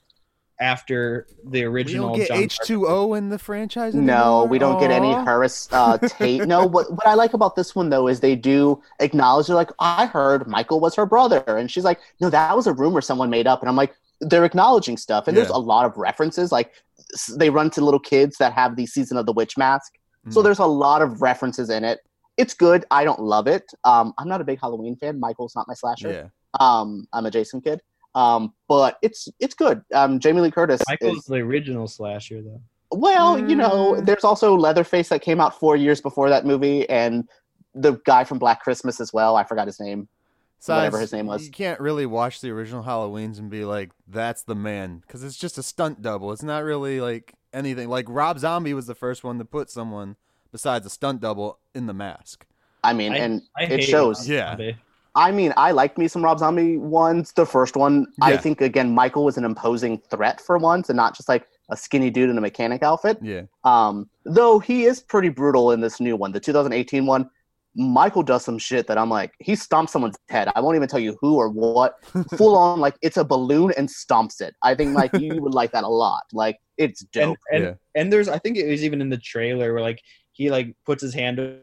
[0.61, 4.17] after the original we don't get John H20 in the franchise anymore?
[4.17, 4.81] no we don't Aww.
[4.81, 8.21] get any harris uh tate no what, what i like about this one though is
[8.21, 12.31] they do acknowledge they're like i heard michael was her brother and she's like no
[12.31, 13.97] that was a rumor someone made up and i'm like
[14.29, 16.51] they're acknowledging stuff, and there's a lot of references.
[16.53, 16.73] Like
[17.37, 19.93] they run to little kids that have the season of the witch mask,
[20.31, 20.45] so Mm.
[20.45, 22.01] there's a lot of references in it.
[22.37, 22.85] It's good.
[22.91, 23.65] I don't love it.
[23.85, 25.21] Um, I'm not a big Halloween fan.
[25.21, 26.11] Michael's not my slasher.
[26.11, 26.29] Yeah,
[26.61, 27.81] Um, I'm a Jason kid.
[28.17, 29.83] Um, but it's it's good.
[29.95, 30.81] Um, Jamie Lee Curtis.
[30.81, 32.61] is- Michael's the original slasher though.
[32.93, 34.07] well, you know, Mm.
[34.07, 37.29] there's also Leatherface that came out four years before that movie, and
[37.75, 39.35] the guy from Black Christmas as well.
[39.37, 40.09] I forgot his name.
[40.67, 41.45] Whatever his name was.
[41.45, 45.37] You can't really watch the original Halloweens and be like, "That's the man," because it's
[45.37, 46.33] just a stunt double.
[46.33, 47.89] It's not really like anything.
[47.89, 50.17] Like Rob Zombie was the first one to put someone
[50.53, 52.47] besides a stunt double in the mask.
[52.83, 54.21] I mean, I- and I it shows.
[54.21, 54.49] Rob Yeah.
[54.51, 54.77] Zombie.
[55.17, 57.33] I mean, I liked me some Rob Zombie ones.
[57.33, 61.17] The first one, I think, again, Michael was an imposing threat for once, and not
[61.17, 63.19] just like a skinny dude in a mechanic outfit.
[63.23, 67.31] Yeah, Um, though he is pretty brutal in this new one, the 2018 one.
[67.77, 70.49] Michael does some shit that I'm like, he stomps someone's head.
[70.55, 71.97] I won't even tell you who or what.
[72.37, 74.55] Full on, like it's a balloon and stomps it.
[74.63, 76.23] I think like you would like that a lot.
[76.33, 77.39] Like it's dope.
[77.51, 77.65] And and,
[77.95, 78.01] Yeah.
[78.01, 80.01] and there's I think it was even in the trailer where like
[80.33, 81.61] he like puts his hand over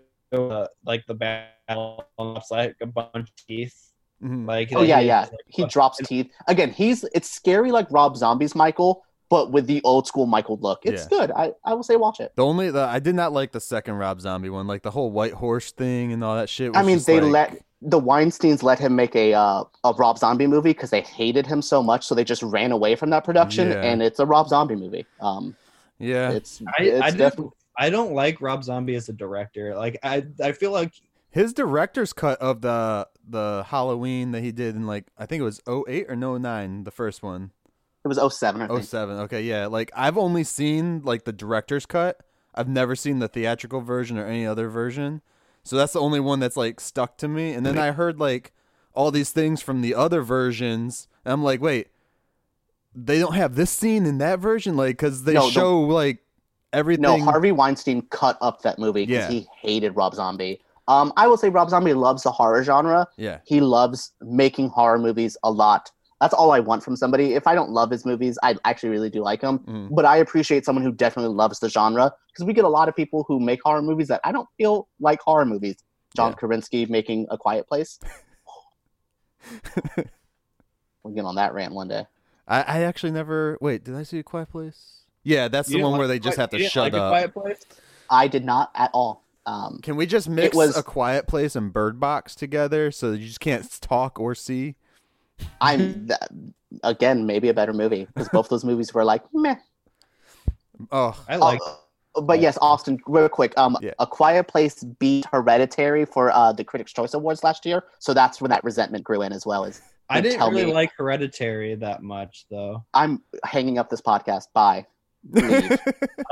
[0.54, 3.76] uh, like the battle and it's like a bunch of teeth.
[4.24, 4.48] Mhm.
[4.48, 5.22] Like oh like, yeah, he- yeah.
[5.22, 6.72] like, He drops teeth again.
[6.72, 10.82] He's it's scary like Rob Zombie's Michael, but with the old school Michael look.
[10.84, 11.18] It's Yeah.
[11.18, 11.32] good.
[11.32, 12.34] I I will say watch it.
[12.36, 15.10] the only the I did not like the second Rob Zombie one, like the whole
[15.10, 16.72] white horse thing and all that shit.
[16.74, 20.20] Was I mean, they like- let the Weinstein's let him make a uh, a Rob
[20.20, 23.24] Zombie movie because they hated him so much, so they just ran away from that
[23.24, 23.82] production, Yeah.
[23.82, 25.08] and it's a Rob Zombie movie.
[25.20, 25.56] Um,
[25.98, 29.76] yeah, it's I, it's I, definitely I don't like Rob Zombie as a director.
[29.76, 30.92] Like I I feel like
[31.32, 35.46] his director's cut of the the Halloween that he did in like I think it
[35.46, 37.52] was 08 or no 09, the first one.
[38.04, 38.84] It was 07, I think.
[38.84, 39.18] 07.
[39.22, 39.68] Okay, yeah.
[39.68, 42.20] Like I've only seen like the director's cut.
[42.54, 45.22] I've never seen the theatrical version or any other version.
[45.64, 47.54] So that's the only one that's like stuck to me.
[47.54, 48.52] And then I heard like
[48.94, 51.08] all these things from the other versions.
[51.24, 51.88] And I'm like, wait,
[52.94, 56.20] they don't have this scene in that version, like because they No, the- show like
[56.74, 57.04] everything.
[57.04, 59.40] No, Harvey Weinstein cut up that movie because Yeah.
[59.42, 60.60] he hated Rob Zombie.
[60.88, 63.08] Um, I will say Rob Zombie loves the horror genre.
[63.16, 65.92] Yeah, He loves making horror movies a lot.
[66.22, 67.34] That's all I want from somebody.
[67.34, 69.60] If I don't love his movies, I actually really do like them.
[69.60, 69.90] Mm.
[69.94, 72.96] But I appreciate someone who definitely loves the genre because we get a lot of
[72.96, 75.76] people who make horror movies that I don't feel like horror movies.
[76.16, 76.36] John Yeah.
[76.36, 78.00] Krasinski making A Quiet Place.
[81.04, 82.06] we'll get on that rant one day.
[82.48, 83.58] I, I actually never.
[83.62, 85.04] Wait, did I see a Quiet Place?
[85.24, 86.98] Yeah, that's you the didn't one where they just Quiet- have to shut like A
[87.02, 87.12] up.
[87.12, 87.66] Quiet Place?
[88.10, 89.24] I did not at all.
[89.46, 93.26] Um, Can we just mix was- a Quiet Place and Bird Box together so you
[93.28, 94.76] just can't talk or see?
[95.60, 96.20] I'm th-
[96.84, 99.56] again maybe a better movie because both those movies were like meh.
[100.92, 101.60] Oh, I like
[102.16, 103.58] Uh, but yes, Austin, real quick.
[103.58, 103.92] Um, Yeah.
[104.00, 108.42] A Quiet Place beat Hereditary for uh, the Critics' Choice Awards last year, so that's
[108.42, 109.64] when that resentment grew in as well.
[109.64, 110.74] As I didn't tell really me.
[110.74, 112.84] like Hereditary that much though.
[112.94, 114.48] I'm hanging up this podcast.
[114.54, 114.86] Bye.
[115.32, 115.80] Leave.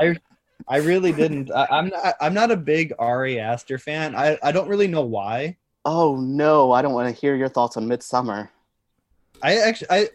[0.68, 1.50] I really didn't.
[1.50, 2.14] I, I'm not.
[2.20, 4.14] I'm not a big Ari Aster fan.
[4.14, 5.56] I, I don't really know why.
[5.86, 8.50] oh no, I don't want to hear your thoughts on Midsummer.
[9.42, 10.08] I actually I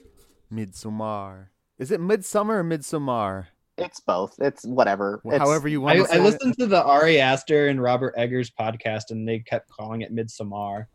[0.51, 1.47] Midsommar.
[1.77, 3.47] Is it Midsummer or Midsommar?
[3.77, 4.35] It's both.
[4.39, 5.19] It's whatever.
[5.23, 6.23] Well, It's- However you want I, to say I it.
[6.23, 10.85] listened to the Ari Aster and Robert Eggers podcast, and they kept calling it Midsommar.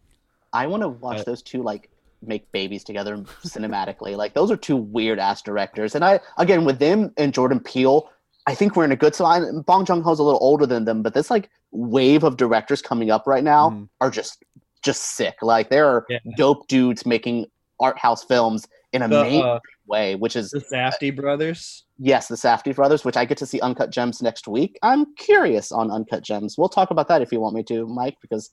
[0.52, 1.90] I want to watch Uh, those two like
[2.22, 4.16] make babies together cinematically.
[4.16, 5.94] Like those are two weird ass directors.
[5.94, 8.08] And I again with them and Jordan Peele,
[8.46, 9.42] I think we're in a good spot.
[9.66, 13.10] Bong Joon Ho's a little older than them, but this like wave of directors coming
[13.10, 13.88] up right now Mhm.
[14.00, 14.42] are just
[14.82, 15.36] just sick.
[15.42, 16.18] Like there are Yeah.
[16.38, 17.46] dope dudes making
[17.80, 21.84] art house films in a The, main uh, way, which is the Safdie brothers.
[21.98, 24.78] yes, the Safdie brothers, which I get to see Uncut Gems next week.
[24.82, 26.56] I'm curious on Uncut Gems.
[26.58, 28.50] We'll talk about that if you want me to, Mike, because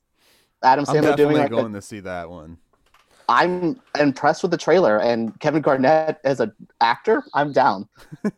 [0.62, 2.58] Adam I'm Sandler doing definitely like going to see that one.
[3.28, 7.22] I'm impressed with the trailer and Kevin Garnett as an actor.
[7.34, 7.88] I'm down.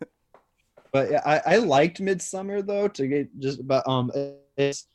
[0.93, 4.11] But yeah, I, I liked Midsummer though to get just but um
[4.57, 4.87] it's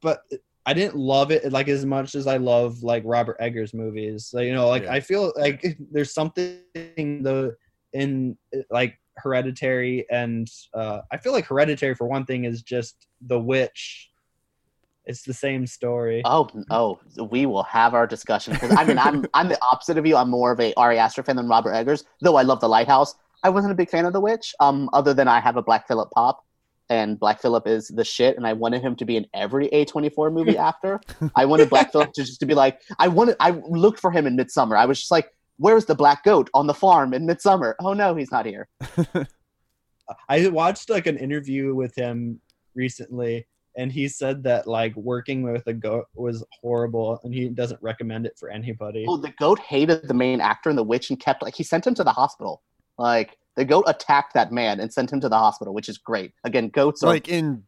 [0.00, 0.22] but
[0.64, 4.26] I didn't love it like as much as I love like Robert Eggers movies.
[4.26, 4.92] So, you know, like Yeah.
[4.92, 7.56] I feel like there's something the
[7.92, 8.36] in
[8.70, 14.10] like Hereditary and uh I feel like Hereditary for one thing is just The Witch.
[15.04, 16.22] It's the same story.
[16.24, 20.06] Oh, oh, we will have our discussion because I mean, I'm I'm the opposite of
[20.06, 20.16] you.
[20.16, 22.04] I'm more of a Ari Aster fan than Robert Eggers.
[22.20, 24.54] Though I love The Lighthouse, I wasn't a big fan of The Witch.
[24.60, 26.44] Um, other than I have a Black Phillip pop,
[26.92, 30.30] and Black Phillip is the shit, and I wanted him to be in every A24
[30.38, 31.00] movie after.
[31.34, 34.26] I wanted Black Phillip to just to be like, I wanted, I looked for him
[34.26, 34.76] in Midsummer.
[34.76, 37.76] I was just like, where's the black goat on the farm in Midsummer?
[37.80, 38.68] Oh no, he's not here.
[40.28, 42.40] I watched like an interview with him
[42.74, 43.46] recently
[43.78, 48.26] and he said that like working with a goat was horrible and he doesn't recommend
[48.26, 49.06] it for anybody.
[49.08, 51.86] Oh, the goat hated the main actor and The Witch and kept like he sent
[51.86, 52.62] him to the hospital.
[52.98, 56.32] Like the goat attacked that man and sent him to the hospital, which is great.
[56.44, 57.64] Again, goats are like in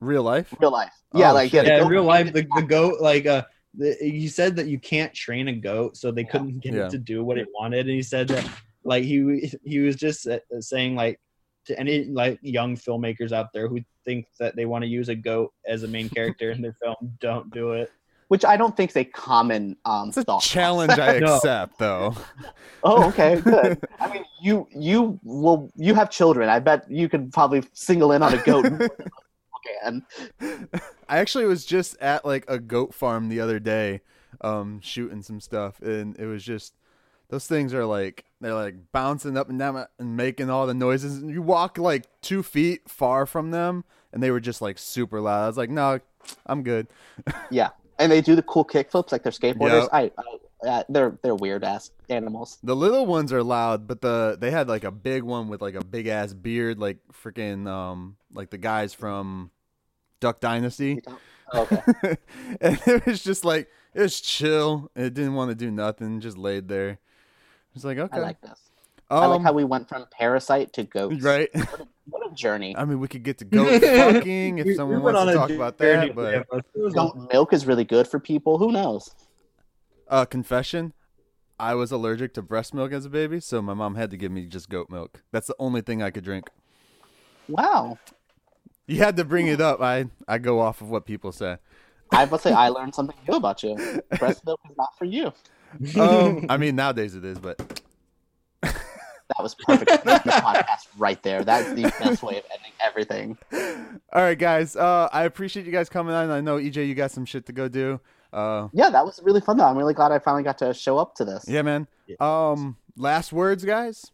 [0.00, 0.54] real life.
[0.60, 0.92] real life.
[1.14, 1.64] Yeah, Oh, like shit.
[1.64, 3.42] the yeah, in real life, the, the goat like uh,
[3.74, 6.86] the, he said that you can't train a goat, so they couldn't get Yeah.
[6.86, 7.80] it to do what it wanted.
[7.86, 8.48] And he said that
[8.84, 11.18] like he he was just uh, saying like
[11.66, 15.14] to any like young filmmakers out there who think that they want to use a
[15.14, 17.90] goat as a main character in their film, don't do it.
[18.28, 20.42] Which I don't think is a common um It's a thought.
[20.42, 22.14] challenge I accept, though.
[22.82, 23.80] Oh, okay, good.
[23.98, 26.48] I mean, you you will you have children.
[26.48, 28.66] I bet you could probably single in on a goat.
[29.84, 30.02] and
[31.08, 34.00] I actually was just at like a goat farm the other day,
[34.40, 36.74] um, shooting some stuff, and it was just
[37.30, 41.18] those things are like they're like bouncing up and down and making all the noises.
[41.18, 45.20] And you walk like two feet far from them, and they were just like super
[45.20, 45.44] loud.
[45.44, 46.00] I was like, no,
[46.46, 46.86] I'm good.
[47.50, 49.82] yeah, and they do the cool kick flips like they're skateboarders.
[49.82, 49.88] Yep.
[49.92, 50.22] I, I
[50.66, 52.58] uh, they're they're weird ass animals.
[52.62, 55.74] The little ones are loud, but the they had like a big one with like
[55.74, 59.50] a big ass beard, like freaking um like the guys from
[60.20, 61.00] Duck Dynasty.
[61.54, 61.80] Okay.
[62.60, 64.90] and it was just like it was chill.
[64.96, 66.98] It didn't want to do nothing, just laid there.
[67.74, 68.67] It's like okay, I like this.
[69.10, 71.22] Um, I like how we went from parasite to goats.
[71.22, 71.48] right.
[72.10, 72.74] What a journey.
[72.76, 75.50] I mean, we could get to goat fucking if We- someone we wants to talk
[75.50, 76.14] about journey that.
[76.16, 78.58] But with it, it Goat milk is really good for people.
[78.58, 79.14] Who knows?
[80.08, 80.94] uh, confession,
[81.60, 84.32] I was allergic to breast milk as a baby, so my mom had to give
[84.32, 85.22] me just goat milk.
[85.32, 86.48] That's the only thing I could drink.
[87.48, 87.98] Wow.
[88.86, 89.80] You had to bring it up.
[89.82, 91.58] I I go off of what people say.
[92.10, 93.76] I must say I learned something new about you.
[94.18, 95.32] Breast milk is not for you.
[96.00, 97.77] Um, I mean nowadays it is, but
[99.36, 99.90] That was perfect.
[100.04, 101.44] the podcast right there.
[101.44, 103.36] That's the best way of ending everything.
[104.12, 104.74] all right, guys.
[104.74, 106.30] Uh, I appreciate you guys coming on.
[106.30, 108.00] I know EJ, you got some shit to go do.
[108.32, 109.64] Uh, Yeah, that was really fun though.
[109.66, 111.44] I'm really glad I finally got to show up to this.
[111.46, 111.86] yeah, man.
[112.20, 114.10] Um, last words, guys.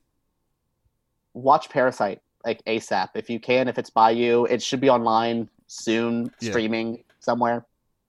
[1.32, 3.68] Watch Parasite like ASAP if you can.
[3.68, 6.50] If it's by you, it should be online soon, Yeah.
[6.50, 7.64] streaming somewhere.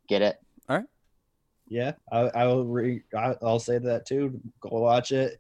[0.08, 0.40] Get it.
[0.70, 0.86] All right.
[1.68, 2.66] Yeah, I, I will.
[2.66, 4.40] Re, I, I'll say that too.
[4.60, 5.40] Go watch it.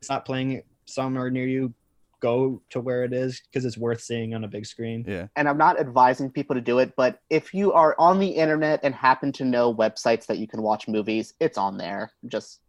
[0.00, 1.74] It's not playing somewhere near you.
[2.20, 5.04] Go to where it is because it's worth seeing on a big screen.
[5.08, 5.26] Yeah.
[5.34, 8.78] And I'm not advising people to do it, but if you are on the internet
[8.84, 12.12] and happen to know websites that you can watch movies, it's on there.
[12.28, 12.60] Just,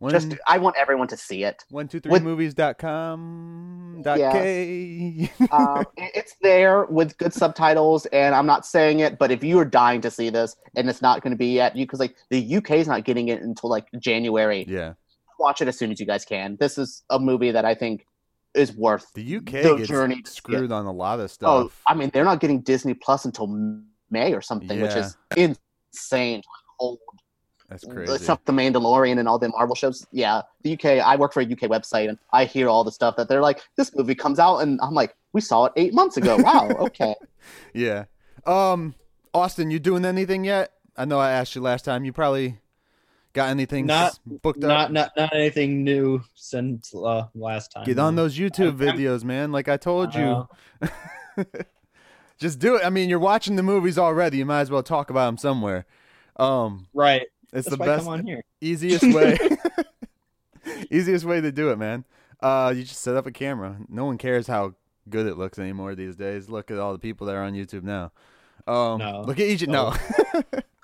[0.00, 1.64] One, just I want everyone to see it.
[1.70, 5.30] one two three with- movies dot com dot k.
[5.52, 9.64] um, it's there with good subtitles, and I'm not saying it, but if you are
[9.64, 12.56] dying to see this and it's not going to be yet, you because like the
[12.56, 14.64] UK is not getting it until like January.
[14.68, 14.94] yeah,
[15.38, 16.56] Watch it as soon as you guys can.
[16.58, 18.06] This is a movie that I think
[18.54, 19.12] is worth.
[19.14, 21.48] the UK The journey- screwed on a lot of stuff.
[21.50, 21.72] Oh.
[21.86, 23.46] I mean, they're not getting Disney Plus until
[24.10, 26.42] May or something, which is insane.
[26.42, 26.48] to
[26.78, 26.98] Hold
[27.68, 28.22] That's crazy.
[28.24, 30.06] stuff, The Mandalorian and all the Marvel shows.
[30.12, 30.84] Yeah, the UK.
[31.00, 33.60] I work for a UK website, and I hear all the stuff that they're like,
[33.76, 37.14] "This movie comes out," and I'm like, "We saw it eight months ago." Wow, okay.
[37.74, 38.04] Yeah.
[38.46, 38.94] Um,
[39.34, 40.72] Austin, you doing anything yet?
[40.96, 42.04] I know I asked you last time.
[42.04, 42.58] You probably
[43.38, 44.68] got anything Not- s- booked up.
[44.68, 47.84] Not not not anything new since uh, last time.
[47.84, 49.52] Get on those YouTube I'm- videos, man.
[49.52, 50.46] Like I told you,
[52.38, 52.84] just do it.
[52.84, 54.38] I mean, you're watching the movies already.
[54.38, 55.86] You might as well talk about them somewhere.
[56.36, 57.22] Um, right.
[57.52, 58.42] it's That's the best, come on here.
[58.60, 59.36] easiest way,
[60.90, 62.04] easiest way to do it, man.
[62.40, 63.76] Uh, you just set up a camera.
[63.88, 64.74] No one cares how
[65.08, 66.48] good it looks anymore these days.
[66.48, 68.12] Look at all the people that are on YouTube now.
[68.66, 69.22] Um, No.
[69.26, 69.72] look at Egypt.
[69.72, 69.94] No,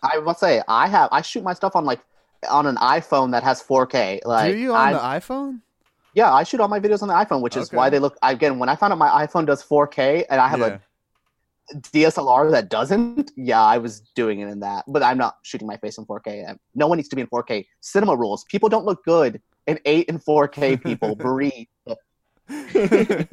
[0.03, 2.01] I must say, I have I shoot my stuff on like
[2.49, 4.21] on an iPhone that has 4K.
[4.25, 5.61] Like, do you on I'm- the iPhone?
[6.15, 7.77] yeah, I shoot all my videos on the iPhone, which is Okay.
[7.77, 8.17] why they look.
[8.23, 10.79] Again, when I found out my iPhone does 4K and I have Yeah.
[11.73, 14.85] a DSLR that doesn't, yeah, I was doing it in that.
[14.87, 16.57] But I'm not shooting my face in 4K.
[16.75, 17.67] No one needs to be in 4K.
[17.81, 18.45] Cinema rules.
[18.45, 20.77] People don't look good in 8 and 4K.
[20.83, 21.67] People breathe.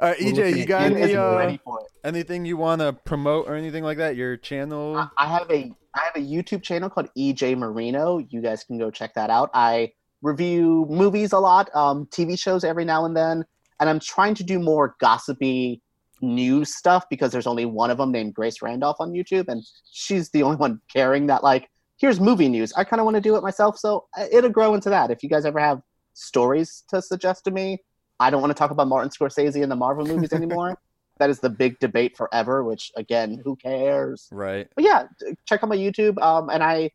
[0.00, 1.86] Uh, EJ, you got any uh, ready for it.
[2.06, 4.16] anything you want to promote or anything like that?
[4.16, 4.96] Your channel?
[4.96, 8.18] I- I have a I have a YouTube channel called EJ Marino.
[8.18, 9.50] You guys can go check that out.
[9.54, 13.44] I review movies a lot, um, TV shows every now and then,
[13.80, 15.80] and I'm trying to do more gossipy
[16.20, 20.28] news stuff because there's only one of them named Grace Randolph on YouTube, and she's
[20.30, 21.68] the only one caring that like
[21.98, 22.72] here's movie news.
[22.74, 25.10] I kind of want to do it myself, so uh, it'll grow into that.
[25.10, 25.80] If you guys ever have
[26.12, 27.82] stories to suggest to me,
[28.18, 30.78] I don't want to talk about Martin Scorsese and the Marvel movies anymore.
[31.18, 32.64] that is the big debate forever.
[32.64, 34.28] Which again, who cares?
[34.30, 34.68] right.
[34.74, 35.04] but yeah,
[35.46, 36.20] check out my YouTube.
[36.22, 36.90] Um, and I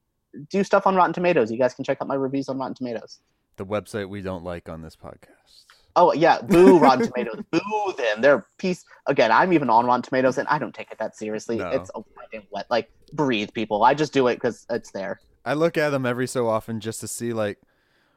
[0.49, 1.52] do stuff on Rotten Tomatoes.
[1.52, 3.19] You guys can check out my reviews on Rotten Tomatoes.
[3.57, 5.65] The website we don't like on this podcast.
[5.95, 8.22] Oh yeah, boo Rotten Tomatoes, boo them.
[8.22, 9.31] They're piece again.
[9.31, 11.57] I'm even on Rotten Tomatoes, and I don't take it that seriously.
[11.57, 11.69] No.
[11.69, 12.68] It's a goddamn wet.
[12.69, 13.84] Like breathe, people.
[13.84, 15.19] I just do it because it's there.
[15.43, 17.57] I look at them every so often just to see like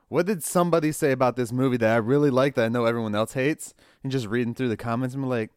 [0.08, 3.14] what did somebody say about this movie that I really like that I know everyone
[3.14, 5.50] else hates and just reading through the comments I'm like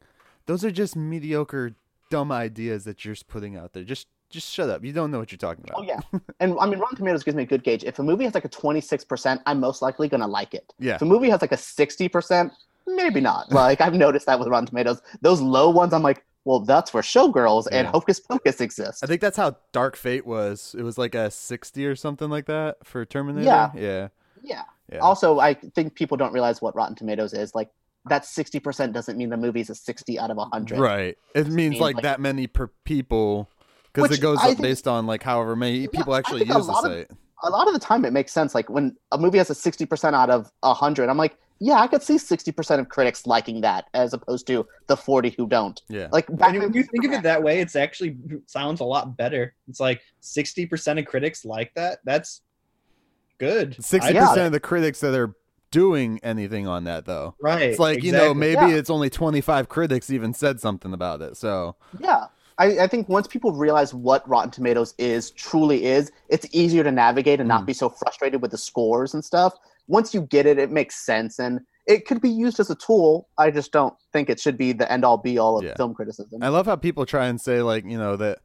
[0.48, 1.76] those are just mediocre
[2.10, 3.84] dumb ideas that you're just putting out there.
[3.84, 4.84] Just just shut up.
[4.84, 5.80] You don't know what you're talking about.
[5.80, 6.00] Oh yeah,
[6.40, 7.84] and I mean Rotten Tomatoes gives me a good gauge.
[7.84, 10.74] If a movie has like a 26 percent, I'm most likely gonna like it.
[10.80, 10.96] Yeah.
[10.96, 12.52] If a movie has like a 60 percent,
[12.86, 13.52] maybe not.
[13.52, 15.02] Like I've noticed that with Rotten Tomatoes.
[15.22, 19.04] Those low ones, I'm like, well, that's where Showgirls and Hocus Pocus exist.
[19.04, 20.76] I think that's how Dark Fate was.
[20.78, 23.46] It was like a 60 or something like that for Terminator.
[23.46, 23.72] Yeah.
[23.76, 24.08] Yeah.
[24.48, 24.64] Yeah.
[24.92, 25.00] Yeah.
[25.00, 27.54] Also, I think people don't realize what Rotten Tomatoes is.
[27.54, 27.70] Like
[28.10, 30.80] that 60 percent doesn't mean the movie's a 60 out of 100.
[30.80, 31.18] Right.
[31.36, 33.50] It means means, like, like- that many per people
[33.94, 36.66] because it goes I up think- based on like however many people actually a use
[36.68, 37.12] the lot of- site.
[37.44, 38.56] A lot of the time, it makes sense.
[38.56, 41.88] Like when a movie has a 60 percent out of 100, I'm like, yeah, I
[41.88, 45.80] could see 60 percent of critics liking that, as opposed to the 40 who don't.
[45.90, 46.08] Yeah.
[46.12, 48.18] Like And Batman when you think of it that way, it's actually
[48.48, 49.54] sounds a lot better.
[49.68, 52.00] It's like sixty percent of critics like that.
[52.06, 52.42] That's
[53.38, 53.82] good.
[53.84, 55.36] Sixty percent of the critics that are
[55.72, 57.36] doing anything on that though.
[57.42, 57.62] right.
[57.64, 58.76] It's like you know maybe Yeah.
[58.78, 61.36] it's only twenty five critics even said something about it.
[61.38, 62.26] So Yeah.
[62.60, 66.92] I, I think once people realize what Rotten Tomatoes is, truly is, it's easier to
[66.92, 67.68] navigate and not Mm.
[67.68, 69.54] be so frustrated with the scores and stuff.
[69.88, 73.28] Once you get it, it makes sense and it could be used as a tool.
[73.38, 75.76] I just don't think it should be the end all be all of Yeah.
[75.76, 76.42] film criticism.
[76.42, 78.40] I love how people try and say like you know that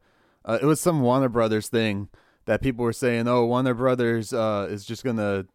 [0.45, 2.09] uh, it was some Warner Brothers thing
[2.45, 5.45] that people were saying oh Warner Brothers uh, is just gonna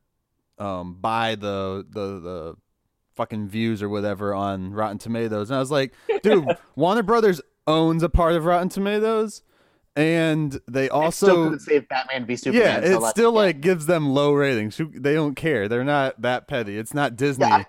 [0.58, 2.56] um, buy the the the
[3.14, 5.92] fucking views or whatever on Rotten Tomatoes and I was like
[6.22, 6.46] dude
[6.76, 9.42] Warner Brothers owns a part of Rotten Tomatoes
[9.98, 12.84] and they also couldn't save Batman v Superman.
[12.84, 13.38] yeah, it let's- still yeah.
[13.40, 14.80] like gives them low ratings.
[14.94, 15.66] They don't care.
[15.66, 16.78] They're not that petty.
[16.78, 17.46] It's not Disney.
[17.46, 17.64] Yeah,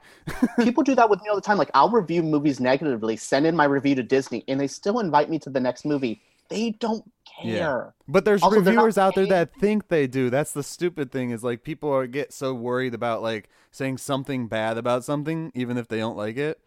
[0.60, 1.58] people do that with me all the time.
[1.58, 5.28] Like I'll review movies negatively, send in my review to Disney, and they still invite
[5.32, 6.22] me to the next movie.
[6.50, 7.04] They don't
[7.44, 7.92] Yeah.
[8.08, 10.30] but there's Also, reviewers out there that think they do.
[10.30, 11.32] That's the stupid thing.
[11.32, 15.78] Is like people are get so worried about like saying something bad about something, even
[15.78, 16.60] if they don't like it.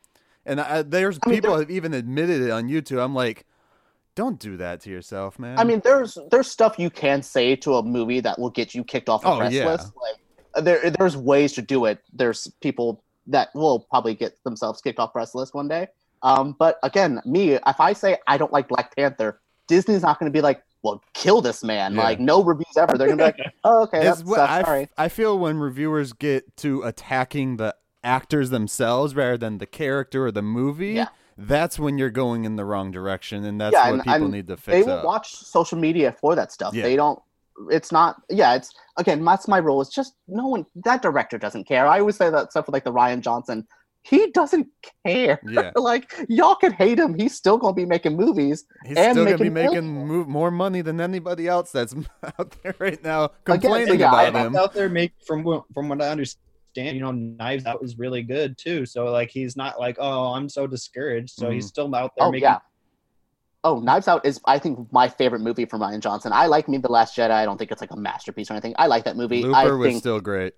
[0.44, 3.02] And I, there's I mean, people have even admitted it on YouTube.
[3.02, 3.46] I'm like,
[4.14, 5.58] don't do that to yourself, man.
[5.58, 8.82] I mean, there's there's stuff you can say to a movie that will get you
[8.84, 9.66] kicked off the Oh, press yeah.
[9.66, 9.92] list.
[10.54, 12.00] Like there there's ways to do it.
[12.12, 15.86] There's people that will probably get themselves kicked off press list one day.
[16.24, 19.40] Um, but again, me, if I say I don't like Black Panther,
[19.74, 22.02] Disney's not going to be like, "Well, kill this man." Yeah.
[22.02, 22.98] Like no reviews ever.
[22.98, 26.12] They're going to be like, "Oh, okay, that's what I, sorry." I feel when reviewers
[26.12, 27.74] get to attacking the
[28.04, 30.92] actors themselves rather than the character or the movie.
[30.94, 31.08] Yeah.
[31.38, 34.32] That's when you're going in the wrong direction, and that's Yeah, what and- people and
[34.32, 35.04] need to they fix will up.
[35.04, 36.74] watch social media for that stuff.
[36.74, 36.82] Yeah.
[36.82, 37.18] They don't.
[37.70, 38.16] It's not.
[38.28, 39.24] Yeah, it's again.
[39.24, 39.80] That's my rule.
[39.80, 40.66] It's just no one.
[40.84, 41.86] That director doesn't care.
[41.86, 43.66] I always say that stuff with like the Rian Johnson.
[44.04, 44.66] He doesn't
[45.06, 45.40] care.
[45.48, 45.70] Yeah.
[45.76, 47.14] like y'all can hate him.
[47.14, 48.64] He's still gonna be making movies.
[48.84, 50.08] He's and still gonna be making making millions.
[50.08, 51.94] move more money than anybody else that's
[52.38, 54.56] out there right now Again, complaining so yeah, I- about him.
[54.56, 58.22] out there make from what- from what I understand, you know, Knives Out was really
[58.22, 58.86] good too.
[58.86, 61.34] So like he's not like, oh, I'm so discouraged.
[61.34, 61.68] So he's mm-hmm.
[61.68, 62.44] still out there Oh making.
[62.44, 62.58] yeah.
[63.64, 66.32] Oh, Knives Out is I think my favorite movie from Rian Johnson.
[66.32, 67.30] I like Me the Last Jedi.
[67.30, 68.74] I don't think it's like a masterpiece or anything.
[68.76, 69.44] I like that movie.
[69.44, 70.54] I Looper was think still great.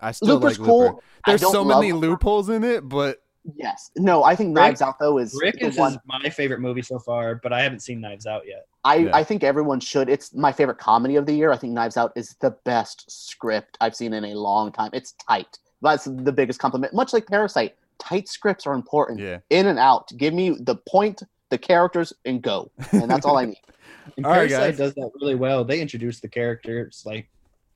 [0.00, 0.80] I still Looper's like cool.
[0.80, 1.00] Looper.
[1.24, 2.06] I There's so many Looper.
[2.08, 3.22] loopholes in it, but
[3.56, 3.90] Yes.
[3.96, 5.98] No, I think Rick- Knives Out though is Rick the is one.
[6.06, 8.66] my favorite movie so far, but I haven't seen Knives Out yet.
[8.84, 9.10] I, Yeah.
[9.16, 10.08] I think everyone should.
[10.10, 11.50] It's my favorite comedy of the year.
[11.50, 14.90] I think Knives Out is the best script I've seen in a long time.
[14.92, 15.58] It's tight.
[15.80, 16.92] That's the biggest compliment.
[16.92, 19.18] Much like Parasite, tight scripts are important.
[19.20, 19.38] yeah.
[19.50, 20.10] In and out.
[20.18, 22.70] Give me the point, the characters, and go.
[22.92, 23.56] And that's all I need.
[24.16, 24.78] And All right, Parasite guys.
[24.78, 25.64] does that really well.
[25.64, 27.28] They introduce the characters like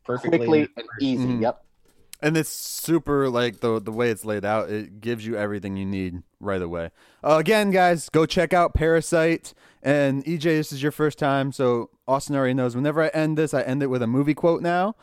[0.04, 0.38] perfectly.
[0.38, 1.26] Quickly in and the easy.
[1.26, 1.42] Mhm.
[1.42, 1.64] Yep.
[2.22, 4.70] And it's super like the the way it's laid out.
[4.70, 6.90] It gives you everything you need right away.
[7.24, 9.54] Uh, again, guys, go check out Parasite.
[9.82, 12.76] And EJ, this is your first time, so Austin already knows.
[12.76, 14.94] Whenever I end this, I end it with a movie quote now.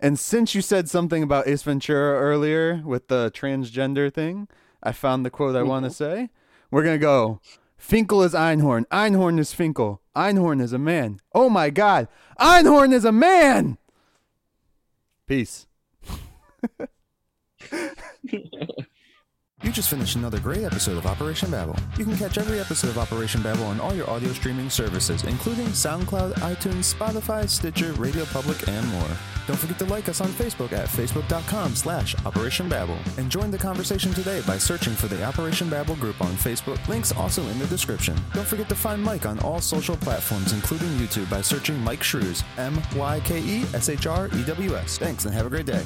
[0.00, 4.48] And since you said something about Ace Ventura earlier with the transgender thing,
[4.82, 6.30] I found the quote I want to say.
[6.70, 7.40] We're gonna go.
[7.76, 8.86] Finkel is Einhorn.
[8.88, 10.02] Einhorn is Finkel.
[10.16, 11.20] Einhorn is a man.
[11.32, 12.08] Oh my God!
[12.40, 13.78] Einhorn is a man.
[15.26, 15.66] Peace.
[19.64, 21.74] You just finished another great episode of Operation Babel.
[21.96, 25.68] You can catch every episode of Operation Babel on all your audio streaming services, including
[25.68, 29.08] SoundCloud, iTunes, Spotify, Stitcher, Radio Public, and more.
[29.46, 32.98] Don't forget to like us on Facebook at facebook.com slash Operation Babel.
[33.16, 36.86] And join the conversation today by searching for the Operation Babel group on Facebook.
[36.86, 38.14] Links also in the description.
[38.34, 42.44] Don't forget to find Myke on all social platforms, including YouTube, by searching Myke Shrews,
[42.58, 42.98] M-Y-K-E-S-H-R-E-W-S.
[44.98, 45.84] Thanks and have a great day.